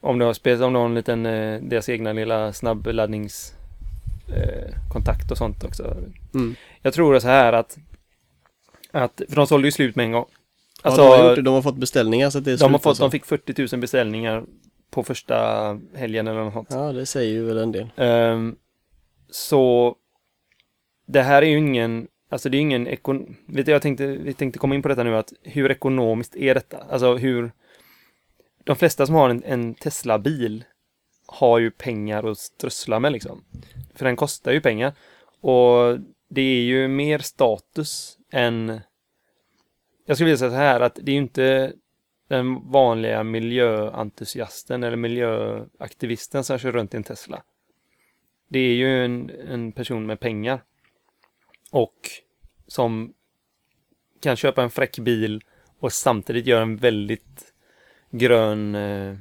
Om 0.00 0.18
du 0.18 0.24
har, 0.24 0.32
speciellt 0.32 0.62
om 0.62 0.72
du 0.72 0.78
har 0.78 0.86
en 0.86 0.94
liten, 0.94 1.26
eh, 1.26 1.60
deras 1.62 1.88
egna 1.88 2.12
lilla 2.12 2.52
snabbladdnings 2.52 3.54
eh, 4.28 5.30
och 5.30 5.38
sånt 5.38 5.64
också. 5.64 5.96
Mm. 6.34 6.54
Jag 6.82 6.94
tror 6.94 7.18
så 7.18 7.28
här 7.28 7.52
att, 7.52 7.78
att 8.90 9.22
för 9.28 9.36
de 9.36 9.46
sålde 9.46 9.68
ju 9.68 9.72
slut 9.72 9.96
med 9.96 10.04
en 10.04 10.12
gång. 10.12 10.26
Alltså, 10.82 11.02
ja, 11.02 11.16
de, 11.16 11.22
har 11.22 11.28
gjort 11.28 11.36
det. 11.36 11.42
de 11.42 11.54
har 11.54 11.62
fått 11.62 11.76
beställningar 11.76 12.30
så 12.30 12.38
att 12.38 12.44
det 12.44 12.52
är 12.52 12.56
de, 12.58 12.62
har 12.64 12.68
slut 12.70 12.82
fått, 12.82 12.90
alltså. 12.90 13.02
de 13.04 13.10
fick 13.10 13.24
40 13.24 13.74
000 13.76 13.80
beställningar 13.80 14.44
på 14.90 15.02
första 15.02 15.36
helgen 15.94 16.26
eller 16.26 16.44
något 16.44 16.52
sånt. 16.52 16.68
Ja, 16.70 16.92
det 16.92 17.06
säger 17.06 17.32
ju 17.32 17.44
väl 17.44 17.58
en 17.58 17.72
del. 17.72 17.88
Ehm, 17.96 18.56
så 19.30 19.94
det 21.06 21.22
här 21.22 21.42
är 21.42 21.46
ju 21.46 21.58
ingen, 21.58 22.08
alltså 22.28 22.48
det 22.48 22.56
är 22.56 22.60
ingen 22.60 22.86
ekon... 22.86 23.36
Vet 23.46 23.66
du, 23.66 23.72
jag 23.72 23.82
tänkte, 23.82 24.06
vi 24.06 24.34
tänkte 24.34 24.58
komma 24.58 24.74
in 24.74 24.82
på 24.82 24.88
detta 24.88 25.02
nu 25.02 25.16
att 25.16 25.32
hur 25.42 25.70
ekonomiskt 25.70 26.36
är 26.36 26.54
detta? 26.54 26.78
Alltså 26.90 27.16
hur... 27.16 27.52
De 28.64 28.76
flesta 28.76 29.06
som 29.06 29.14
har 29.14 29.30
en, 29.30 29.42
en 29.44 29.74
Tesla-bil 29.74 30.64
har 31.26 31.58
ju 31.58 31.70
pengar 31.70 32.30
att 32.30 32.38
strössla 32.38 33.00
med 33.00 33.12
liksom. 33.12 33.44
För 33.94 34.04
den 34.04 34.16
kostar 34.16 34.52
ju 34.52 34.60
pengar. 34.60 34.92
Och 35.40 35.98
det 36.28 36.40
är 36.40 36.62
ju 36.62 36.88
mer 36.88 37.18
status 37.18 38.18
än... 38.32 38.80
Jag 40.06 40.16
skulle 40.16 40.26
vilja 40.26 40.38
säga 40.38 40.50
så 40.50 40.56
här 40.56 40.80
att 40.80 40.98
det 41.02 41.10
är 41.10 41.14
ju 41.14 41.20
inte 41.20 41.72
den 42.28 42.70
vanliga 42.70 43.22
miljöentusiasten 43.24 44.82
eller 44.82 44.96
miljöaktivisten 44.96 46.44
som 46.44 46.58
kör 46.58 46.72
runt 46.72 46.94
i 46.94 46.96
en 46.96 47.04
Tesla. 47.04 47.42
Det 48.48 48.58
är 48.58 48.74
ju 48.74 49.04
en, 49.04 49.30
en 49.48 49.72
person 49.72 50.06
med 50.06 50.20
pengar. 50.20 50.62
Och 51.70 52.10
som 52.68 53.12
kan 54.20 54.36
köpa 54.36 54.62
en 54.62 54.70
fräck 54.70 54.98
bil 54.98 55.40
och 55.80 55.92
samtidigt 55.92 56.46
göra 56.46 56.62
en 56.62 56.76
väldigt 56.76 57.52
grön... 58.10 58.74
Eh, 58.74 59.14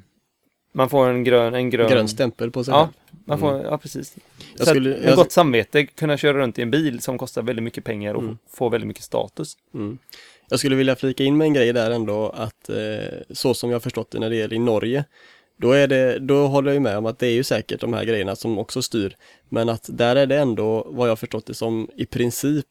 man 0.72 0.90
får 0.90 1.10
en 1.10 1.24
grön... 1.24 1.54
En 1.56 1.70
grön, 1.70 1.90
Grön 1.90 2.08
stämpel 2.08 2.52
på 2.52 2.64
sig 2.64 2.72
Ja, 2.74 2.90
man 3.26 3.40
får, 3.40 3.62
ja 3.62 3.78
precis. 3.78 4.18
Jag 4.58 4.68
Så 4.68 4.74
skulle- 4.74 4.98
att 4.98 5.04
jag- 5.04 5.16
gott 5.16 5.32
samvete 5.32 5.86
kunna 5.86 6.18
köra 6.18 6.38
runt 6.38 6.60
i 6.60 6.62
en 6.62 6.72
bil 6.72 7.00
som 7.02 7.18
kostar 7.18 7.42
väldigt 7.42 7.64
mycket 7.64 7.84
pengar 7.84 8.14
och 8.14 8.24
Mm. 8.24 8.38
få 8.50 8.70
väldigt 8.70 8.88
mycket 8.88 9.04
status. 9.04 9.58
Mm. 9.74 9.98
Jag 10.50 10.60
skulle 10.60 10.76
vilja 10.76 10.96
flika 10.96 11.24
in 11.24 11.38
med 11.38 11.46
en 11.46 11.54
grej 11.54 11.74
där 11.74 11.92
ändå 11.92 12.30
att 12.30 12.70
eh, 12.70 12.76
så 13.30 13.54
som 13.54 13.72
jag 13.72 13.84
förstått 13.84 14.12
det 14.12 14.20
när 14.20 14.30
det 14.30 14.36
gäller 14.36 14.56
i 14.56 14.60
Norge 14.60 15.06
då, 15.58 15.72
är 15.72 15.88
det, 15.88 16.20
då 16.20 16.48
håller 16.48 16.70
jag 16.70 16.74
ju 16.74 16.80
med 16.80 16.98
om 16.98 17.06
att 17.06 17.20
det 17.20 17.28
är 17.28 17.32
ju 17.34 17.44
säkert 17.44 17.82
de 17.82 17.94
här 17.94 18.06
grejerna 18.06 18.36
som 18.36 18.58
också 18.60 18.82
styr. 18.82 19.16
Men 19.50 19.70
att 19.70 19.90
där 19.94 20.16
är 20.16 20.26
det 20.26 20.38
ändå, 20.38 20.88
vad 20.90 21.10
jag 21.10 21.20
förstått 21.20 21.46
det 21.46 21.54
som, 21.54 21.90
i 21.96 22.06
princip 22.06 22.66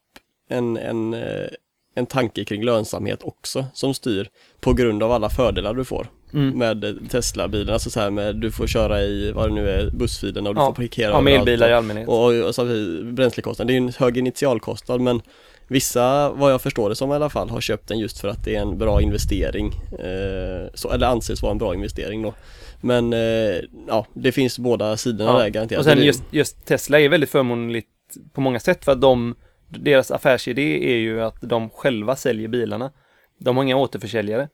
en, 0.50 0.76
en, 0.76 1.14
eh, 1.14 1.48
en 1.94 2.06
tanke 2.06 2.44
kring 2.44 2.64
lönsamhet 2.64 3.22
också 3.22 3.64
som 3.74 3.94
styr 3.94 4.28
på 4.60 4.72
grund 4.72 5.02
av 5.02 5.12
alla 5.12 5.30
fördelar 5.30 5.74
du 5.74 5.84
får 5.84 6.06
Mm. 6.34 6.58
med 6.58 6.98
Tesla-bilen. 7.10 7.72
Alltså 7.74 7.90
så 7.90 8.00
här 8.00 8.10
med 8.10 8.36
du 8.36 8.50
får 8.50 8.66
köra 8.66 9.02
i 9.02 9.32
vad 9.32 9.48
det 9.50 9.54
nu 9.54 9.68
är, 9.70 9.90
bussfilen 9.90 10.46
och 10.46 10.54
du 10.54 10.60
Ja. 10.60 10.66
får 10.66 10.74
parkera 10.74 11.10
Ja, 11.10 11.20
med 11.20 11.34
elbilar 11.34 11.68
i 11.70 11.72
allmänhet. 11.72 12.08
och, 12.08 12.24
och, 12.24 12.34
och 12.48 12.54
så, 12.54 12.64
bränslekostnad. 13.12 13.66
Det 13.68 13.72
är 13.72 13.74
ju 13.80 13.86
en 13.86 13.92
hög 13.98 14.16
initialkostnad 14.18 15.00
men 15.00 15.20
vissa, 15.68 16.30
vad 16.30 16.52
jag 16.52 16.60
förstår 16.62 16.88
det 16.88 16.96
som 16.96 17.10
i 17.10 17.14
alla 17.14 17.30
fall, 17.30 17.50
har 17.50 17.60
köpt 17.60 17.88
den 17.88 17.98
just 17.98 18.20
för 18.20 18.28
att 18.28 18.44
det 18.44 18.56
är 18.56 18.60
en 18.60 18.78
bra 18.78 19.02
investering. 19.02 19.66
Eh, 19.98 20.68
så, 20.74 20.90
eller 20.90 21.06
anses 21.06 21.42
vara 21.42 21.52
en 21.52 21.58
bra 21.58 21.74
investering 21.74 22.22
då. 22.22 22.34
Men 22.80 23.12
eh, 23.12 23.60
ja, 23.88 24.06
det 24.14 24.32
finns 24.32 24.58
båda 24.58 24.96
sidorna 24.96 25.30
Ja. 25.32 25.38
där 25.38 25.48
garanterat. 25.48 25.78
Och 25.78 25.84
sen 25.84 25.98
Det- 25.98 26.04
just, 26.04 26.22
just 26.30 26.66
Tesla 26.66 27.00
är 27.00 27.08
väldigt 27.08 27.30
förmånligt 27.30 27.88
på 28.32 28.40
många 28.40 28.60
sätt 28.60 28.84
för 28.84 28.92
att 28.92 29.00
de, 29.00 29.34
deras 29.68 30.10
affärsidé 30.10 30.92
är 30.92 30.96
ju 30.96 31.22
att 31.22 31.36
de 31.40 31.70
själva 31.70 32.16
säljer 32.16 32.48
bilarna. 32.48 32.90
De 33.38 33.56
har 33.56 33.64
inga 33.64 33.76
återförsäljare. 33.76 34.48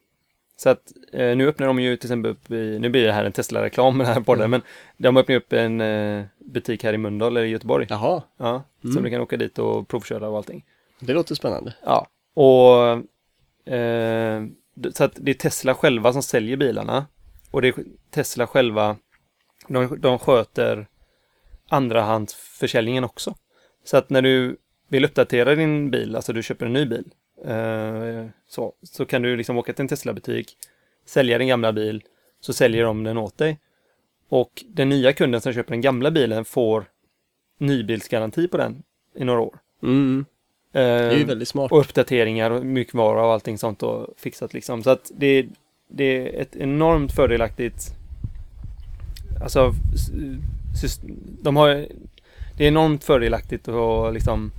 Så 0.57 0.69
att 0.69 0.83
eh, 1.13 1.37
nu 1.37 1.49
öppnar 1.49 1.67
de 1.67 1.81
ju 1.81 1.97
till 1.97 2.07
exempel 2.07 2.31
upp 2.31 2.51
i, 2.51 2.79
nu 2.81 2.89
blir 2.89 3.07
det 3.07 3.13
här 3.13 3.25
en 3.25 3.33
Tesla-reklam 3.33 3.97
med 3.97 4.07
den 4.07 4.15
här 4.15 4.21
podden, 4.21 4.51
men 4.51 4.63
de 4.97 5.17
öppnar 5.17 5.37
upp 5.37 5.53
en 5.53 5.81
eh, 5.81 6.25
butik 6.45 6.85
här 6.85 6.93
i 6.93 6.99
Mölndal 6.99 7.37
eller 7.37 7.47
i 7.47 7.51
Göteborg. 7.51 7.87
Jaha, 7.91 8.23
Ja, 8.39 8.63
Mm. 8.85 8.97
så 8.97 9.01
du 9.03 9.11
kan 9.11 9.21
åka 9.21 9.37
dit 9.37 9.59
och 9.59 9.89
provköra 9.89 10.29
och 10.29 10.37
allting. 10.37 10.65
Det 11.01 11.13
låter 11.13 11.35
spännande. 11.35 11.75
Ja, 11.85 12.07
och 12.35 13.73
eh, 13.73 14.45
så 14.93 15.05
att 15.05 15.13
det 15.15 15.31
är 15.31 15.35
Tesla 15.35 15.75
själva 15.75 16.13
som 16.13 16.23
säljer 16.23 16.57
bilarna 16.57 17.07
och 17.51 17.63
det 17.63 17.69
är 17.69 17.75
Tesla 18.11 18.47
själva, 18.47 18.97
de, 19.69 20.01
de 20.01 20.19
sköter 20.19 20.87
andrahandsförsäljningen 21.69 23.05
också. 23.05 23.35
Så 23.85 23.97
att 23.97 24.11
när 24.11 24.23
du 24.23 24.57
vill 24.89 25.05
uppdatera 25.05 25.55
din 25.55 25.91
bil, 25.91 26.17
alltså 26.17 26.33
du 26.33 26.43
köper 26.43 26.67
en 26.67 26.73
ny 26.73 26.87
bil, 26.87 27.05
eh, 27.45 28.27
så, 28.49 28.75
så 28.83 29.05
kan 29.07 29.23
du 29.23 29.37
liksom 29.37 29.59
åka 29.59 29.73
till 29.73 29.83
en 29.83 29.89
Tesla-butik, 29.89 30.57
sälja 31.07 31.39
din 31.39 31.49
gamla 31.49 31.73
bil, 31.73 32.03
så 32.41 32.53
säljer 32.53 32.85
de 32.85 33.05
den 33.05 33.19
åt 33.19 33.39
dig. 33.39 33.61
Och 34.29 34.65
den 34.69 34.89
nya 34.89 35.13
kunden 35.13 35.41
som 35.41 35.53
köper 35.53 35.71
den 35.71 35.81
gamla 35.81 36.11
bilen 36.11 36.45
får 36.45 36.85
nybilsgaranti 37.59 38.49
på 38.49 38.57
den 38.57 38.83
i 39.15 39.25
några 39.25 39.41
år. 39.41 39.59
Mm, 39.83 40.25
det 40.73 40.81
är 40.81 41.19
ju 41.19 41.25
väldigt 41.25 41.49
smart. 41.49 41.73
och 41.73 41.81
uppdateringar 41.81 42.51
och 42.51 42.67
mjukvara 42.67 43.27
och 43.27 43.33
allting 43.33 43.59
sånt 43.59 43.83
och 43.83 44.07
fixat 44.17 44.55
liksom. 44.55 44.83
Så 44.83 44.91
att 44.91 45.11
det, 45.15 45.47
det 45.89 46.05
är 46.05 46.41
ett 46.43 46.57
enormt 46.57 47.13
fördelaktigt 47.13 47.95
Alltså 49.43 49.73
de 51.43 51.57
har 51.57 51.69
Det 52.57 52.65
är 52.65 52.69
enormt 52.69 53.05
fördelaktigt 53.05 53.69
att 53.69 54.15
liksom 54.15 54.53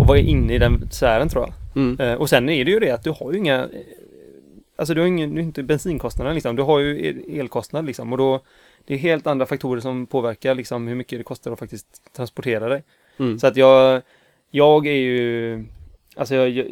att 0.00 0.08
vara 0.08 0.18
inne 0.18 0.54
i 0.54 0.58
den 0.58 0.88
sfären 0.90 1.28
tror 1.28 1.44
jag. 1.44 1.82
Mm. 1.82 2.00
Eh, 2.00 2.14
och 2.14 2.28
sen 2.28 2.48
är 2.48 2.64
det 2.64 2.70
ju 2.70 2.80
det 2.80 2.90
att 2.90 3.04
du 3.04 3.10
har 3.10 3.32
ju 3.32 3.38
inga 3.38 3.68
Alltså 4.76 4.94
du 4.94 5.00
har 5.00 5.08
ingen, 5.08 5.30
du 5.30 5.36
har 5.36 5.42
inte 5.46 5.62
bensinkostnader 5.62 6.34
liksom. 6.34 6.56
Du 6.56 6.62
har 6.62 6.78
ju 6.78 7.06
el- 7.06 7.38
elkostnad 7.40 7.86
liksom 7.86 8.12
och 8.12 8.18
då 8.18 8.40
Det 8.86 8.94
är 8.94 8.98
helt 8.98 9.26
andra 9.26 9.46
faktorer 9.46 9.80
som 9.80 10.06
påverkar 10.06 10.54
liksom 10.54 10.88
hur 10.88 10.94
mycket 10.94 11.18
det 11.18 11.24
kostar 11.24 11.52
att 11.52 11.58
faktiskt 11.58 12.12
transportera 12.16 12.68
dig. 12.68 12.82
Mm. 13.18 13.38
Så 13.38 13.46
att 13.46 13.56
jag, 13.56 14.02
jag 14.50 14.86
är 14.86 14.92
ju, 14.92 15.64
alltså 16.16 16.34
jag, 16.34 16.50
jag, 16.50 16.66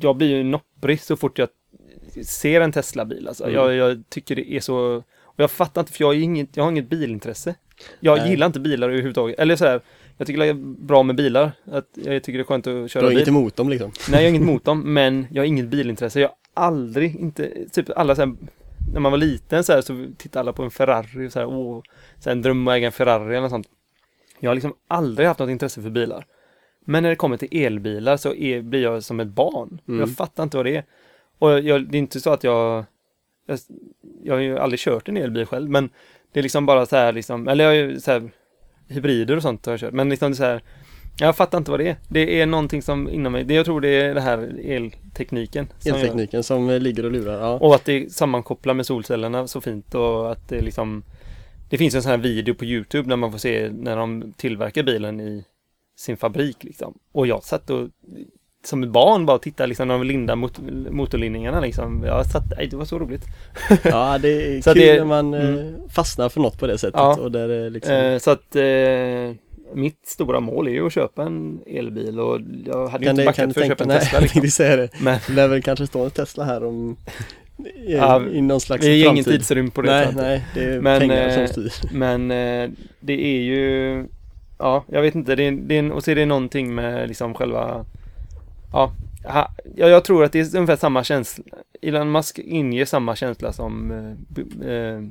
jag 0.00 0.16
blir 0.16 0.28
ju 0.28 0.44
nopprig 0.44 1.00
så 1.00 1.16
fort 1.16 1.38
jag 1.38 1.48
ser 2.26 2.60
en 2.60 2.72
Tesla-bil. 2.72 3.28
Alltså. 3.28 3.44
Mm. 3.44 3.54
Jag, 3.54 3.74
jag 3.74 4.04
tycker 4.08 4.36
det 4.36 4.52
är 4.52 4.60
så, 4.60 4.76
och 5.20 5.40
jag 5.40 5.50
fattar 5.50 5.80
inte 5.80 5.92
för 5.92 6.04
jag, 6.04 6.14
är 6.14 6.18
inget, 6.20 6.56
jag 6.56 6.64
har 6.64 6.70
inget 6.70 6.88
bilintresse. 6.90 7.54
Jag 8.00 8.18
Nej. 8.18 8.30
gillar 8.30 8.46
inte 8.46 8.60
bilar 8.60 8.88
överhuvudtaget. 8.88 9.38
Eller 9.38 9.56
så 9.56 9.64
här, 9.64 9.80
jag 10.16 10.26
tycker 10.26 10.40
det 10.40 10.46
är 10.46 10.54
bra 10.86 11.02
med 11.02 11.16
bilar. 11.16 11.52
Att 11.64 11.88
jag 11.94 12.22
tycker 12.22 12.38
det 12.38 12.42
är 12.42 12.44
skönt 12.44 12.66
att 12.66 12.82
Du 12.82 12.88
köra 12.88 13.02
har 13.02 13.08
bil. 13.08 13.18
inget 13.18 13.28
emot 13.28 13.56
dem 13.56 13.68
liksom? 13.68 13.92
Nej, 14.10 14.20
jag 14.22 14.30
har 14.30 14.36
inget 14.36 14.42
emot 14.48 14.64
dem, 14.64 14.94
men 14.94 15.26
jag 15.30 15.42
har 15.42 15.46
inget 15.46 15.66
bilintresse. 15.66 16.20
Jag 16.20 16.28
har 16.28 16.36
aldrig, 16.54 17.16
inte, 17.16 17.68
typ 17.72 17.90
alla 17.96 18.14
så 18.14 18.22
här, 18.22 18.34
när 18.92 19.00
man 19.00 19.12
var 19.12 19.18
liten 19.18 19.64
så 19.64 19.72
här 19.72 19.80
så 19.80 20.06
tittade 20.18 20.40
alla 20.40 20.52
på 20.52 20.62
en 20.62 20.70
Ferrari 20.70 21.28
och 21.28 21.32
så 21.32 21.38
här, 21.38 21.46
åh, 21.46 21.82
så 22.18 22.28
här, 22.30 22.36
en 22.36 22.42
dröm 22.42 22.68
att 22.68 22.74
äga 22.74 22.86
en 22.86 22.92
Ferrari 22.92 23.30
eller 23.30 23.40
något 23.40 23.50
sånt. 23.50 23.68
Jag 24.40 24.50
har 24.50 24.54
liksom 24.54 24.74
aldrig 24.88 25.28
haft 25.28 25.40
något 25.40 25.50
intresse 25.50 25.82
för 25.82 25.90
bilar. 25.90 26.26
Men 26.84 27.02
när 27.02 27.10
det 27.10 27.16
kommer 27.16 27.36
till 27.36 27.64
elbilar 27.64 28.16
så 28.16 28.34
är, 28.34 28.62
blir 28.62 28.82
jag 28.82 29.04
som 29.04 29.20
ett 29.20 29.28
barn. 29.28 29.80
Mm. 29.88 30.00
Jag 30.00 30.10
fattar 30.10 30.42
inte 30.42 30.56
vad 30.56 30.66
det 30.66 30.76
är. 30.76 30.84
Och 31.38 31.60
jag, 31.60 31.88
det 31.90 31.96
är 31.96 31.98
inte 31.98 32.20
så 32.20 32.30
att 32.30 32.44
jag, 32.44 32.84
jag, 33.46 33.58
jag 34.22 34.34
har 34.34 34.40
ju 34.40 34.58
aldrig 34.58 34.80
kört 34.80 35.08
en 35.08 35.16
elbil 35.16 35.46
själv, 35.46 35.70
men 35.70 35.90
det 36.32 36.40
är 36.40 36.42
liksom 36.42 36.66
bara 36.66 36.86
så 36.86 36.96
här 36.96 37.12
liksom, 37.12 37.48
eller 37.48 37.64
jag 37.64 37.70
har 37.70 37.76
ju 37.76 38.00
så 38.00 38.10
här 38.10 38.30
hybrider 38.88 39.36
och 39.36 39.42
sånt 39.42 39.66
har 39.66 39.72
jag 39.72 39.80
kört, 39.80 39.92
men 39.92 40.08
liksom 40.08 40.30
det 40.30 40.34
är 40.34 40.36
så 40.36 40.44
här 40.44 40.62
jag 41.18 41.36
fattar 41.36 41.58
inte 41.58 41.70
vad 41.70 41.80
det 41.80 41.88
är. 41.88 41.96
Det 42.08 42.40
är 42.40 42.46
någonting 42.46 42.82
som 42.82 43.08
inom 43.08 43.32
mig, 43.32 43.44
det 43.44 43.54
jag 43.54 43.64
tror 43.64 43.80
det 43.80 43.88
är 43.88 44.14
det 44.14 44.20
här 44.20 44.60
eltekniken. 44.64 45.68
som 45.78 45.94
Eltekniken 45.94 46.42
som 46.42 46.70
eh, 46.70 46.80
ligger 46.80 47.04
och 47.04 47.12
lurar, 47.12 47.40
ja. 47.40 47.52
och 47.52 47.74
att 47.74 47.84
det 47.84 48.12
sammankopplar 48.12 48.74
med 48.74 48.86
solcellerna 48.86 49.46
så 49.46 49.60
fint 49.60 49.94
och 49.94 50.32
att 50.32 50.48
det 50.48 50.60
liksom 50.60 51.04
Det 51.70 51.78
finns 51.78 51.94
en 51.94 52.02
sån 52.02 52.10
här 52.10 52.18
video 52.18 52.54
på 52.54 52.64
Youtube 52.64 53.08
när 53.08 53.16
man 53.16 53.32
får 53.32 53.38
se 53.38 53.70
när 53.72 53.96
de 53.96 54.32
tillverkar 54.36 54.82
bilen 54.82 55.20
i 55.20 55.44
sin 55.96 56.16
fabrik 56.16 56.64
liksom. 56.64 56.94
Och 57.12 57.26
jag 57.26 57.42
satt 57.44 57.70
och 57.70 57.88
som 58.64 58.82
ett 58.82 58.88
barn 58.90 59.26
bara 59.26 59.38
tittade 59.38 59.66
liksom 59.66 59.88
när 59.88 59.94
de 59.98 60.06
lindade 60.06 60.36
mot, 60.36 60.58
motorlinningarna 60.90 61.60
liksom. 61.60 62.02
Jag 62.06 62.26
satt, 62.26 62.44
nej, 62.56 62.66
det 62.66 62.76
var 62.76 62.84
så 62.84 62.98
roligt. 62.98 63.24
Ja, 63.84 64.18
det 64.18 64.28
är 64.56 64.62
Så 64.62 64.72
kul 64.72 64.82
det- 64.82 64.98
när 64.98 65.04
man 65.04 65.34
eh, 65.34 65.48
mm. 65.48 65.88
fastnar 65.88 66.28
för 66.28 66.40
något 66.40 66.58
på 66.58 66.66
det 66.66 66.78
sättet 66.78 66.94
Ja. 67.00 67.16
och 67.20 67.32
där 67.32 67.70
liksom 67.70 67.92
Eh, 67.94 68.18
så 68.18 68.30
att 68.30 68.56
eh, 68.56 69.36
mitt 69.74 70.06
stora 70.06 70.40
mål 70.40 70.68
är 70.68 70.72
ju 70.72 70.86
att 70.86 70.92
köpa 70.92 71.22
en 71.22 71.60
elbil 71.66 72.20
och 72.20 72.40
jag 72.66 72.88
hade 72.88 73.04
Kan 73.04 73.10
inte 73.10 73.22
det, 73.22 73.26
backat 73.26 73.54
för 73.54 73.60
att 73.60 73.66
köpa 73.66 73.84
en 73.84 73.88
nej, 73.88 74.00
Tesla 74.00 74.16
jag 74.16 74.22
liksom. 74.22 74.40
tänkte 74.40 74.56
säga 74.56 74.76
det. 74.76 74.88
Men 75.00 75.18
Det 75.26 75.32
lär 75.32 75.48
väl 75.48 75.62
kanske 75.62 75.86
stå 75.86 76.04
en 76.04 76.10
Tesla 76.10 76.44
här 76.44 76.64
om 76.64 76.96
i, 77.86 77.94
Ja, 77.94 78.22
i 78.26 78.40
någon 78.40 78.60
slags 78.60 78.84
det 78.84 78.90
är 78.90 78.96
ingen 79.10 79.24
framtid. 79.24 79.32
tidsrymd 79.32 79.74
på 79.74 79.82
det. 79.82 79.90
Nej, 79.90 80.04
jag 80.06 80.14
nej, 80.16 80.44
det 80.54 80.64
är 80.64 80.80
Men, 80.80 81.00
pengar 81.00 81.28
eh, 81.28 81.34
som 81.34 81.48
styr. 81.48 81.72
Men 81.92 82.30
eh, 82.30 82.70
det 83.00 83.12
är 83.26 83.40
ju, 83.42 84.04
ja, 84.58 84.84
jag 84.88 85.02
vet 85.02 85.14
inte, 85.14 85.36
det 85.36 85.42
är, 85.42 85.52
det 85.52 85.78
är, 85.78 85.92
och 85.92 86.04
så 86.04 86.10
är 86.10 86.14
det 86.14 86.26
någonting 86.26 86.74
med 86.74 87.08
liksom 87.08 87.34
själva, 87.34 87.84
ja, 88.72 88.92
ha, 89.24 89.50
ja, 89.76 89.88
jag 89.88 90.04
tror 90.04 90.24
att 90.24 90.32
det 90.32 90.40
är 90.40 90.56
ungefär 90.56 90.76
samma 90.76 91.04
känsla. 91.04 91.44
Elon 91.82 92.12
Musk 92.12 92.38
inger 92.38 92.84
samma 92.84 93.16
känsla 93.16 93.52
som 93.52 93.90
eh, 93.90 94.68
eh, 94.70 95.02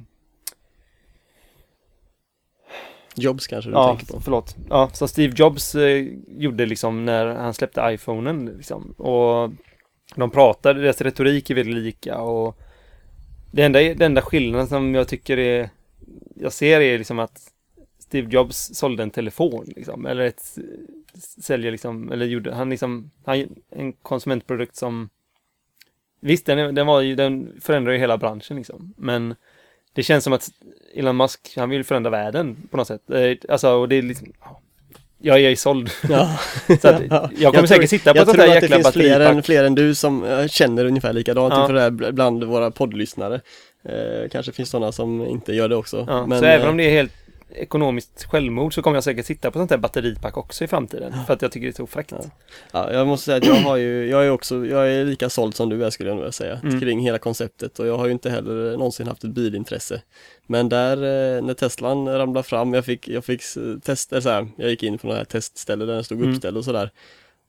Jobs 3.16 3.48
kanske 3.48 3.70
du 3.70 3.76
ja, 3.76 3.88
tänker 3.88 4.14
på. 4.14 4.22
förlåt. 4.22 4.56
Ja, 4.70 4.90
som 4.94 5.08
Steve 5.08 5.34
Jobs 5.36 5.76
eh, 5.76 6.08
gjorde 6.28 6.66
liksom 6.66 7.06
när 7.06 7.26
han 7.26 7.54
släppte 7.54 7.82
iPhonen 7.82 8.46
liksom. 8.46 8.92
Och 8.92 9.52
de 10.16 10.32
pratade, 10.32 10.82
deras 10.82 11.02
retorik 11.02 11.50
är 11.50 11.56
väldigt 11.56 11.84
lika 11.84 12.18
och 12.18 12.58
det 13.52 13.64
enda, 13.64 13.80
det 13.80 14.06
enda 14.06 14.22
skillnaden 14.22 14.68
som 14.68 14.96
jag 14.96 15.08
tycker 15.08 15.38
är, 15.40 15.70
jag 16.36 16.54
ser 16.54 16.82
är 16.82 16.98
liksom 16.98 17.20
att 17.20 17.53
Steve 18.14 18.32
Jobs 18.32 18.70
sålde 18.74 19.04
en 19.04 19.10
telefon 19.12 19.66
liksom, 19.76 20.06
eller 20.06 20.24
ett, 20.24 20.58
säljer 21.42 21.72
liksom, 21.72 22.12
eller 22.12 22.26
gjorde, 22.26 22.54
han 22.54 22.70
liksom, 22.70 23.12
han, 23.26 23.46
en 23.76 23.94
konsumentprodukt 23.94 24.76
som 24.76 25.10
Visst, 26.20 26.46
den, 26.46 26.76
den 26.76 26.88
var 26.88 27.02
ju, 27.02 27.16
den 27.16 27.52
förändrar 27.62 27.94
ju 27.94 28.00
hela 28.00 28.18
branschen 28.18 28.58
liksom, 28.58 28.94
men 28.98 29.36
det 29.94 30.04
känns 30.04 30.24
som 30.24 30.34
att 30.34 30.50
Elon 30.96 31.18
Musk, 31.18 31.54
han 31.58 31.70
vill 31.70 31.84
förändra 31.84 32.10
världen 32.12 32.58
på 32.72 32.78
något 32.78 32.88
sätt. 32.88 33.10
Eh, 33.10 33.38
Alltså, 33.50 33.70
och 33.72 33.90
det 33.90 33.96
är 33.96 34.02
liksom, 34.02 34.28
ja. 34.42 34.62
jag 35.40 35.42
är 35.52 35.56
såld. 35.56 35.90
Ja. 36.10 36.40
Så 36.82 36.88
att, 36.88 37.02
jag 37.38 37.54
kommer 37.54 37.68
säkert 37.68 37.90
sitta 37.90 38.12
på 38.14 38.18
jag 38.18 38.22
ett 38.22 38.28
sånt 38.28 38.38
tror 38.38 38.48
där 38.48 38.56
att 38.56 38.62
det 38.62 38.66
jäkla 38.68 38.76
finns 38.76 38.94
fler 38.94 39.14
än, 39.14 39.20
batteripack. 39.20 39.46
fler 39.46 39.64
än 39.64 39.76
du 39.76 39.96
som 39.96 40.24
eh, 40.24 40.48
känner 40.48 40.86
ungefär 40.86 41.14
likadant 41.14 41.54
Ja. 41.54 41.62
inför 41.62 41.74
det 41.74 41.82
här 41.82 41.90
bl- 41.92 42.12
bland 42.12 42.44
våra 42.44 42.72
poddlyssnare. 42.72 43.42
Eh, 43.86 44.30
kanske 44.32 44.52
finns 44.52 44.70
sådana 44.70 44.92
som 44.92 45.26
inte 45.28 45.54
gör 45.54 45.70
det 45.70 45.76
också. 45.76 46.06
Ja, 46.08 46.26
men, 46.26 46.40
så 46.40 46.46
även 46.46 46.66
eh, 46.66 46.70
om 46.72 46.78
det 46.78 46.84
är 46.84 46.92
helt 46.92 47.14
ekonomiskt 47.56 48.24
självmord 48.24 48.74
så 48.74 48.82
kommer 48.82 48.98
jag 48.98 49.04
säkert 49.04 49.26
sitta 49.26 49.52
på 49.52 49.60
sånt 49.60 49.70
där 49.70 49.78
batteripack 49.78 50.38
också 50.38 50.64
i 50.64 50.68
framtiden. 50.68 51.14
För 51.28 51.34
att 51.34 51.42
jag 51.42 51.52
tycker 51.52 51.68
det 51.68 51.72
är 51.72 51.76
så 51.76 51.88
fräckt. 51.88 52.12
Ja. 52.12 52.24
Ja, 52.72 52.94
jag 52.94 53.08
måste 53.08 53.26
säga 53.26 53.38
att 53.38 53.46
jag 53.46 53.56
har 53.56 53.78
ju, 53.78 54.10
jag 54.10 54.26
är 54.26 54.30
också, 54.30 54.66
jag 54.66 54.92
är 54.92 55.06
lika 55.06 55.30
såld 55.30 55.56
som 55.56 55.70
du 55.70 55.86
är 55.86 55.90
skulle 55.90 56.10
jag 56.10 56.16
nog 56.16 56.22
vilja 56.24 56.32
säga, 56.32 56.60
Mm. 56.64 56.80
kring 56.80 57.00
hela 57.00 57.18
konceptet 57.18 57.80
och 57.80 57.88
jag 57.88 57.98
har 57.98 58.06
ju 58.06 58.12
inte 58.12 58.30
heller 58.30 58.72
någonsin 58.78 59.08
haft 59.08 59.24
ett 59.24 59.30
bilintresse. 59.30 60.02
Men 60.48 60.70
där, 60.70 60.98
eh, 60.98 61.42
när 61.44 61.54
Teslan 61.54 62.08
ramlade 62.08 62.44
fram, 62.48 62.74
jag 62.74 62.86
fick, 62.86 63.08
jag 63.08 63.26
fick 63.26 63.42
testa 63.84 64.22
så 64.22 64.30
här, 64.30 64.48
jag 64.58 64.70
gick 64.70 64.84
in 64.84 64.98
på 64.98 65.08
några 65.08 65.18
här 65.18 65.26
testställe 65.26 65.86
där 65.86 65.94
den 65.94 66.04
stod 66.04 66.18
Mm. 66.18 66.30
uppställd 66.32 66.58
och 66.58 66.66
sådär. 66.66 66.90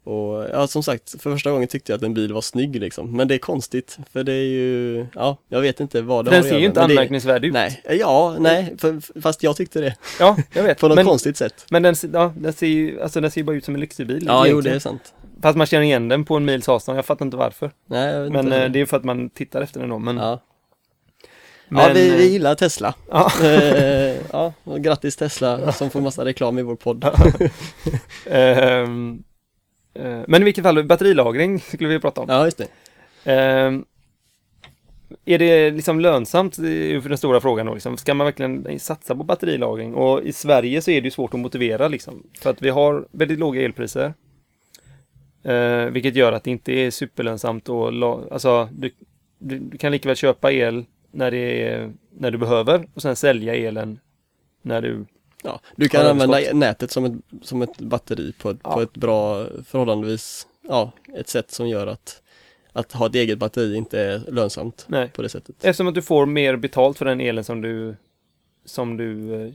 Och 0.05 0.45
ja, 0.53 0.67
som 0.67 0.83
sagt, 0.83 1.11
för 1.23 1.31
första 1.31 1.51
gången 1.51 1.69
tyckte 1.69 1.93
jag 1.93 1.97
att 1.97 2.03
en 2.03 2.15
bil 2.15 2.33
var 2.33 2.41
snygg 2.41 2.77
liksom. 2.77 3.17
Men 3.17 3.29
det 3.29 3.35
är 3.35 3.39
konstigt, 3.39 3.99
för 4.13 4.25
det 4.25 4.33
är 4.33 4.45
ju, 4.45 5.07
ja, 5.15 5.37
jag 5.49 5.61
vet 5.61 5.81
inte 5.81 6.03
vad 6.03 6.25
det 6.25 6.31
Den 6.31 6.43
har 6.43 6.49
ser 6.51 6.59
ju 6.59 6.65
inte 6.67 6.81
men 6.81 6.89
det- 6.89 6.95
anmärkningsvärd 6.95 7.45
ut. 7.45 7.53
Nej, 7.53 7.83
ja, 8.01 8.37
nej, 8.39 8.75
för, 8.79 9.21
fast 9.21 9.43
jag 9.43 9.57
tyckte 9.57 9.81
det. 9.81 9.97
Ja, 10.21 10.37
jag 10.53 10.63
vet. 10.63 10.79
På 10.81 10.89
något 10.89 10.97
men, 10.97 11.05
konstigt 11.07 11.37
sätt. 11.37 11.67
men 11.71 11.83
den, 11.83 11.97
ser- 11.97 12.11
ja, 12.13 12.33
den 12.37 12.53
ser 12.53 12.67
ju, 12.67 13.03
alltså 13.03 13.21
den 13.21 13.31
ser 13.31 13.41
ju 13.41 13.45
bara 13.45 13.57
ut 13.57 13.65
som 13.65 13.75
en 13.75 13.81
lyxig 13.81 14.07
bil. 14.07 14.25
Ja, 14.27 14.47
jo, 14.47 14.61
det 14.61 14.71
är 14.71 14.79
sant. 14.79 15.15
Fast 15.43 15.57
man 15.59 15.67
känner 15.67 15.85
igen 15.85 16.09
den 16.09 16.25
på 16.25 16.37
en 16.37 16.45
mils 16.45 16.69
avstånd, 16.69 16.99
jag 16.99 17.05
fattar 17.07 17.25
inte 17.25 17.37
varför. 17.37 17.71
Nej, 17.87 18.15
jag 18.15 18.23
vet 18.23 18.33
Men 18.33 18.45
inte. 18.45 18.63
eh, 18.63 18.71
det 18.71 18.81
är 18.81 18.87
för 18.87 18.97
att 18.97 19.05
man 19.05 19.31
tittar 19.31 19.63
efter 19.63 19.81
den 19.81 19.89
då. 19.89 19.99
Men, 19.99 20.17
Ja, 20.17 20.41
men, 21.69 21.83
ja 21.85 21.91
vi, 21.95 22.11
vi 22.11 22.27
eh, 22.27 22.33
gillar 22.33 22.55
Tesla. 22.55 22.95
ja. 23.11 23.33
Eh, 23.43 24.17
ja, 24.33 24.53
grattis 24.77 25.17
Tesla 25.17 25.73
som 25.73 25.91
får 25.91 26.01
massa 26.01 26.25
reklam 26.25 26.59
i 26.59 26.63
vår 26.63 26.77
podd. 26.77 27.05
Eh, 28.27 28.89
men 30.03 30.43
i 30.43 30.45
vilket 30.45 30.65
fall, 30.65 30.85
batterilagring 30.85 31.61
skulle 31.61 31.89
vi 31.89 32.01
prata 32.01 32.21
om. 32.21 32.27
Ja, 32.29 32.45
just 32.45 32.59
det. 32.59 32.69
Ehm, 33.25 33.85
är 35.25 35.39
det 35.39 35.71
liksom 35.71 36.01
lönsamt 36.01 36.57
Det 36.57 36.93
är 36.95 37.01
den 37.01 37.19
stora 37.19 37.41
frågan 37.41 37.67
då? 37.67 37.75
Liksom. 37.75 37.97
Ska 37.97 38.15
man 38.15 38.25
verkligen 38.25 38.79
satsa 38.79 39.15
på 39.17 39.25
batterilagring? 39.25 39.95
Och 39.95 40.23
i 40.23 40.33
Sverige 40.33 40.83
så 40.83 40.91
är 40.91 41.01
det 41.01 41.05
ju 41.05 41.11
svårt 41.11 41.35
att 41.35 41.41
motivera 41.41 41.89
liksom. 41.89 42.27
För 42.41 42.51
att 42.51 42.63
vi 42.63 42.71
har 42.71 43.09
väldigt 43.11 43.39
låga 43.39 43.63
elpriser. 43.63 44.15
Eh, 45.45 45.85
vilket 45.85 46.17
gör 46.17 46.33
att 46.33 46.45
det 46.45 46.51
inte 46.51 46.73
är 46.73 46.91
superlönsamt 46.91 47.69
la- 47.69 48.23
alltså, 48.31 48.69
du, 48.73 48.91
du, 49.39 49.59
du 49.59 49.79
kan 49.79 49.93
lika 49.93 50.09
väl 50.09 50.17
köpa 50.17 50.53
el 50.53 50.85
när, 51.11 51.31
det 51.31 51.69
är, 51.69 51.93
när 52.11 52.31
du 52.31 52.39
behöver 52.39 52.89
och 52.95 53.03
sen 53.03 53.17
sälja 53.17 53.55
elen 53.55 53.99
när 54.63 54.83
du 54.83 55.05
Ja, 55.45 55.61
du 55.77 55.89
kan 55.89 56.07
använda 56.07 56.37
överskott. 56.39 56.57
nätet 56.59 56.91
som 56.91 57.05
ett, 57.05 57.13
som 57.43 57.63
ett 57.63 57.79
batteri 57.79 58.33
på 58.33 58.51
ett, 58.51 58.59
Ja. 58.65 58.73
på 58.75 58.81
ett 58.81 58.93
bra, 58.97 59.47
förhållandevis, 59.67 60.47
ja, 60.69 60.93
ett 61.17 61.29
sätt 61.29 61.51
som 61.51 61.69
gör 61.69 61.87
att, 61.87 62.23
att 62.73 62.93
ha 62.93 63.07
ett 63.07 63.15
eget 63.15 63.39
batteri 63.39 63.75
inte 63.77 64.01
är 64.01 64.19
lönsamt 64.31 64.85
Nej. 64.89 65.09
på 65.09 65.23
det 65.23 65.29
sättet. 65.29 65.57
Eftersom 65.65 65.89
att 65.89 65.95
du 65.95 66.03
får 66.03 66.27
mer 66.27 66.57
betalt 66.57 66.99
för 66.99 67.05
den 67.05 67.21
elen 67.21 67.45
som 67.45 67.61
du 67.61 67.97
som 68.65 68.97
du 68.97 69.35
eh, 69.47 69.53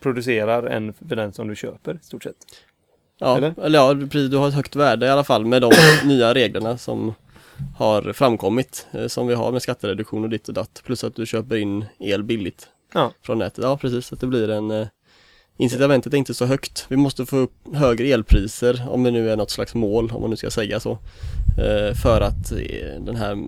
producerar 0.00 0.62
än 0.62 0.92
för 0.92 1.16
den 1.16 1.32
som 1.32 1.48
du 1.48 1.56
köper 1.56 1.94
i 2.02 2.04
stort 2.04 2.22
sett. 2.22 2.36
Ja, 3.18 3.36
eller? 3.36 3.54
eller, 3.62 3.78
ja, 3.78 3.94
du 3.94 4.36
har 4.36 4.48
ett 4.48 4.54
högt 4.54 4.76
värde 4.76 5.06
i 5.06 5.08
alla 5.08 5.24
fall 5.24 5.44
med 5.46 5.62
de 5.62 5.70
nya 6.04 6.34
reglerna 6.34 6.78
som 6.78 7.14
har 7.76 8.12
framkommit, 8.12 8.86
eh, 8.92 9.06
som 9.06 9.26
vi 9.26 9.34
har 9.34 9.52
med 9.52 9.62
skattereduktion 9.62 10.24
och 10.24 10.30
ditt 10.30 10.48
och 10.48 10.54
datt, 10.54 10.82
plus 10.84 11.04
att 11.04 11.14
du 11.14 11.26
köper 11.26 11.56
in 11.56 11.84
el 11.98 12.22
billigt 12.22 12.68
Ja. 12.94 13.12
från 13.22 13.38
nätet. 13.38 13.64
Ja, 13.64 13.76
precis, 13.78 14.12
att 14.12 14.20
det 14.20 14.26
blir 14.26 14.50
en 14.50 14.70
eh, 14.70 14.86
Incitamentet 15.56 16.14
är 16.14 16.18
inte 16.18 16.34
så 16.34 16.44
högt. 16.44 16.86
Vi 16.88 16.96
måste 16.96 17.26
få 17.26 17.36
upp 17.36 17.52
högre 17.74 18.06
elpriser, 18.06 18.86
om 18.90 19.02
det 19.02 19.10
nu 19.10 19.30
är 19.30 19.36
något 19.36 19.50
slags 19.50 19.74
mål, 19.74 20.10
om 20.14 20.20
man 20.20 20.30
nu 20.30 20.36
ska 20.36 20.50
säga 20.50 20.80
så. 20.80 20.98
Eh, 21.58 21.94
för 22.02 22.20
att 22.20 22.52
eh, 22.52 23.00
den 23.00 23.16
här 23.16 23.38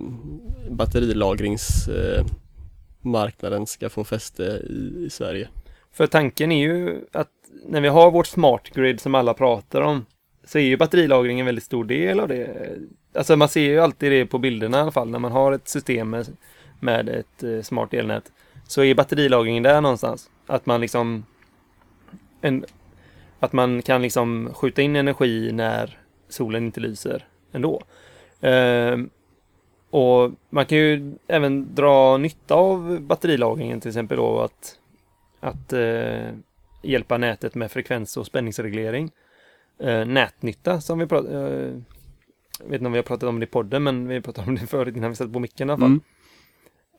batterilagringsmarknaden 0.69 3.67
ska 3.67 3.89
få 3.89 4.03
fäste 4.03 4.43
i, 4.43 5.05
i 5.05 5.09
Sverige. 5.09 5.47
För 5.93 6.07
tanken 6.07 6.51
är 6.51 6.67
ju 6.67 7.01
att 7.11 7.31
när 7.65 7.81
vi 7.81 7.87
har 7.87 8.11
vårt 8.11 8.27
smart 8.27 8.69
grid 8.73 9.01
som 9.01 9.15
alla 9.15 9.33
pratar 9.33 9.81
om 9.81 10.05
så 10.43 10.57
är 10.57 10.63
ju 10.63 10.77
batterilagring 10.77 11.39
en 11.39 11.45
väldigt 11.45 11.63
stor 11.63 11.85
del 11.85 12.19
av 12.19 12.27
det. 12.27 12.69
Alltså 13.15 13.35
man 13.35 13.49
ser 13.49 13.61
ju 13.61 13.79
alltid 13.79 14.11
det 14.11 14.25
på 14.25 14.39
bilderna 14.39 14.77
i 14.77 14.81
alla 14.81 14.91
fall 14.91 15.09
när 15.09 15.19
man 15.19 15.31
har 15.31 15.51
ett 15.51 15.67
system 15.67 16.09
med, 16.09 16.27
med 16.79 17.09
ett 17.09 17.43
eh, 17.43 17.61
smart 17.61 17.93
elnät. 17.93 18.31
Så 18.67 18.83
är 18.83 18.95
batterilagringen 18.95 19.63
där 19.63 19.81
någonstans. 19.81 20.29
Att 20.47 20.65
man 20.65 20.81
liksom 20.81 21.23
en, 22.47 22.65
att 23.39 23.53
man 23.53 23.81
kan 23.81 24.01
liksom 24.01 24.53
skjuta 24.53 24.81
in 24.81 24.95
energi 24.95 25.51
när 25.51 25.99
solen 26.29 26.65
inte 26.65 26.79
lyser 26.79 27.27
ändå. 27.51 27.81
Ehm, 28.41 29.09
och 29.89 30.31
man 30.49 30.65
kan 30.65 30.77
ju 30.77 31.15
även 31.27 31.75
dra 31.75 32.17
nytta 32.17 32.55
av 32.55 33.01
batterilagringen 33.01 33.81
till 33.81 33.89
exempel 33.89 34.17
då 34.17 34.39
att, 34.39 34.79
att 35.39 35.73
eh, 35.73 36.29
hjälpa 36.81 37.17
nätet 37.17 37.55
med 37.55 37.71
frekvens 37.71 38.17
och 38.17 38.25
spänningsreglering. 38.25 39.11
Eh, 39.79 40.05
nätnytta 40.05 40.81
som 40.81 40.99
vi 40.99 41.07
pratar 41.07 41.29
eh, 41.29 41.75
jag 42.59 42.69
vet 42.69 42.73
inte 42.73 42.85
om 42.85 42.91
vi 42.91 42.97
har 42.97 43.03
pratat 43.03 43.29
om 43.29 43.39
det 43.39 43.43
i 43.43 43.47
podden 43.47 43.83
men 43.83 44.07
vi 44.07 44.21
pratade 44.21 44.47
om 44.47 44.55
det 44.55 44.61
förut 44.67 44.95
innan 44.95 45.09
vi 45.09 45.15
satte 45.15 45.33
på 45.33 45.39
micken 45.39 45.69
i 45.69 45.71
alla 45.71 45.79
fall. 45.79 45.87
Mm. 45.87 46.01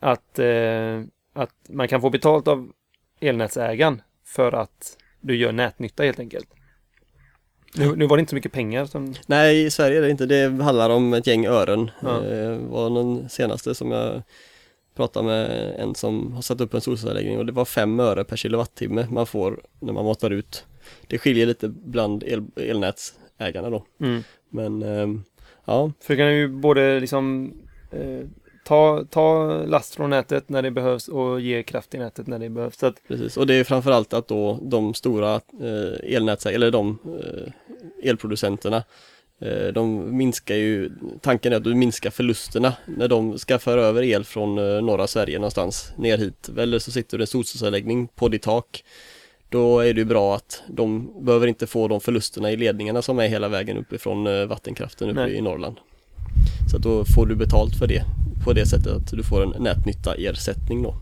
Att, 0.00 0.38
eh, 0.38 1.02
att 1.32 1.54
man 1.68 1.88
kan 1.88 2.00
få 2.00 2.10
betalt 2.10 2.48
av 2.48 2.72
elnätsägaren 3.20 4.02
för 4.24 4.52
att 4.52 4.97
du 5.20 5.36
gör 5.36 5.52
nätnytta 5.52 6.02
helt 6.02 6.20
enkelt. 6.20 6.48
Nu, 7.74 7.96
nu 7.96 8.06
var 8.06 8.16
det 8.16 8.20
inte 8.20 8.30
så 8.30 8.36
mycket 8.36 8.52
pengar 8.52 8.86
som... 8.86 9.14
Nej, 9.26 9.64
i 9.64 9.70
Sverige 9.70 9.98
är 9.98 10.02
det 10.02 10.10
inte. 10.10 10.26
Det 10.26 10.62
handlar 10.62 10.90
om 10.90 11.14
ett 11.14 11.26
gäng 11.26 11.46
ören. 11.46 11.90
Ja. 12.00 12.08
Det 12.08 12.58
var 12.58 12.90
den 12.90 13.28
senaste 13.28 13.74
som 13.74 13.90
jag 13.90 14.22
pratade 14.94 15.26
med 15.26 15.74
en 15.78 15.94
som 15.94 16.32
har 16.32 16.42
satt 16.42 16.60
upp 16.60 16.74
en 16.74 16.80
solcellsanläggning 16.80 17.38
och 17.38 17.46
det 17.46 17.52
var 17.52 17.64
fem 17.64 18.00
öre 18.00 18.24
per 18.24 18.36
kilowattimme 18.36 19.06
man 19.10 19.26
får 19.26 19.60
när 19.80 19.92
man 19.92 20.04
matar 20.04 20.30
ut. 20.30 20.64
Det 21.06 21.18
skiljer 21.18 21.46
lite 21.46 21.68
bland 21.68 22.22
el, 22.22 22.44
elnätsägarna 22.56 23.70
då. 23.70 23.84
Mm. 24.00 24.22
Men 24.50 24.82
ehm, 24.82 25.22
ja, 25.64 25.92
För 26.00 26.14
du 26.14 26.18
kan 26.18 26.34
ju 26.34 26.48
både 26.48 27.00
liksom 27.00 27.52
eh, 27.90 28.26
ta, 28.68 29.04
ta 29.10 29.46
last 29.64 29.94
från 29.94 30.10
nätet 30.10 30.48
när 30.48 30.62
det 30.62 30.70
behövs 30.70 31.08
och 31.08 31.40
ge 31.40 31.62
kraft 31.62 31.94
i 31.94 31.98
nätet 31.98 32.26
när 32.26 32.38
det 32.38 32.48
behövs. 32.48 32.78
Så 32.78 32.86
att, 32.86 32.94
precis. 33.08 33.36
Och 33.36 33.46
det 33.46 33.54
är 33.54 33.64
framförallt 33.64 34.12
att 34.12 34.28
då 34.28 34.58
de 34.62 34.94
stora 34.94 35.34
eh, 35.34 36.14
elnätsägarna, 36.14 36.56
eller 36.56 36.70
de 36.70 36.98
eh, 37.04 38.08
elproducenterna 38.10 38.84
eh, 39.40 39.66
de 39.66 40.16
minskar 40.16 40.54
ju, 40.54 40.90
tanken 41.20 41.52
är 41.52 41.56
att 41.56 41.64
du 41.64 41.74
minskar 41.74 42.10
förlusterna 42.10 42.72
när 42.86 43.08
de 43.08 43.38
ska 43.38 43.58
föra 43.58 43.82
över 43.82 44.02
el 44.02 44.24
från 44.24 44.58
eh, 44.58 44.82
norra 44.82 45.06
Sverige 45.06 45.38
någonstans 45.38 45.92
ner 45.96 46.18
hit. 46.18 46.50
Eller 46.58 46.78
så 46.78 46.92
sitter 46.92 47.18
det 47.18 47.22
en 47.22 47.26
solcellsanläggning 47.26 48.08
på 48.08 48.28
ditt 48.28 48.42
tak. 48.42 48.84
Då 49.48 49.80
är 49.80 49.94
det 49.94 50.00
ju 50.00 50.04
bra 50.04 50.36
att 50.36 50.62
de 50.68 51.12
behöver 51.24 51.46
inte 51.46 51.66
få 51.66 51.88
de 51.88 52.00
förlusterna 52.00 52.50
i 52.50 52.56
ledningarna 52.56 53.02
som 53.02 53.18
är 53.18 53.28
hela 53.28 53.48
vägen 53.48 53.76
uppifrån 53.76 54.26
eh, 54.26 54.46
vattenkraften 54.46 55.10
uppe 55.10 55.20
Nej. 55.20 55.34
i 55.34 55.40
Norrland. 55.40 55.76
Så 56.70 56.76
att 56.76 56.82
då 56.82 57.04
får 57.04 57.26
du 57.26 57.34
betalt 57.34 57.78
för 57.78 57.86
det 57.86 58.04
på 58.44 58.52
det 58.52 58.66
sättet 58.66 58.92
att 58.92 59.10
du 59.10 59.22
får 59.22 59.42
en 59.42 59.62
nätnytta-ersättning 59.62 60.82
då. 60.82 60.94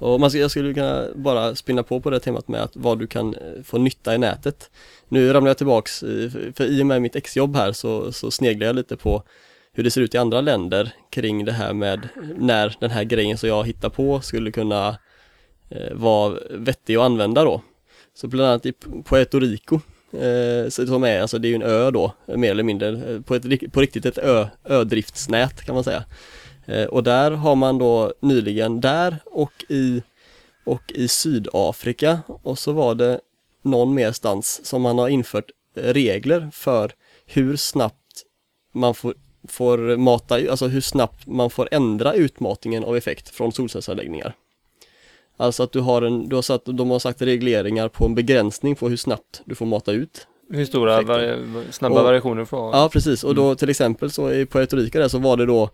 Och 0.00 0.20
man, 0.20 0.30
jag 0.34 0.50
skulle 0.50 0.74
kunna 0.74 1.06
bara 1.14 1.54
spinna 1.54 1.82
på 1.82 2.00
på 2.00 2.10
det 2.10 2.20
temat 2.20 2.48
med 2.48 2.60
att 2.62 2.76
vad 2.76 2.98
du 2.98 3.06
kan 3.06 3.34
eh, 3.34 3.62
få 3.64 3.78
nytta 3.78 4.14
i 4.14 4.18
nätet. 4.18 4.70
Nu 5.08 5.32
ramlar 5.32 5.50
jag 5.50 5.56
tillbaks, 5.58 6.02
eh, 6.02 6.30
för- 6.54 6.64
i 6.66 6.82
och 6.82 6.86
med 6.86 7.02
mitt 7.02 7.16
exjobb 7.16 7.56
här 7.56 7.72
så, 7.72 8.12
så 8.12 8.30
sneglar 8.30 8.66
jag 8.66 8.76
lite 8.76 8.96
på 8.96 9.22
hur 9.72 9.84
det 9.84 9.90
ser 9.90 10.00
ut 10.00 10.14
i 10.14 10.18
andra 10.18 10.40
länder 10.40 10.92
kring 11.10 11.44
det 11.44 11.52
här 11.52 11.72
med 11.72 12.08
när 12.38 12.76
den 12.80 12.90
här 12.90 13.04
grejen 13.04 13.38
som 13.38 13.48
jag 13.48 13.66
hittar 13.66 13.88
på 13.88 14.20
skulle 14.20 14.50
kunna 14.52 14.98
eh, 15.70 15.92
vara 15.94 16.38
vettig 16.50 16.96
att 16.96 17.02
använda 17.02 17.44
då. 17.44 17.62
Så 18.14 18.26
bland 18.28 18.48
annat 18.50 18.66
i 18.66 18.72
Puerto 19.04 19.38
Rico, 19.40 19.80
eh, 20.12 20.68
som 20.68 21.04
är, 21.04 21.20
alltså 21.20 21.38
det 21.38 21.48
är 21.48 21.50
ju 21.50 21.54
en 21.54 21.62
ö 21.62 21.90
då, 21.90 22.12
mer 22.26 22.50
eller 22.50 22.62
mindre, 22.62 22.88
eh, 22.88 23.20
på, 23.20 23.34
ett, 23.34 23.72
på 23.72 23.80
riktigt 23.80 24.06
ett 24.06 24.18
ö, 24.18 24.46
ödriftsnät 24.64 25.64
kan 25.64 25.74
man 25.74 25.84
säga. 25.84 26.04
Eh, 26.66 26.84
och 26.84 27.02
där 27.02 27.30
har 27.30 27.54
man 27.54 27.78
då 27.78 28.12
nyligen, 28.20 28.80
där 28.80 29.16
och 29.24 29.52
i, 29.68 30.02
och 30.64 30.92
i 30.94 31.08
Sydafrika 31.08 32.20
och 32.26 32.58
så 32.58 32.72
var 32.72 32.94
det 32.94 33.20
någon 33.62 33.94
merstans 33.94 34.66
som 34.66 34.82
man 34.82 34.98
har 34.98 35.08
infört 35.08 35.50
regler 35.74 36.50
för 36.52 36.92
hur 37.26 37.56
snabbt 37.56 38.24
man 38.72 38.94
får, 38.94 39.14
får 39.48 39.96
mata, 39.96 40.34
alltså 40.34 40.66
hur 40.66 40.80
snabbt 40.80 41.26
man 41.26 41.50
får 41.50 41.68
ändra 41.70 42.14
utmatningen 42.14 42.84
av 42.84 42.96
effekt 42.96 43.28
från 43.28 43.52
solcellsanläggningar. 43.52 44.34
Alltså 45.40 45.62
att 45.62 45.72
du 45.72 45.80
har 45.80 46.02
en, 46.02 46.28
du 46.28 46.34
har 46.36 46.42
satt, 46.42 46.64
de 46.64 46.90
har 46.90 46.98
sagt 46.98 47.22
regleringar 47.22 47.88
på 47.88 48.04
en 48.04 48.14
begränsning 48.14 48.76
på 48.76 48.88
hur 48.88 48.96
snabbt 48.96 49.42
du 49.44 49.54
får 49.54 49.66
mata 49.66 49.92
ut. 49.92 50.26
hur 50.52 50.64
stora 50.64 51.02
vari- 51.02 51.72
snabba 51.72 51.98
Och- 51.98 52.04
variationer 52.04 52.44
får. 52.44 52.74
Ja 52.76 52.88
precis 52.92 53.24
och 53.24 53.34
då 53.34 53.54
till 53.54 53.70
exempel 53.70 54.10
så 54.10 54.32
i 54.32 54.46
Puerto 54.46 54.76
Rico 54.76 54.98
där 54.98 55.08
så 55.08 55.18
var 55.18 55.36
det 55.36 55.46
då 55.46 55.70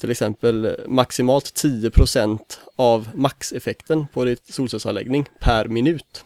till 0.00 0.10
exempel 0.10 0.76
maximalt 0.88 1.44
10% 1.54 2.38
av 2.76 3.08
maxeffekten 3.14 4.06
på 4.14 4.24
ditt 4.24 4.54
solcellsanläggning 4.54 5.26
per 5.40 5.68
minut. 5.68 6.24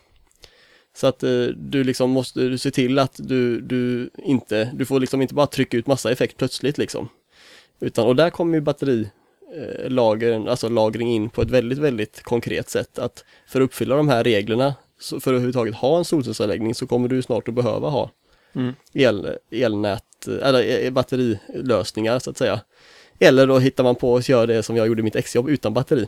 Så 0.97 1.07
att 1.07 1.23
eh, 1.23 1.31
du 1.57 1.85
liksom 1.85 2.11
måste 2.11 2.41
du 2.41 2.59
se 2.59 2.71
till 2.71 2.99
att 2.99 3.15
du, 3.19 3.61
du 3.61 4.11
inte, 4.25 4.71
du 4.75 4.85
får 4.85 5.01
liksom 5.01 5.23
inte 5.23 5.35
bara 5.35 5.47
trycka 5.47 5.77
ut 5.77 5.87
massa 5.87 6.11
effekt 6.11 6.37
plötsligt 6.37 6.79
liksom. 6.79 7.09
Utan, 7.81 8.07
och 8.07 8.17
där 8.17 8.31
kommer 8.31 8.55
ju 8.55 8.61
batteri 8.61 9.11
eh, 9.57 9.91
lagren, 9.91 10.49
alltså 10.49 10.69
lagring 10.69 11.15
in 11.15 11.31
på 11.31 11.43
ett 11.43 11.51
väldigt, 11.51 11.79
väldigt 11.79 12.23
konkret 12.23 12.71
sätt 12.71 12.99
att 12.99 13.25
för 13.47 13.61
att 13.61 13.65
uppfylla 13.65 13.97
de 13.97 14.09
här 14.09 14.25
reglerna 14.25 14.75
för 15.11 15.17
att 15.17 15.27
överhuvudtaget 15.27 15.75
ha 15.75 15.99
en 15.99 16.05
solcellsanläggning 16.05 16.75
så 16.75 16.87
kommer 16.87 17.09
du 17.09 17.23
snart 17.23 17.49
att 17.49 17.55
behöva 17.55 17.89
ha 17.89 18.11
Mm. 18.55 18.75
el, 18.93 19.39
elnät, 19.51 20.29
eller 20.43 20.85
eh, 20.85 20.91
batterilösningar 20.91 22.19
så 22.19 22.31
att 22.31 22.39
säga. 22.39 22.61
Eller 23.19 23.47
då 23.47 23.59
hittar 23.59 23.85
man 23.85 23.95
på 23.95 24.17
att 24.17 24.29
göra 24.29 24.47
det 24.47 24.63
som 24.63 24.77
jag 24.77 24.87
gjorde 24.87 25.01
i 25.01 25.03
mitt 25.03 25.17
exjobb 25.17 25.49
utan 25.49 25.75
batteri. 25.75 26.07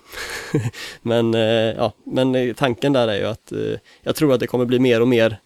men, 1.03 1.35
eh, 1.35 1.41
ja, 1.77 1.93
men 2.05 2.35
eh, 2.35 2.55
tanken 2.55 2.93
där 2.93 3.09
är 3.09 3.19
ju 3.19 3.25
att 3.25 3.53
eh, 3.53 3.79
jag 4.03 4.17
tror 4.17 4.35
att 4.35 4.41
det 4.41 4.47
kommer 4.47 4.65
bli 4.65 4.79
mer 4.79 5.01
och 5.01 5.09
mer 5.09 5.37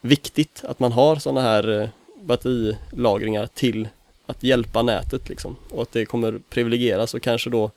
viktigt 0.00 0.64
att 0.64 0.80
man 0.80 0.92
har 0.92 1.16
sådana 1.16 1.40
här 1.40 1.80
eh, 1.80 1.88
batterilagringar 2.22 3.46
till 3.46 3.88
att 4.26 4.42
hjälpa 4.42 4.82
nätet 4.82 5.28
liksom. 5.28 5.56
Och 5.70 5.82
att 5.82 5.92
det 5.92 6.06
kommer 6.06 6.40
privilegieras 6.50 7.14
och 7.14 7.22
kanske 7.22 7.50
då 7.50 7.70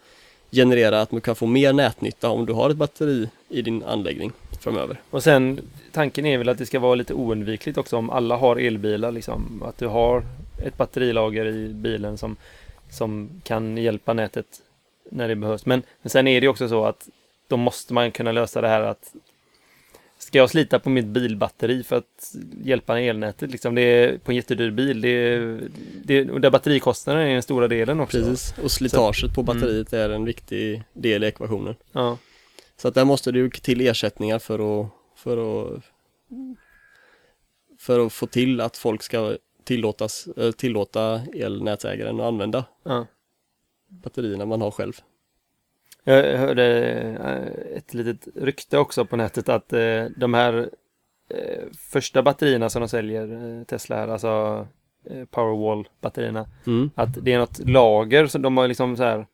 generera 0.52 1.02
att 1.02 1.12
man 1.12 1.22
kan 1.22 1.36
få 1.36 1.46
mer 1.46 1.74
nätnytta 1.74 2.30
om 2.30 2.46
du 2.46 2.54
har 2.54 2.70
ett 2.70 2.78
batteri 2.78 3.30
i 3.50 3.62
din 3.62 3.84
anläggning. 3.84 4.32
framöver. 4.60 5.02
Och 5.10 5.24
sen 5.24 5.60
tanken 5.92 6.26
är 6.26 6.38
väl 6.38 6.50
att 6.50 6.58
det 6.58 6.66
ska 6.66 6.80
vara 6.80 6.96
lite 6.96 7.14
oundvikligt 7.14 7.78
också 7.78 7.98
om 7.98 8.10
alla 8.10 8.36
har 8.36 8.56
elbilar 8.56 9.12
liksom. 9.12 9.64
Att 9.66 9.78
du 9.78 9.88
har 9.88 10.24
ett 10.64 10.78
batterilager 10.78 11.46
i 11.46 11.74
bilen 11.74 12.18
som, 12.18 12.36
som 12.90 13.42
kan 13.44 13.78
hjälpa 13.78 14.14
nätet 14.14 14.46
när 15.12 15.28
det 15.28 15.36
behövs. 15.36 15.66
Men, 15.66 15.84
men 16.02 16.10
sen 16.10 16.28
är 16.28 16.42
det 16.42 16.48
också 16.48 16.70
så 16.70 16.86
att 16.86 17.10
då 17.48 17.58
måste 17.58 17.94
man 17.94 18.12
kunna 18.12 18.32
lösa 18.32 18.62
det 18.62 18.68
här 18.68 18.82
att 18.82 19.14
Ska 20.20 20.38
jag 20.38 20.50
slita 20.50 20.80
på 20.80 20.90
mitt 20.90 21.06
bilbatteri 21.06 21.84
för 21.84 21.96
att 21.96 22.36
hjälpa 22.64 23.00
elnätet 23.00 23.52
liksom? 23.52 23.76
Det 23.76 23.82
är 23.82 24.18
på 24.18 24.32
en 24.32 24.36
jättedyr 24.36 24.72
bil. 24.72 25.02
Det 25.02 25.10
är, 25.10 25.62
det, 26.04 26.30
och 26.30 26.42
där 26.42 26.50
batterikostnaden 26.50 27.28
är 27.28 27.34
den 27.34 27.44
stora 27.44 27.68
delen 27.68 28.00
också. 28.00 28.18
Precis, 28.18 28.54
och 28.64 28.72
slitaget 28.72 29.36
på 29.36 29.44
batteriet 29.44 29.94
är 29.94 30.10
en 30.10 30.26
viktig 30.26 30.84
del 30.94 31.24
i 31.24 31.28
ekvationen. 31.28 31.76
Ja, 31.92 32.18
Så 32.78 32.88
att 32.88 32.94
där 32.94 33.06
måste 33.06 33.32
det 33.32 33.40
ju 33.40 33.50
till 33.50 33.82
ersättningar 33.82 34.40
för 34.40 34.82
att, 34.82 34.90
för 35.16 35.38
att 35.76 35.84
för 37.80 38.06
att 38.06 38.14
få 38.14 38.28
till 38.28 38.62
att 38.62 38.78
folk 38.78 39.04
ska 39.04 39.38
tillåtas, 39.64 40.28
eh, 40.28 40.52
tillåta 40.52 41.22
elnätsägaren 41.34 42.20
att 42.20 42.26
använda 42.26 42.66
ja. 42.84 43.08
batterierna 43.88 44.46
man 44.46 44.62
har 44.62 44.72
själv. 44.72 44.94
Jag 46.04 46.38
hörde 46.38 46.66
eh, 47.24 47.78
ett 47.78 47.94
litet 47.94 48.28
rykte 48.36 48.78
också 48.78 49.06
på 49.06 49.16
nätet 49.16 49.50
att 49.50 49.74
eh, 49.74 50.06
de 50.18 50.34
här 50.34 50.70
eh, 51.34 51.64
första 51.92 52.24
batterierna 52.24 52.70
som 52.70 52.82
de 52.82 52.88
säljer, 52.90 53.64
Tesla 53.66 53.96
här, 53.96 54.08
alltså 54.08 54.68
Powerwall-batterierna, 55.32 56.46
Mm. 56.68 56.90
att 56.96 57.10
det 57.26 57.34
är 57.34 57.40
något 57.40 57.60
lager 57.60 58.28
som 58.28 58.42
de 58.42 58.58
har 58.58 58.68
liksom 58.68 58.98
så 58.98 59.04
här 59.04 59.26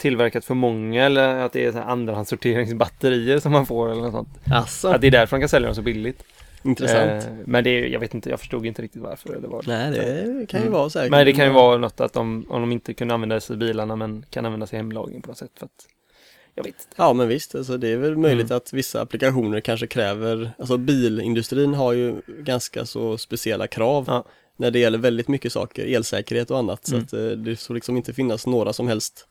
tillverkat 0.00 0.44
för 0.44 0.54
många 0.54 1.04
eller 1.06 1.36
att 1.38 1.52
det 1.52 1.64
är 1.64 1.76
andrahandssorteringsbatterier 1.80 3.38
som 3.38 3.52
man 3.52 3.66
får 3.66 3.90
eller 3.90 4.02
något 4.02 4.12
sånt. 4.12 4.28
Alltså, 4.52 4.88
Att 4.88 5.00
det 5.00 5.06
är 5.06 5.10
därför 5.10 5.36
de 5.36 5.40
kan 5.40 5.48
sälja 5.48 5.68
dem 5.68 5.74
så 5.74 5.82
billigt. 5.82 6.24
Intressant. 6.64 7.24
Eh, 7.24 7.30
men 7.46 7.64
det 7.64 7.70
är, 7.70 7.86
jag 7.86 8.00
vet 8.00 8.14
inte, 8.14 8.30
jag 8.30 8.40
förstod 8.40 8.66
inte 8.66 8.82
riktigt 8.82 9.02
varför 9.02 9.34
eller 9.34 9.48
vad. 9.48 9.68
Nej, 9.68 9.90
det 9.90 10.46
kan 10.48 10.60
ju 10.60 10.66
Mm. 10.66 10.72
vara 10.78 10.90
säkert. 10.90 11.10
Men 11.10 11.26
det 11.26 11.32
kan 11.32 11.44
ju 11.46 11.52
vara 11.52 11.76
något 11.78 12.00
att 12.00 12.12
de, 12.12 12.46
om 12.48 12.60
de 12.60 12.72
inte 12.72 12.94
kunde 12.94 13.14
använda 13.14 13.40
sig 13.40 13.54
i 13.54 13.58
bilarna 13.58 13.96
men 13.96 14.24
kan 14.30 14.46
använda 14.46 14.66
sig 14.66 14.76
i 14.76 14.78
hemlagring 14.78 15.22
på 15.22 15.28
något 15.28 15.38
sätt. 15.38 15.50
För 15.58 15.66
att, 15.66 15.86
jag 16.54 16.64
vet 16.64 16.74
inte. 16.74 16.86
Ja 16.96 17.12
men 17.12 17.28
visst, 17.28 17.54
alltså 17.54 17.76
det 17.76 17.88
är 17.88 17.96
väl 17.96 18.16
möjligt 18.16 18.46
Mm. 18.46 18.56
att 18.56 18.72
vissa 18.72 19.00
applikationer 19.00 19.60
kanske 19.60 19.86
kräver, 19.86 20.50
alltså 20.58 20.76
bilindustrin 20.76 21.74
har 21.74 21.92
ju 21.92 22.20
ganska 22.26 22.86
så 22.86 23.18
speciella 23.18 23.66
krav 23.66 24.04
Ja. 24.06 24.24
när 24.56 24.70
det 24.70 24.78
gäller 24.78 24.98
väldigt 24.98 25.28
mycket 25.28 25.52
saker, 25.52 25.86
elsäkerhet 25.86 26.50
och 26.50 26.58
annat. 26.58 26.88
Mm. 26.88 27.00
Så 27.00 27.16
att 27.16 27.22
eh, 27.22 27.28
det 27.30 27.56
får 27.56 27.74
liksom 27.74 27.96
inte 27.96 28.12
finnas 28.12 28.46
några 28.46 28.72
som 28.72 28.88
helst 28.88 29.26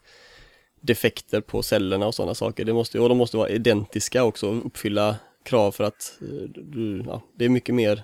defekter 0.82 1.42
på 1.42 1.64
cellerna 1.64 2.08
och 2.08 2.16
sådana 2.16 2.36
saker. 2.36 2.66
Det 2.66 2.74
måste, 2.74 3.00
och 3.00 3.10
de 3.10 3.18
måste 3.18 3.38
vara 3.38 3.50
identiska 3.50 4.24
också 4.24 4.50
och 4.50 4.66
uppfylla 4.66 5.16
krav 5.48 5.72
för 5.72 5.84
att 5.84 6.18
eh, 6.22 6.50
du, 6.56 7.04
ja, 7.08 7.22
det 7.36 7.46
är 7.46 7.50
mycket 7.50 7.76
mer 7.76 8.04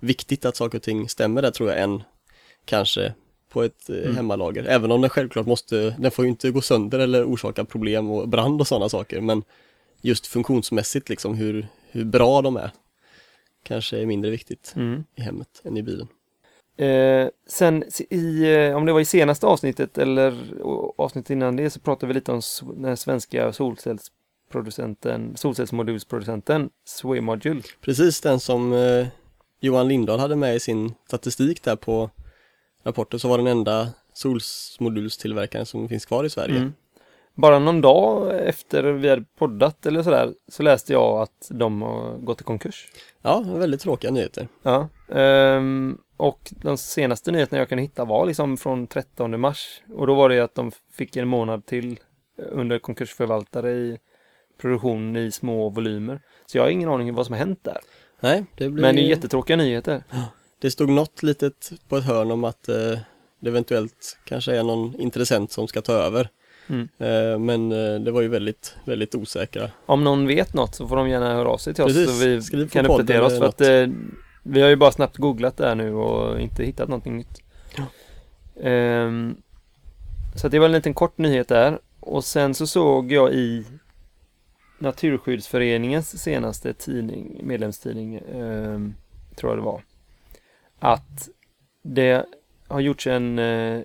viktigt 0.00 0.44
att 0.44 0.56
saker 0.56 0.78
och 0.78 0.82
ting 0.82 1.08
stämmer 1.08 1.42
där 1.42 1.50
tror 1.50 1.70
jag 1.70 1.80
än 1.82 2.02
kanske 2.64 3.14
på 3.48 3.62
ett 3.62 3.90
eh, 3.90 3.96
Mm. 3.96 4.16
hemmalager. 4.16 4.64
Även 4.64 4.90
om 4.92 5.00
den 5.00 5.10
självklart 5.10 5.46
måste, 5.46 5.90
den 5.98 6.10
får 6.10 6.24
ju 6.24 6.28
inte 6.30 6.50
gå 6.50 6.60
sönder 6.60 6.98
eller 6.98 7.24
orsaka 7.24 7.64
problem 7.64 8.10
och 8.10 8.28
brand 8.28 8.60
och 8.60 8.66
sådana 8.66 8.88
saker. 8.88 9.20
Men 9.20 9.42
just 10.00 10.26
funktionsmässigt 10.26 11.08
liksom 11.08 11.34
hur, 11.34 11.66
hur 11.90 12.04
bra 12.04 12.42
de 12.42 12.56
är 12.56 12.70
kanske 13.62 13.98
är 13.98 14.06
mindre 14.06 14.30
viktigt 14.30 14.72
Mm. 14.76 15.04
i 15.16 15.20
hemmet 15.22 15.48
än 15.64 15.76
i 15.76 15.82
bilen. 15.82 16.08
Eh, 16.76 17.28
sen 17.48 17.84
i, 18.10 18.54
eh, 18.54 18.76
om 18.76 18.86
det 18.86 18.92
var 18.92 19.00
i 19.00 19.04
senaste 19.04 19.46
avsnittet 19.46 19.98
eller 19.98 20.34
avsnittet 20.98 21.30
innan 21.30 21.56
det 21.56 21.70
så 21.70 21.80
pratade 21.80 22.06
vi 22.08 22.14
lite 22.14 22.32
om 22.32 22.40
den 22.76 22.96
svenska 22.96 23.52
solcellsproducenten, 24.54 25.36
solcellsmodulsproducenten 25.36 26.70
Swemodule. 26.84 27.62
Precis 27.80 28.20
den 28.20 28.40
som 28.40 28.72
eh, 28.72 29.06
Johan 29.60 29.88
Lindahl 29.88 30.18
hade 30.18 30.36
med 30.36 30.56
i 30.56 30.60
sin 30.60 30.94
statistik 31.06 31.62
där 31.62 31.76
på 31.76 32.10
rapporten 32.84 33.20
så 33.20 33.28
var 33.28 33.38
den 33.38 33.46
enda 33.46 33.88
solsmodulstillverkaren 34.12 35.66
som 35.66 35.88
finns 35.88 36.06
kvar 36.06 36.24
i 36.24 36.30
Sverige. 36.30 36.56
Mm. 36.56 36.72
Bara 37.34 37.58
någon 37.58 37.80
dag 37.80 38.38
efter 38.48 38.82
vi 38.82 39.08
hade 39.08 39.24
poddat 39.38 39.86
eller 39.86 40.02
sådär 40.02 40.34
så 40.48 40.62
läste 40.62 40.92
jag 40.92 41.22
att 41.22 41.48
de 41.50 41.82
har 41.82 42.18
gått 42.18 42.40
i 42.40 42.44
konkurs. 42.44 42.88
Ja, 43.22 43.44
väldigt 43.46 43.80
tråkiga 43.80 44.10
nyheter. 44.10 44.48
Ja, 44.62 44.88
ehm, 45.08 45.98
och 46.16 46.52
de 46.62 46.78
senaste 46.78 47.32
nyheterna 47.32 47.58
jag 47.58 47.68
kunde 47.68 47.82
hitta 47.82 48.04
var 48.04 48.26
liksom 48.26 48.56
från 48.56 48.86
13 48.86 49.40
mars 49.40 49.82
och 49.94 50.06
då 50.06 50.14
var 50.14 50.28
det 50.28 50.40
att 50.40 50.54
de 50.54 50.72
fick 50.92 51.16
en 51.16 51.28
månad 51.28 51.66
till 51.66 52.00
eh, 52.38 52.44
under 52.50 52.78
konkursförvaltare 52.78 53.70
i 53.70 53.98
produktion 54.58 55.16
i 55.16 55.30
små 55.30 55.68
volymer. 55.68 56.20
Så 56.46 56.58
jag 56.58 56.62
har 56.62 56.70
ingen 56.70 56.88
aning 56.88 57.08
om 57.08 57.14
vad 57.14 57.26
som 57.26 57.32
har 57.32 57.38
hänt 57.38 57.58
där. 57.62 57.78
Nej, 58.20 58.44
det 58.56 58.68
blir... 58.68 58.82
Men 58.82 58.96
det 58.96 59.02
är 59.02 59.08
jättetråkiga 59.08 59.56
nyheter. 59.56 60.02
Det 60.58 60.70
stod 60.70 60.88
något 60.88 61.22
litet 61.22 61.72
på 61.88 61.96
ett 61.96 62.04
hörn 62.04 62.30
om 62.30 62.44
att 62.44 62.68
eh, 62.68 62.98
det 63.40 63.48
eventuellt 63.48 64.18
kanske 64.24 64.56
är 64.56 64.62
någon 64.62 65.00
intressent 65.00 65.52
som 65.52 65.68
ska 65.68 65.82
ta 65.82 65.92
över. 65.92 66.28
Mm. 66.66 66.88
Eh, 66.98 67.38
men 67.38 67.72
eh, 67.72 68.00
det 68.00 68.10
var 68.10 68.22
ju 68.22 68.28
väldigt, 68.28 68.76
väldigt 68.84 69.14
osäkra. 69.14 69.70
Om 69.86 70.04
någon 70.04 70.26
vet 70.26 70.54
något 70.54 70.74
så 70.74 70.88
får 70.88 70.96
de 70.96 71.08
gärna 71.08 71.34
höra 71.34 71.48
av 71.48 71.58
sig 71.58 71.74
till 71.74 71.84
oss 71.84 71.92
Precis. 71.92 72.18
så 72.18 72.26
vi 72.26 72.42
Skriv 72.42 72.68
kan 72.68 72.86
uppdatera 72.86 73.26
oss 73.26 73.38
för 73.38 73.46
att 73.46 73.88
vi 74.42 74.60
har 74.60 74.68
ju 74.68 74.76
bara 74.76 74.92
snabbt 74.92 75.16
googlat 75.16 75.56
det 75.56 75.66
här 75.66 75.74
nu 75.74 75.94
och 75.94 76.40
inte 76.40 76.64
hittat 76.64 76.88
någonting 76.88 77.16
nytt. 77.16 77.42
Ja. 77.76 77.84
Ehm, 78.62 79.36
så 80.34 80.48
det 80.48 80.58
var 80.58 80.66
en 80.66 80.72
liten 80.72 80.94
kort 80.94 81.18
nyhet 81.18 81.48
där 81.48 81.78
och 82.00 82.24
sen 82.24 82.54
så 82.54 82.66
såg 82.66 83.12
jag 83.12 83.32
i 83.32 83.64
Naturskyddsföreningens 84.78 86.22
senaste 86.22 86.72
tidning, 86.72 87.40
medlemstidning, 87.42 88.14
ehm, 88.14 88.94
tror 89.36 89.52
jag 89.52 89.58
det 89.58 89.64
var, 89.64 89.82
att 90.78 91.28
det 91.82 92.26
har 92.68 92.80
gjorts 92.80 93.06
en, 93.06 93.38
eh, 93.38 93.80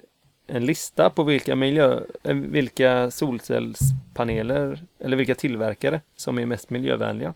en 0.47 0.65
lista 0.65 1.09
på 1.09 1.23
vilka 1.23 1.55
miljö, 1.55 1.99
eh, 2.23 2.35
vilka 2.35 3.11
solcellspaneler 3.11 4.83
eller 4.99 5.17
vilka 5.17 5.35
tillverkare 5.35 6.01
som 6.15 6.39
är 6.39 6.45
mest 6.45 6.69
miljövänliga. 6.69 7.33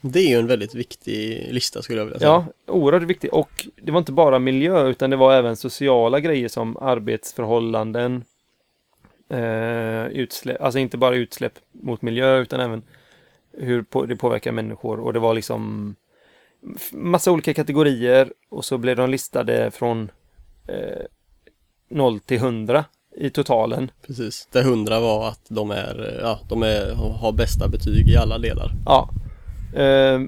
Det 0.00 0.18
är 0.18 0.28
ju 0.28 0.38
en 0.38 0.46
väldigt 0.46 0.74
viktig 0.74 1.48
lista 1.50 1.82
skulle 1.82 1.98
jag 1.98 2.04
vilja 2.04 2.18
säga. 2.18 2.30
Ja, 2.30 2.46
oerhört 2.72 3.02
viktigt. 3.02 3.32
Och 3.32 3.66
det 3.76 3.92
var 3.92 3.98
inte 3.98 4.12
bara 4.12 4.38
miljö 4.38 4.88
utan 4.88 5.10
det 5.10 5.16
var 5.16 5.34
även 5.34 5.56
sociala 5.56 6.20
grejer 6.20 6.48
som 6.48 6.76
arbetsförhållanden, 6.76 8.24
eh, 9.28 10.06
utsläpp, 10.06 10.60
alltså 10.60 10.78
inte 10.78 10.96
bara 10.96 11.14
utsläpp 11.14 11.58
mot 11.72 12.02
miljö 12.02 12.38
utan 12.38 12.60
även 12.60 12.82
hur 13.52 13.82
på, 13.82 14.06
det 14.06 14.16
påverkar 14.16 14.52
människor. 14.52 15.00
Och 15.00 15.12
det 15.12 15.18
var 15.18 15.34
liksom 15.34 15.94
massa 16.92 17.32
olika 17.32 17.54
kategorier 17.54 18.32
och 18.48 18.64
så 18.64 18.78
blev 18.78 18.96
de 18.96 19.10
listade 19.10 19.70
från 19.70 20.10
eh, 20.68 21.06
0 21.88 22.20
till 22.20 22.36
100 22.36 22.84
i 23.16 23.30
totalen. 23.30 23.90
Precis. 24.06 24.48
Det 24.52 24.62
hundra 24.62 25.00
var 25.00 25.28
att 25.28 25.46
de 25.48 25.70
är, 25.70 26.18
ja, 26.22 26.40
de 26.48 26.62
är, 26.62 26.94
har 26.94 27.32
bästa 27.32 27.68
betyg 27.68 28.08
i 28.08 28.16
alla 28.16 28.38
delar. 28.38 28.70
Ja. 28.86 29.10
Eh, 29.80 30.20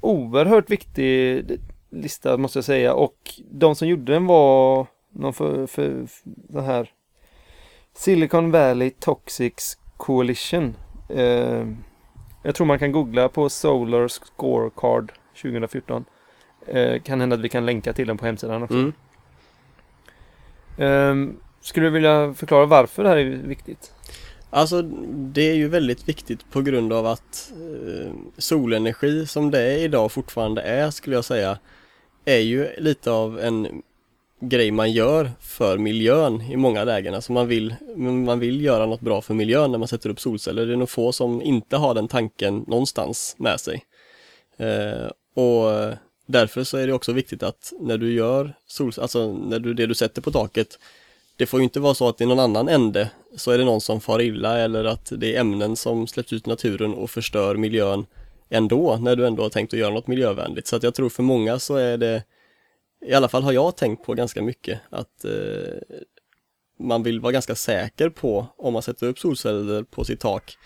oerhört 0.00 0.70
viktig 0.70 1.44
lista 1.90 2.36
måste 2.36 2.58
jag 2.58 2.64
säga 2.64 2.94
och 2.94 3.16
de 3.50 3.74
som 3.74 3.88
gjorde 3.88 4.12
den 4.12 4.26
var 4.26 4.86
någon 5.10 5.34
för, 5.34 5.66
för, 5.66 6.06
för 6.06 6.22
den 6.24 6.64
här 6.64 6.90
Silicon 7.94 8.50
Valley 8.50 8.90
Toxics 8.90 9.78
Coalition. 9.96 10.76
Eh, 11.08 11.66
jag 12.42 12.54
tror 12.54 12.66
man 12.66 12.78
kan 12.78 12.92
googla 12.92 13.28
på 13.28 13.48
Solar 13.48 14.08
Scorecard 14.08 15.12
2014. 15.42 16.04
Eh, 16.66 17.02
kan 17.02 17.20
hända 17.20 17.36
att 17.36 17.40
vi 17.40 17.48
kan 17.48 17.66
länka 17.66 17.92
till 17.92 18.06
den 18.06 18.18
på 18.18 18.26
hemsidan 18.26 18.62
också. 18.62 18.74
Mm. 18.76 18.92
Eh, 20.78 21.34
skulle 21.60 21.86
du 21.86 21.90
vilja 21.90 22.34
förklara 22.34 22.66
varför 22.66 23.02
det 23.02 23.08
här 23.08 23.16
är 23.16 23.24
viktigt? 23.24 23.92
Alltså 24.50 24.82
det 25.12 25.50
är 25.50 25.54
ju 25.54 25.68
väldigt 25.68 26.08
viktigt 26.08 26.50
på 26.50 26.62
grund 26.62 26.92
av 26.92 27.06
att 27.06 27.52
eh, 27.52 28.12
solenergi 28.38 29.26
som 29.26 29.50
det 29.50 29.62
är 29.62 29.78
idag 29.78 30.12
fortfarande 30.12 30.62
är 30.62 30.90
skulle 30.90 31.16
jag 31.16 31.24
säga 31.24 31.58
är 32.24 32.38
ju 32.38 32.68
lite 32.78 33.10
av 33.10 33.40
en 33.40 33.82
grej 34.48 34.70
man 34.70 34.92
gör 34.92 35.30
för 35.40 35.78
miljön 35.78 36.40
i 36.40 36.56
många 36.56 36.84
lägen. 36.84 37.14
Alltså 37.14 37.32
man 37.32 37.48
vill, 37.48 37.74
man 37.96 38.40
vill 38.40 38.64
göra 38.64 38.86
något 38.86 39.00
bra 39.00 39.22
för 39.22 39.34
miljön 39.34 39.70
när 39.70 39.78
man 39.78 39.88
sätter 39.88 40.10
upp 40.10 40.20
solceller. 40.20 40.66
Det 40.66 40.72
är 40.72 40.76
nog 40.76 40.90
få 40.90 41.12
som 41.12 41.42
inte 41.42 41.76
har 41.76 41.94
den 41.94 42.08
tanken 42.08 42.64
någonstans 42.68 43.34
med 43.38 43.60
sig. 43.60 43.84
Eh, 44.56 45.06
och 45.42 45.96
därför 46.26 46.64
så 46.64 46.76
är 46.76 46.86
det 46.86 46.92
också 46.92 47.12
viktigt 47.12 47.42
att 47.42 47.72
när 47.80 47.98
du 47.98 48.12
gör 48.12 48.54
solceller, 48.66 49.02
alltså 49.02 49.32
när 49.32 49.58
du, 49.58 49.74
det 49.74 49.86
du 49.86 49.94
sätter 49.94 50.22
på 50.22 50.30
taket 50.30 50.78
det 51.36 51.46
får 51.46 51.60
ju 51.60 51.64
inte 51.64 51.80
vara 51.80 51.94
så 51.94 52.08
att 52.08 52.20
i 52.20 52.26
någon 52.26 52.38
annan 52.38 52.68
ände 52.68 53.10
så 53.36 53.50
är 53.50 53.58
det 53.58 53.64
någon 53.64 53.80
som 53.80 54.00
far 54.00 54.20
illa 54.20 54.58
eller 54.58 54.84
att 54.84 55.12
det 55.16 55.36
är 55.36 55.40
ämnen 55.40 55.76
som 55.76 56.06
släpps 56.06 56.32
ut 56.32 56.46
i 56.46 56.50
naturen 56.50 56.94
och 56.94 57.10
förstör 57.10 57.56
miljön 57.56 58.06
ändå 58.50 58.96
när 58.96 59.16
du 59.16 59.26
ändå 59.26 59.42
har 59.42 59.50
tänkt 59.50 59.72
att 59.72 59.80
göra 59.80 59.94
något 59.94 60.06
miljövänligt. 60.06 60.66
Så 60.66 60.76
att 60.76 60.82
jag 60.82 60.94
tror 60.94 61.08
för 61.08 61.22
många 61.22 61.58
så 61.58 61.76
är 61.76 61.96
det, 61.96 62.22
i 63.06 63.14
alla 63.14 63.28
fall 63.28 63.42
har 63.42 63.52
jag 63.52 63.76
tänkt 63.76 64.04
på 64.04 64.14
ganska 64.14 64.42
mycket, 64.42 64.80
att 64.90 65.24
eh, 65.24 65.98
man 66.78 67.02
vill 67.02 67.20
vara 67.20 67.32
ganska 67.32 67.54
säker 67.54 68.08
på 68.08 68.46
om 68.56 68.72
man 68.72 68.82
sätter 68.82 69.06
upp 69.06 69.18
solceller 69.18 69.82
på 69.82 70.04
sitt 70.04 70.20
tak 70.20 70.56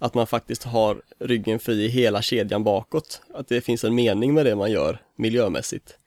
att 0.00 0.14
man 0.14 0.26
faktiskt 0.26 0.64
har 0.64 1.02
ryggen 1.18 1.58
fri 1.58 1.84
i 1.84 1.88
hela 1.88 2.22
kedjan 2.22 2.64
bakåt. 2.64 3.22
Att 3.34 3.48
det 3.48 3.60
finns 3.60 3.84
en 3.84 3.94
mening 3.94 4.34
med 4.34 4.46
det 4.46 4.56
man 4.56 4.70
gör 4.70 5.02
miljömässigt. 5.16 5.98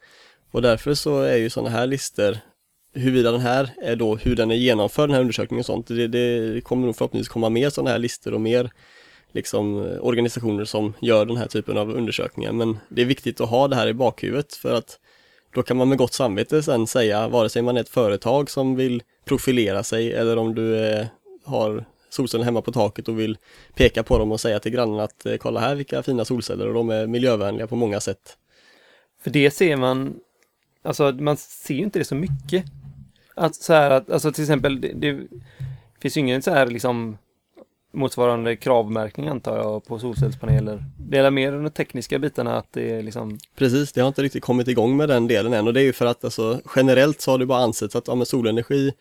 Och 0.51 0.61
därför 0.61 0.93
så 0.93 1.21
är 1.21 1.37
ju 1.37 1.49
sådana 1.49 1.69
här 1.69 1.87
listor 1.87 2.37
huruvida 2.93 3.31
den 3.31 3.41
här 3.41 3.69
är 3.81 3.95
då 3.95 4.15
hur 4.15 4.35
den 4.35 4.51
är 4.51 4.55
genomförd, 4.55 5.09
den 5.09 5.13
här 5.13 5.21
undersökningen 5.21 5.59
och 5.59 5.65
sånt. 5.65 5.87
Det, 5.87 6.07
det 6.07 6.61
kommer 6.63 6.85
nog 6.85 6.95
förhoppningsvis 6.95 7.29
komma 7.29 7.49
mer 7.49 7.69
sådana 7.69 7.89
här 7.89 7.99
listor 7.99 8.33
och 8.33 8.41
mer 8.41 8.71
liksom 9.31 9.85
eh, 9.85 10.05
organisationer 10.05 10.65
som 10.65 10.93
gör 11.01 11.25
den 11.25 11.37
här 11.37 11.47
typen 11.47 11.77
av 11.77 11.91
undersökningar. 11.91 12.51
Men 12.51 12.77
det 12.89 13.01
är 13.01 13.05
viktigt 13.05 13.41
att 13.41 13.49
ha 13.49 13.67
det 13.67 13.75
här 13.75 13.87
i 13.87 13.93
bakhuvudet 13.93 14.53
för 14.53 14.73
att 14.73 14.99
då 15.53 15.63
kan 15.63 15.77
man 15.77 15.89
med 15.89 15.97
gott 15.97 16.13
samvete 16.13 16.63
sen 16.63 16.87
säga, 16.87 17.27
vare 17.27 17.49
sig 17.49 17.61
man 17.61 17.77
är 17.77 17.81
ett 17.81 17.89
företag 17.89 18.49
som 18.49 18.75
vill 18.75 19.03
profilera 19.25 19.83
sig 19.83 20.13
eller 20.13 20.37
om 20.37 20.55
du 20.55 20.77
är, 20.77 21.07
har 21.45 21.85
solceller 22.09 22.45
hemma 22.45 22.61
på 22.61 22.71
taket 22.71 23.07
och 23.07 23.19
vill 23.19 23.37
peka 23.75 24.03
på 24.03 24.17
dem 24.17 24.31
och 24.31 24.39
säga 24.39 24.59
till 24.59 24.71
grannen 24.71 24.99
att 24.99 25.25
eh, 25.25 25.37
kolla 25.37 25.59
här 25.59 25.75
vilka 25.75 26.03
fina 26.03 26.25
solceller 26.25 26.67
och 26.67 26.73
de 26.73 26.89
är 26.89 27.07
miljövänliga 27.07 27.67
på 27.67 27.75
många 27.75 27.99
sätt. 27.99 28.37
För 29.23 29.29
det 29.29 29.51
ser 29.51 29.75
man, 29.75 30.15
alltså 30.83 31.11
man 31.11 31.37
ser 31.37 31.73
ju 31.73 31.83
inte 31.83 31.99
det 31.99 32.05
så 32.05 32.15
mycket. 32.15 32.65
Att 33.35 33.55
så 33.55 33.73
här 33.73 33.91
att, 33.91 34.09
alltså 34.09 34.31
till 34.31 34.43
exempel, 34.43 34.81
det, 34.81 34.93
det 34.93 35.27
finns 36.01 36.17
ju 36.17 36.21
ingen 36.21 36.41
så 36.41 36.51
här 36.51 36.67
liksom 36.67 37.17
motsvarande 37.93 38.55
kravmärkning 38.55 39.27
antar 39.27 39.57
jag 39.57 39.85
på 39.85 39.99
solcellspaneler. 39.99 40.85
Det 40.97 41.17
är 41.17 41.31
mer 41.31 41.51
de 41.51 41.69
tekniska 41.69 42.19
bitarna 42.19 42.57
att 42.57 42.67
det 42.73 42.91
är 42.91 43.03
liksom 43.03 43.39
Precis, 43.55 43.91
det 43.91 44.01
har 44.01 44.07
inte 44.07 44.23
riktigt 44.23 44.43
kommit 44.43 44.67
igång 44.67 44.97
med 44.97 45.09
den 45.09 45.27
delen 45.27 45.53
än 45.53 45.67
och 45.67 45.73
det 45.73 45.81
är 45.81 45.85
ju 45.85 45.93
för 45.93 46.05
att 46.05 46.23
alltså, 46.23 46.61
generellt 46.75 47.21
så 47.21 47.31
har 47.31 47.37
det 47.37 47.45
bara 47.45 47.63
ansetts 47.63 47.95
att 47.95 48.07
ja, 48.07 48.25
solenergi 48.25 48.93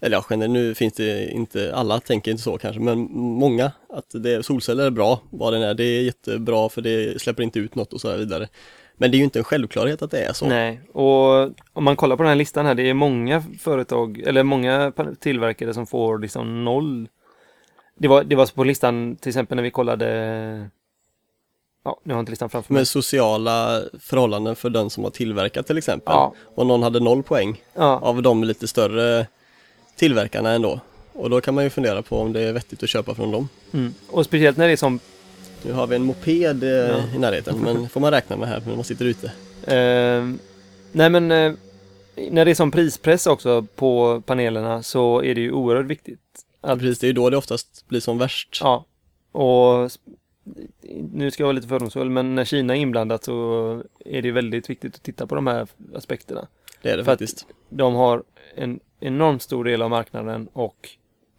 eller 0.00 0.16
ja, 0.16 0.24
generellt, 0.30 0.52
nu 0.52 0.74
finns 0.74 0.94
det 0.94 1.30
inte, 1.30 1.74
alla 1.74 2.00
tänker 2.00 2.30
inte 2.30 2.42
så 2.42 2.58
kanske, 2.58 2.80
men 2.80 2.98
många 3.12 3.72
att 3.88 4.10
det, 4.10 4.42
solceller 4.42 4.86
är 4.86 4.90
bra, 4.90 5.20
vad 5.30 5.52
den 5.52 5.62
är, 5.62 5.74
det 5.74 5.84
är 5.84 6.02
jättebra 6.02 6.68
för 6.68 6.82
det 6.82 7.20
släpper 7.20 7.42
inte 7.42 7.58
ut 7.58 7.74
något 7.74 7.92
och 7.92 8.00
så 8.00 8.16
vidare. 8.16 8.48
Men 8.96 9.10
det 9.10 9.16
är 9.16 9.18
ju 9.18 9.24
inte 9.24 9.38
en 9.38 9.44
självklarhet 9.44 10.02
att 10.02 10.10
det 10.10 10.20
är 10.20 10.32
så. 10.32 10.46
Nej, 10.46 10.80
och 10.92 11.50
om 11.72 11.84
man 11.84 11.96
kollar 11.96 12.16
på 12.16 12.22
den 12.22 12.30
här 12.30 12.36
listan 12.36 12.66
här, 12.66 12.74
det 12.74 12.90
är 12.90 12.94
många 12.94 13.42
företag, 13.60 14.18
eller 14.18 14.42
många 14.42 14.92
tillverkare 15.20 15.74
som 15.74 15.86
får 15.86 16.18
liksom 16.18 16.64
noll. 16.64 17.08
Det 17.98 18.08
var, 18.08 18.24
det 18.24 18.36
var 18.36 18.46
på 18.46 18.64
listan 18.64 19.16
till 19.16 19.28
exempel 19.28 19.56
när 19.56 19.62
vi 19.62 19.70
kollade 19.70 20.06
Ja, 21.84 22.00
nu 22.04 22.12
har 22.12 22.18
jag 22.18 22.22
inte 22.22 22.32
listan 22.32 22.50
framför 22.50 22.72
mig. 22.74 22.80
Med 22.80 22.88
sociala 22.88 23.82
förhållanden 24.00 24.56
för 24.56 24.70
den 24.70 24.90
som 24.90 25.04
har 25.04 25.10
tillverkat 25.10 25.66
till 25.66 25.78
exempel. 25.78 26.12
Ja. 26.14 26.34
Och 26.54 26.66
någon 26.66 26.82
hade 26.82 27.00
noll 27.00 27.22
poäng 27.22 27.62
Ja, 27.74 27.98
av 27.98 28.22
de 28.22 28.44
lite 28.44 28.68
större 28.68 29.26
tillverkarna 29.96 30.50
ändå. 30.50 30.80
Och 31.12 31.30
då 31.30 31.40
kan 31.40 31.54
man 31.54 31.64
ju 31.64 31.70
fundera 31.70 32.02
på 32.02 32.18
om 32.18 32.32
det 32.32 32.40
är 32.40 32.52
vettigt 32.52 32.82
att 32.82 32.88
köpa 32.88 33.14
från 33.14 33.30
dem. 33.30 33.48
mm. 33.72 33.94
och 34.10 34.24
speciellt 34.24 34.56
när 34.56 34.66
det 34.66 34.72
är 34.72 34.76
som 34.76 35.00
Nu 35.62 35.72
har 35.72 35.86
vi 35.86 35.96
en 35.96 36.02
moped 36.02 36.62
eh, 36.64 36.68
Ja. 36.70 37.02
i 37.14 37.18
närheten, 37.18 37.58
men 37.58 37.88
får 37.88 38.00
man 38.00 38.10
räkna 38.10 38.36
med 38.36 38.48
här 38.48 38.62
när 38.66 38.74
man 38.74 38.84
sitter 38.84 39.04
ute. 39.04 39.26
Eh, 39.74 40.24
nej 40.92 41.10
men 41.10 41.30
eh, 41.32 41.52
när 42.30 42.44
det 42.44 42.50
är 42.50 42.54
som 42.54 42.70
prispress 42.70 43.26
också 43.26 43.66
på 43.76 44.22
panelerna 44.26 44.82
så 44.82 45.22
är 45.22 45.34
det 45.34 45.40
ju 45.40 45.52
oerhört 45.52 45.86
viktigt. 45.86 46.20
Att, 46.60 46.78
Precis, 46.78 46.98
det 46.98 47.04
är 47.04 47.08
ju 47.08 47.12
då 47.12 47.30
det 47.30 47.36
oftast 47.36 47.88
blir 47.88 48.00
som 48.00 48.18
värst. 48.18 48.58
ja, 48.62 48.84
och 49.32 49.90
nu 51.12 51.30
ska 51.30 51.42
jag 51.42 51.46
vara 51.46 51.52
lite 51.52 51.68
fördomsfull 51.68 52.10
men 52.10 52.34
när 52.34 52.44
Kina 52.44 52.76
är 52.76 52.80
inblandat 52.80 53.24
så 53.24 53.82
är 54.04 54.22
det 54.22 54.30
väldigt 54.30 54.70
viktigt 54.70 54.94
att 54.94 55.02
titta 55.02 55.26
på 55.26 55.34
de 55.34 55.46
här 55.46 55.68
aspekterna. 55.94 56.48
Det 56.82 56.90
är 56.90 56.96
det 56.96 57.04
För 57.04 57.12
faktiskt. 57.12 57.46
De 57.68 57.94
har 57.94 58.22
en 58.54 58.80
enormt 59.00 59.42
stor 59.42 59.64
del 59.64 59.82
av 59.82 59.90
marknaden 59.90 60.48
och 60.52 60.88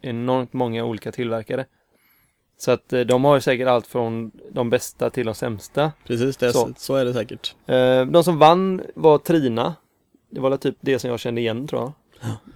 enormt 0.00 0.52
många 0.52 0.84
olika 0.84 1.12
tillverkare. 1.12 1.66
Så 2.58 2.70
att 2.70 2.92
eh, 2.92 3.00
de 3.00 3.24
har 3.24 3.34
ju 3.34 3.40
säkert 3.40 3.68
allt 3.68 3.86
från 3.86 4.30
de 4.52 4.70
bästa 4.70 5.10
till 5.10 5.26
de 5.26 5.34
sämsta. 5.34 5.92
Precis, 6.06 6.36
det 6.36 6.46
är, 6.46 6.52
Så. 6.52 6.72
så. 6.76 6.94
är 6.94 7.04
det 7.04 7.12
säkert. 7.14 7.54
Eh, 7.66 8.06
De 8.06 8.24
som 8.24 8.38
vann 8.38 8.82
var 8.94 9.18
Trina. 9.18 9.74
Det 10.30 10.40
var 10.40 10.56
typ 10.56 10.76
det 10.80 10.98
som 10.98 11.10
jag 11.10 11.20
kände 11.20 11.40
igen 11.40 11.66
tror 11.66 11.82
jag. 11.82 11.92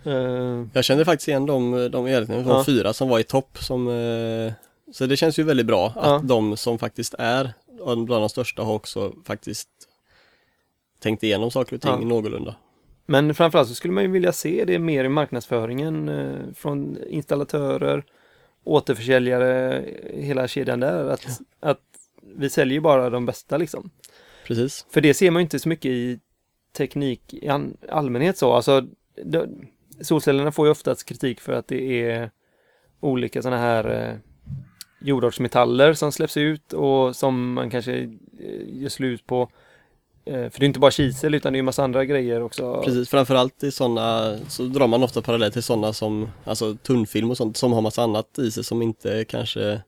Eh, 0.05 0.67
Jag 0.73 0.85
kände 0.85 1.05
faktiskt 1.05 1.29
igen 1.29 1.47
de, 1.47 1.89
de, 1.93 2.07
egentligen, 2.09 2.45
de 2.45 2.51
Ja. 2.51 2.65
fyra 2.65 2.93
som 2.93 3.09
var 3.09 3.19
i 3.19 3.23
topp 3.25 3.59
som 3.61 3.89
eh, 3.89 4.53
Så 4.93 5.07
det 5.07 5.17
känns 5.17 5.39
ju 5.39 5.43
väldigt 5.43 5.67
bra 5.67 5.87
att 5.87 5.95
Ja. 5.97 6.21
de 6.25 6.57
som 6.57 6.79
faktiskt 6.79 7.15
är 7.19 7.53
bland 7.85 8.09
de 8.09 8.29
största 8.29 8.63
har 8.63 8.75
också 8.75 9.13
faktiskt 9.27 9.69
tänkt 11.03 11.23
igenom 11.23 11.51
saker 11.51 11.77
och 11.77 11.83
ting 11.83 11.91
Ja. 11.91 11.99
någorlunda. 12.09 12.55
Men 13.07 13.35
framförallt 13.35 13.69
så 13.69 13.75
skulle 13.75 13.95
man 13.95 14.03
ju 14.05 14.11
vilja 14.11 14.33
se 14.33 14.65
det 14.67 14.79
mer 14.79 15.05
i 15.05 15.09
marknadsföringen 15.09 16.09
eh, 16.09 16.53
från 16.55 16.99
installatörer, 17.09 18.05
återförsäljare, 18.65 19.85
hela 20.15 20.49
kedjan 20.49 20.81
där. 20.81 21.09
Att, 21.09 21.27
att 21.61 21.81
vi 22.37 22.51
säljer 22.51 22.81
bara 22.81 23.11
de 23.11 23.27
bästa 23.27 23.57
liksom. 23.57 23.91
Precis. 24.47 24.87
För 24.91 25.01
det 25.01 25.15
ser 25.15 25.31
man 25.31 25.43
inte 25.43 25.59
så 25.59 25.69
mycket 25.69 25.91
i 25.91 26.21
teknik 26.77 27.35
i 27.35 27.51
allmänhet 27.89 28.39
så. 28.39 28.53
Alltså, 28.53 28.87
solcellerna 30.01 30.53
får 30.53 30.67
ju 30.67 30.71
oftast 30.71 31.05
kritik 31.05 31.41
för 31.41 31.53
att 31.53 31.69
det 31.69 32.11
är 32.11 32.31
olika 33.01 33.43
sådana 33.43 33.63
här 33.63 34.11
eh, 34.11 34.17
jordartsmetaller 35.01 35.93
som 35.93 36.13
släpps 36.13 36.37
ut 36.37 36.73
och 36.73 37.17
som 37.17 37.53
man 37.53 37.71
kanske 37.71 37.93
eh, 37.93 38.83
gör 38.83 38.89
slut 38.89 39.27
på. 39.27 39.49
Eh, 40.25 40.51
för 40.51 40.61
det 40.61 40.65
är 40.65 40.67
inte 40.67 40.81
bara 40.81 40.91
kisel 40.91 41.35
utan 41.35 41.53
det 41.53 41.57
är 41.57 41.59
ju 41.59 41.63
massa 41.63 41.85
andra 41.85 42.05
grejer 42.05 42.43
också. 42.43 42.83
Precis, 42.85 43.09
framförallt 43.09 43.63
i 43.63 43.73
sådana 43.73 44.39
så 44.49 44.63
drar 44.63 44.87
man 44.87 45.03
ofta 45.03 45.23
parallell 45.23 45.53
till 45.53 45.63
sådana 45.63 45.93
som 45.93 46.29
alltså 46.45 46.75
tunnfilm 46.75 47.31
och 47.31 47.37
sånt 47.37 47.57
som 47.57 47.73
har 47.73 47.81
massa 47.81 48.03
annat 48.03 48.39
i 48.39 48.51
sig 48.51 48.65
som 48.65 48.83
inte 48.83 49.25
kanske 49.25 49.81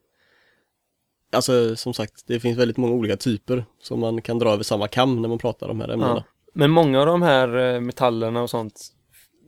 Alltså 1.33 1.77
som 1.77 1.95
sagt, 1.95 2.13
det 2.27 2.41
finns 2.41 2.59
väldigt 2.59 2.77
många 2.77 2.93
olika 2.93 3.17
typer 3.17 3.65
som 3.83 4.01
man 4.01 4.23
kan 4.23 4.39
dra 4.39 4.51
över 4.51 4.63
samma 4.63 4.89
kam 4.89 5.23
när 5.23 5.29
man 5.29 5.39
pratar 5.39 5.69
om 5.69 5.79
de 5.79 5.85
här 5.85 5.93
ämnena. 5.93 6.13
Ja. 6.17 6.25
Men 6.55 6.71
många 6.71 7.01
av 7.01 7.07
de 7.07 7.23
här 7.23 7.57
eh, 7.57 7.81
metallerna 7.81 8.43
och 8.43 8.51
sånt 8.51 8.96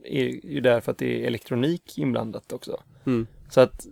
är 0.03 0.45
ju 0.45 0.61
där 0.61 0.81
för 0.81 0.91
att 0.91 0.97
det 0.97 1.21
är 1.23 1.27
elektronik 1.27 1.97
inblandat 1.97 2.53
också. 2.53 2.79
Mm. 3.05 3.27
Så 3.49 3.61
att, 3.61 3.85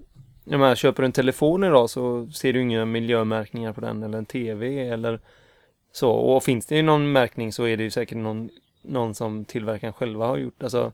jag 0.43 0.59
menar, 0.59 0.75
köper 0.75 1.03
du 1.03 1.05
en 1.05 1.11
telefon 1.11 1.63
idag 1.63 1.89
så 1.89 2.29
ser 2.33 2.53
du 2.53 2.61
inga 2.61 2.85
miljömärkningar 2.85 3.73
på 3.73 3.81
den 3.81 4.03
eller 4.03 4.17
en 4.17 4.25
TV 4.25 4.87
eller 4.89 5.19
så. 5.91 6.11
Och 6.11 6.43
finns 6.43 6.65
det 6.65 6.81
någon 6.81 7.11
märkning 7.11 7.53
så 7.53 7.63
är 7.67 7.77
det 7.77 7.83
ju 7.83 7.91
säkert 7.91 8.17
någon, 8.17 8.49
någon 8.81 9.15
som 9.15 9.45
tillverkaren 9.45 9.93
själva 9.93 10.27
har 10.27 10.37
gjort. 10.37 10.63
Alltså 10.63 10.91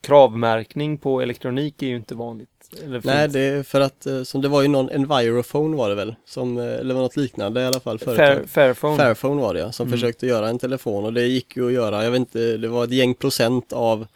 kravmärkning 0.00 0.98
på 0.98 1.20
elektronik 1.20 1.82
är 1.82 1.86
ju 1.86 1.96
inte 1.96 2.14
vanligt. 2.14 2.48
Nej, 3.02 3.28
det 3.28 3.40
är 3.40 3.62
för 3.62 3.80
att, 3.80 4.06
eh, 4.06 4.22
som 4.22 4.40
det 4.42 4.48
var 4.48 4.62
ju 4.62 4.68
någon 4.68 4.90
Envirophone 4.90 5.76
var 5.76 5.88
det 5.88 5.94
väl, 5.94 6.14
som, 6.26 6.58
eh, 6.58 6.64
eller 6.64 6.94
var 6.94 7.02
något 7.02 7.16
liknande 7.16 7.60
i 7.60 7.66
alla 7.66 7.80
fall. 7.80 7.98
Fair. 7.98 8.46
Fairphone. 8.46 8.96
Fairphone 8.96 9.40
var 9.42 9.54
det 9.54 9.60
ja, 9.60 9.72
som 9.72 9.86
Mm. 9.86 9.98
försökte 9.98 10.26
göra 10.26 10.48
en 10.48 10.58
telefon 10.58 11.04
och 11.04 11.12
det 11.12 11.26
gick 11.26 11.56
ju 11.56 11.66
att 11.66 11.72
göra, 11.72 12.04
jag 12.04 12.10
vet 12.10 12.18
inte, 12.18 12.56
det 12.56 12.68
var 12.68 12.84
ett 12.84 12.92
gäng 12.92 13.14
procent 13.14 13.72
av 13.72 14.06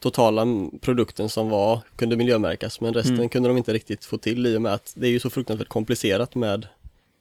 totala 0.00 0.46
produkten 0.80 1.28
som 1.28 1.48
var, 1.50 1.80
kunde 1.96 2.16
miljömärkas 2.16 2.80
men 2.80 2.94
resten 2.94 3.14
Mm. 3.16 3.28
kunde 3.28 3.48
de 3.48 3.56
inte 3.58 3.72
riktigt 3.72 4.04
få 4.04 4.18
till 4.18 4.46
i 4.46 4.56
och 4.56 4.62
med 4.62 4.72
att 4.74 4.92
det 4.96 5.06
är 5.06 5.10
ju 5.10 5.20
så 5.20 5.30
fruktansvärt 5.30 5.68
komplicerat 5.68 6.34
med 6.34 6.66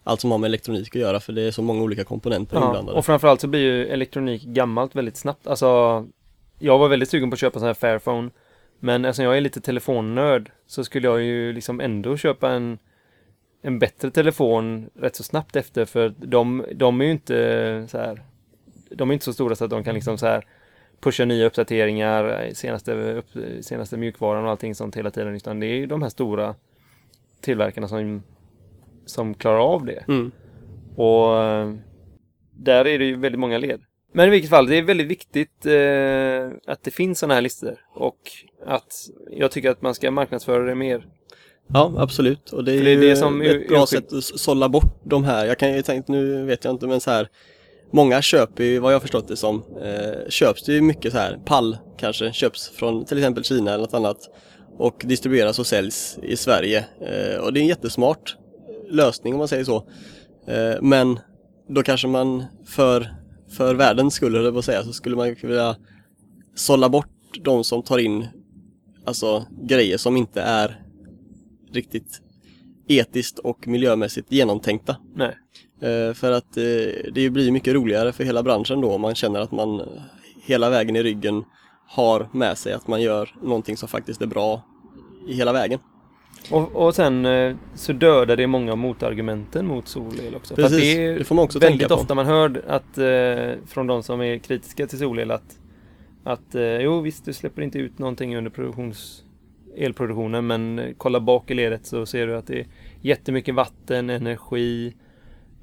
allt 0.03 0.21
som 0.21 0.31
har 0.31 0.37
med 0.37 0.47
elektronik 0.47 0.87
att 0.95 1.01
göra 1.01 1.19
för 1.19 1.33
det 1.33 1.41
är 1.41 1.51
så 1.51 1.61
många 1.61 1.83
olika 1.83 2.03
komponenter 2.03 2.57
Ja, 2.57 2.65
inblandade. 2.65 2.97
och 2.97 3.05
framförallt 3.05 3.41
så 3.41 3.47
blir 3.47 3.59
ju 3.61 3.87
elektronik 3.87 4.43
gammalt 4.43 4.95
väldigt 4.95 5.17
snabbt. 5.17 5.47
Alltså, 5.47 5.65
jag 6.59 6.77
var 6.79 6.87
väldigt 6.87 7.09
sugen 7.09 7.29
på 7.29 7.33
att 7.33 7.39
köpa 7.39 7.59
sån 7.59 7.67
här 7.67 7.73
Fairphone. 7.73 8.29
Men 8.79 9.05
eftersom 9.05 9.25
jag 9.25 9.37
är 9.37 9.41
lite 9.41 9.61
telefonnörd 9.61 10.51
så 10.67 10.83
skulle 10.83 11.07
jag 11.07 11.21
ju 11.21 11.53
liksom 11.53 11.81
ändå 11.81 12.17
köpa 12.17 12.49
en, 12.51 12.77
en 13.61 13.79
bättre 13.79 14.11
telefon 14.11 14.89
rätt 14.99 15.15
så 15.15 15.23
snabbt 15.23 15.55
efter 15.55 15.85
för 15.85 16.13
de, 16.17 16.65
de 16.75 17.01
är 17.01 17.05
ju 17.05 17.11
inte 17.11 17.87
så 17.91 17.97
här. 17.97 18.23
De 18.89 19.09
är 19.09 19.13
inte 19.13 19.25
så 19.25 19.33
stora 19.33 19.55
så 19.55 19.63
att 19.63 19.69
de 19.71 19.83
kan 19.83 19.95
liksom 19.95 20.17
så 20.17 20.25
här 20.25 20.45
pusha 21.05 21.25
nya 21.25 21.45
uppdateringar, 21.45 22.49
senaste, 22.53 22.93
upp, 22.93 23.25
senaste 23.61 23.97
mjukvaran 23.97 24.43
och 24.43 24.49
allting 24.49 24.75
sånt 24.75 24.97
hela 24.97 25.11
tiden. 25.11 25.35
Utan 25.35 25.59
det 25.59 25.67
är 25.67 25.75
ju 25.75 25.85
de 25.85 26.01
här 26.01 26.09
stora 26.09 26.55
tillverkarna 27.41 27.87
som, 27.87 28.23
som 29.05 29.33
klarar 29.33 29.59
av 29.59 29.85
det. 29.85 30.03
Mm. 30.07 30.31
Och 30.95 31.43
eh, 31.43 31.73
där 32.51 32.87
är 32.87 32.99
det 32.99 33.05
ju 33.05 33.15
väldigt 33.15 33.39
många 33.39 33.57
led. 33.57 33.81
Men 34.13 34.27
i 34.27 34.29
vilket 34.29 34.49
fall, 34.49 34.67
det 34.67 34.77
är 34.77 34.81
väldigt 34.81 35.07
viktigt 35.07 35.65
eh, 35.65 36.73
att 36.73 36.83
det 36.83 36.91
finns 36.91 37.19
sådana 37.19 37.33
här 37.33 37.41
listor. 37.41 37.77
Och 37.93 38.19
att 38.65 38.93
jag 39.31 39.51
tycker 39.51 39.69
att 39.69 39.81
man 39.81 39.95
ska 39.95 40.11
marknadsföra 40.11 40.63
det 40.63 40.75
mer. 40.75 41.07
Ja, 41.67 41.93
absolut. 41.97 42.49
Och 42.49 42.63
det 42.63 42.71
är 42.71 42.83
det 42.83 42.89
är 42.89 42.95
ju 42.95 43.09
det 43.09 43.15
som 43.15 43.41
ett 43.41 43.67
bra 43.67 43.85
sätt 43.85 44.13
att 44.13 44.23
sålla 44.23 44.69
bort 44.69 45.01
de 45.03 45.23
här. 45.23 45.45
Jag 45.45 45.57
kan 45.57 45.73
ju 45.73 45.81
tänka, 45.81 46.11
nu 46.11 46.45
vet 46.45 46.65
jag 46.65 46.73
inte, 46.73 46.87
men 46.87 46.99
så 46.99 47.11
här. 47.11 47.29
Många 47.91 48.21
köper 48.21 48.63
ju, 48.63 48.79
vad 48.79 48.93
jag 48.93 49.01
förstått 49.01 49.27
det 49.27 49.35
som, 49.35 49.63
eh, 49.81 50.29
köps 50.29 50.63
det 50.63 50.73
ju 50.73 50.81
mycket 50.81 51.11
så 51.11 51.17
här, 51.17 51.39
pall 51.45 51.77
kanske, 51.97 52.33
köps 52.33 52.69
från 52.69 53.05
till 53.05 53.17
exempel 53.17 53.43
Kina 53.43 53.73
eller 53.73 53.83
något 53.83 53.93
annat. 53.93 54.17
Och 54.77 55.03
distribueras 55.05 55.59
och 55.59 55.67
säljs 55.67 56.19
i 56.23 56.37
Sverige. 56.37 56.85
Eh, 57.01 57.39
och 57.39 57.53
det 57.53 57.59
är 57.59 57.61
en 57.61 57.67
jättesmart 57.67 58.37
lösning 58.89 59.33
om 59.33 59.37
man 59.37 59.47
säger 59.47 59.63
så. 59.63 59.77
Eh, 60.47 60.81
men 60.81 61.19
då 61.69 61.83
kanske 61.83 62.07
man 62.07 62.43
för, 62.65 63.15
för 63.49 63.75
världens 63.75 64.13
skull, 64.13 64.35
eller 64.35 64.51
vad 64.51 64.65
säga, 64.65 64.83
så 64.83 64.93
skulle 64.93 65.15
man 65.15 65.35
vilja 65.41 65.75
sålla 66.55 66.89
bort 66.89 67.09
de 67.43 67.63
som 67.63 67.83
tar 67.83 67.97
in 67.97 68.27
alltså 69.05 69.45
grejer 69.61 69.97
som 69.97 70.17
inte 70.17 70.41
är 70.41 70.81
riktigt 71.71 72.21
etiskt 72.87 73.39
och 73.39 73.67
miljömässigt 73.67 74.31
genomtänkta. 74.31 74.97
Nej. 75.15 75.37
Eh, 75.81 76.13
För 76.13 76.31
att 76.31 76.57
eh, 76.57 77.11
det 77.11 77.29
blir 77.29 77.51
mycket 77.51 77.73
roligare 77.73 78.11
för 78.11 78.23
hela 78.23 78.43
branschen 78.43 78.81
då 78.81 78.91
om 78.91 79.01
man 79.01 79.15
känner 79.15 79.39
att 79.39 79.51
man 79.51 79.81
hela 80.45 80.69
vägen 80.69 80.95
i 80.95 81.03
ryggen 81.03 81.43
har 81.87 82.27
med 82.31 82.57
sig 82.57 82.73
att 82.73 82.87
man 82.87 83.01
gör 83.01 83.35
någonting 83.41 83.77
som 83.77 83.89
faktiskt 83.89 84.21
är 84.21 84.27
bra 84.27 84.61
i 85.27 85.33
hela 85.33 85.53
vägen. 85.53 85.79
Och, 86.51 86.75
och 86.75 86.95
sen 86.95 87.25
eh, 87.25 87.55
så 87.75 87.93
dödar 87.93 88.35
det 88.35 88.47
många 88.47 88.71
av 88.71 88.77
motargumenten 88.77 89.67
mot 89.67 89.87
solel 89.87 90.35
också. 90.35 90.55
Precis, 90.55 90.79
det 90.79 91.05
är 91.05 91.17
det 91.19 91.23
får 91.23 91.35
man 91.35 91.45
också 91.45 91.59
väldigt 91.59 91.79
tänka 91.79 91.95
på. 91.95 92.01
ofta 92.01 92.15
man 92.15 92.25
hör 92.25 92.63
att 92.67 92.95
från 93.69 93.87
de 93.87 94.03
som 94.03 94.21
är 94.21 94.37
kritiska 94.37 94.87
till 94.87 94.99
solel 94.99 95.31
att, 95.31 95.59
att 96.23 96.55
jo 96.79 97.01
visst 97.01 97.25
du 97.25 97.33
släpper 97.33 97.61
inte 97.61 97.79
ut 97.79 97.99
någonting 97.99 98.37
under 98.37 98.51
produktions, 98.51 99.23
elproduktionen 99.77 100.47
men 100.47 100.93
kolla 100.97 101.19
bak 101.19 101.51
i 101.51 101.53
ledet 101.53 101.85
så 101.85 102.05
ser 102.05 102.27
du 102.27 102.37
att 102.37 102.47
det 102.47 102.59
är 102.59 102.67
jättemycket 103.01 103.55
vatten, 103.55 104.09
energi 104.09 104.93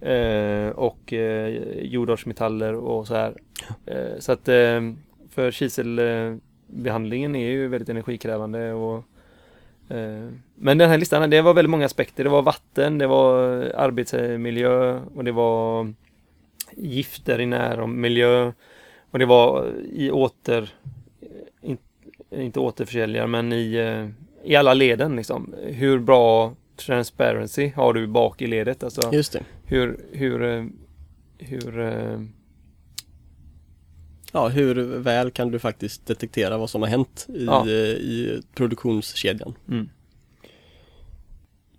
eh, 0.02 0.68
och 0.68 1.12
eh, 1.12 1.48
jordartsmetaller 1.82 2.74
och 2.74 3.06
så 3.06 3.14
här. 3.14 3.34
Eh, 3.86 4.18
så 4.18 4.32
att 4.32 4.48
eh, 4.48 4.80
för 5.30 5.50
kiselbehandlingen 5.50 7.36
är 7.36 7.50
ju 7.50 7.68
väldigt 7.68 7.88
energikrävande 7.88 8.72
och 8.72 8.96
eh, 9.88 10.28
men 10.54 10.78
den 10.78 10.90
här 10.90 10.98
listan, 10.98 11.30
det 11.30 11.42
var 11.42 11.54
väldigt 11.54 11.70
många 11.70 11.86
aspekter. 11.86 12.24
Det 12.24 12.30
var 12.30 12.42
vatten, 12.42 12.98
det 12.98 13.06
var 13.06 13.38
arbetsmiljö 13.74 15.00
och 15.14 15.24
det 15.24 15.32
var 15.32 15.92
gifter 16.76 17.40
i 17.40 17.46
närmiljö 17.46 18.52
och 19.10 19.18
det 19.18 19.26
var 19.26 19.72
i 19.92 20.10
åter 20.10 20.74
in, 21.62 21.78
inte 22.30 22.60
återförsäljare 22.60 23.26
men 23.26 23.52
i, 23.52 23.74
eh, 23.74 24.08
i 24.50 24.56
alla 24.56 24.74
leden 24.74 25.16
liksom. 25.16 25.54
Hur 25.62 25.98
bra 25.98 26.54
transparency 26.76 27.72
har 27.76 27.92
du 27.92 28.06
bak 28.06 28.42
i 28.42 28.46
ledet? 28.46 28.84
Alltså 28.84 29.00
Just 29.12 29.32
det 29.32 29.42
hur, 29.72 30.00
hur, 30.12 30.42
eh, 30.42 30.64
hur 31.38 31.80
eh, 31.80 32.20
Ja, 34.34 34.48
hur 34.48 34.74
väl 34.98 35.30
kan 35.30 35.50
du 35.50 35.58
faktiskt 35.58 36.06
detektera 36.06 36.58
vad 36.58 36.70
som 36.70 36.82
har 36.82 36.88
hänt 36.88 37.26
i, 37.34 37.44
Ja. 37.44 37.60
eh, 37.68 37.74
i 37.90 38.42
produktionskedjan? 38.54 39.54
mm. 39.68 39.88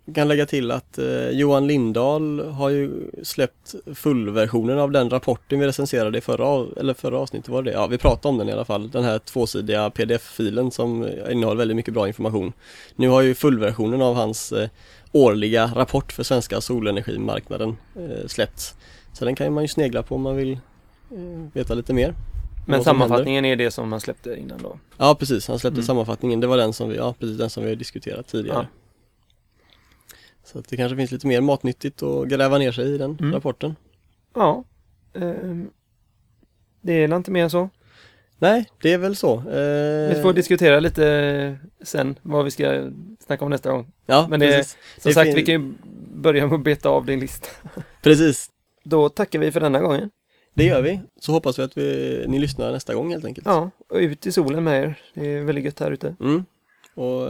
Jag 0.06 0.14
kan 0.14 0.28
lägga 0.28 0.46
till 0.46 0.70
att 0.70 0.98
eh, 0.98 1.28
Johan 1.30 1.66
Lindahl 1.66 2.40
har 2.48 2.68
ju 2.70 2.90
släppt 3.22 3.74
fullversionen 3.94 4.78
av 4.78 4.90
den 4.90 5.10
rapporten 5.10 5.60
vi 5.60 5.66
recenserade 5.66 6.18
i 6.18 6.20
förra, 6.20 6.66
eller 6.80 6.94
förra 6.94 7.18
avsnittet 7.18 7.48
var 7.48 7.62
det 7.62 7.72
Ja, 7.72 7.86
vi 7.86 7.98
pratade 7.98 8.28
om 8.28 8.38
den 8.38 8.48
i 8.48 8.52
alla 8.52 8.64
fall. 8.64 8.90
Den 8.90 9.04
här 9.04 9.18
tvåsidiga 9.18 9.90
pdf-filen 9.90 10.70
som 10.70 11.08
innehåller 11.30 11.58
väldigt 11.58 11.76
mycket 11.76 11.94
bra 11.94 12.08
information. 12.08 12.52
Nu 12.96 13.08
har 13.08 13.22
ju 13.22 13.34
fullversionen 13.34 14.02
av 14.02 14.14
hans 14.14 14.52
eh, 14.52 14.68
årliga 15.14 15.66
rapport 15.74 16.12
för 16.12 16.22
svenska 16.22 16.60
solenergimarknaden 16.60 17.76
eh, 17.96 18.26
släppts. 18.26 18.74
Så 19.12 19.24
den 19.24 19.34
kan 19.36 19.52
man 19.52 19.64
ju 19.64 19.68
snegla 19.68 20.02
på 20.02 20.14
om 20.14 20.22
man 20.22 20.36
vill 20.36 20.52
eh, 20.52 21.18
veta 21.52 21.74
lite 21.74 21.92
mer. 21.94 22.14
Men 22.66 22.84
sammanfattningen 22.84 23.44
är 23.44 23.56
det 23.56 23.70
som 23.70 23.88
man 23.88 24.00
släppte 24.00 24.34
innan 24.36 24.62
då. 24.62 24.78
Ja 24.98 25.14
precis, 25.14 25.48
han 25.48 25.58
släppte 25.58 25.78
Mm. 25.78 25.86
sammanfattningen. 25.86 26.40
Det 26.40 26.46
var 26.46 26.56
den 26.56 26.72
som 26.72 26.88
vi, 26.88 26.96
ja 26.96 27.14
precis 27.20 27.38
den 27.38 27.50
som 27.50 27.62
vi 27.62 27.68
har 27.68 27.76
diskuterat 27.76 28.26
tidigare. 28.26 28.66
Ja. 28.72 28.78
Så 30.44 30.58
att 30.58 30.68
det 30.68 30.76
kanske 30.76 30.96
finns 30.96 31.10
lite 31.12 31.26
mer 31.26 31.40
matnyttigt 31.40 32.02
att 32.02 32.28
gräva 32.28 32.58
ner 32.58 32.72
sig 32.72 32.94
i 32.94 32.98
den 32.98 33.16
Mm. 33.20 33.32
rapporten. 33.32 33.76
Ja. 34.34 34.64
ehm, 35.14 35.70
det 36.80 36.92
är 36.92 37.16
inte 37.16 37.30
mer 37.30 37.42
än 37.44 37.50
så. 37.50 37.68
Nej, 38.44 38.70
det 38.82 38.92
är 38.92 38.98
väl 38.98 39.16
så. 39.16 39.34
Eh, 39.34 40.14
Vi 40.14 40.18
får 40.22 40.32
diskutera 40.32 40.80
lite 40.80 41.56
sen 41.82 42.18
vad 42.22 42.44
vi 42.44 42.50
ska 42.50 42.90
snacka 43.26 43.44
om 43.44 43.50
nästa 43.50 43.70
gång. 43.70 43.86
ja, 44.06 44.26
men 44.30 44.40
det- 44.40 44.46
precis. 44.46 44.72
Som 44.98 45.08
Det 45.08 45.14
sagt, 45.14 45.26
fin- 45.26 45.34
vi 45.36 45.42
kan 45.44 45.54
ju 45.62 45.72
börja 46.14 46.46
med 46.46 46.54
att 46.54 46.64
beta 46.64 46.88
av 46.88 47.06
din 47.06 47.20
lista. 47.20 47.48
Precis, 48.02 48.50
Då 48.84 49.08
tackar 49.08 49.38
vi 49.38 49.52
för 49.52 49.60
denna 49.60 49.80
gången. 49.80 50.10
det 50.54 50.64
gör 50.64 50.82
vi. 50.82 51.00
Så 51.20 51.32
hoppas 51.32 51.58
vi 51.58 51.62
att 51.62 51.76
vi, 51.78 52.24
ni 52.28 52.38
lyssnar 52.38 52.72
nästa 52.72 52.94
gång 52.94 53.10
helt 53.12 53.24
enkelt. 53.24 53.46
Ja, 53.46 53.70
och 53.90 53.96
ut 53.96 54.26
i 54.26 54.32
solen 54.32 54.64
med 54.64 54.82
er. 54.84 54.94
Det 55.14 55.26
är 55.26 55.42
väldigt 55.44 55.64
gött 55.64 55.80
här 55.80 55.90
ute. 55.90 56.16
Mm. 56.20 56.44
Och 56.94 57.28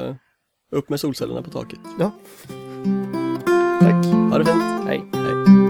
upp 0.70 0.88
med 0.88 1.00
solcellerna 1.00 1.42
på 1.42 1.50
taket. 1.50 1.78
Ja. 1.98 2.10
Tack. 3.80 4.06
Ha 4.30 4.38
det 4.38 4.44
fint. 4.44 4.86
Hej. 4.86 5.02
Hej. 5.12 5.63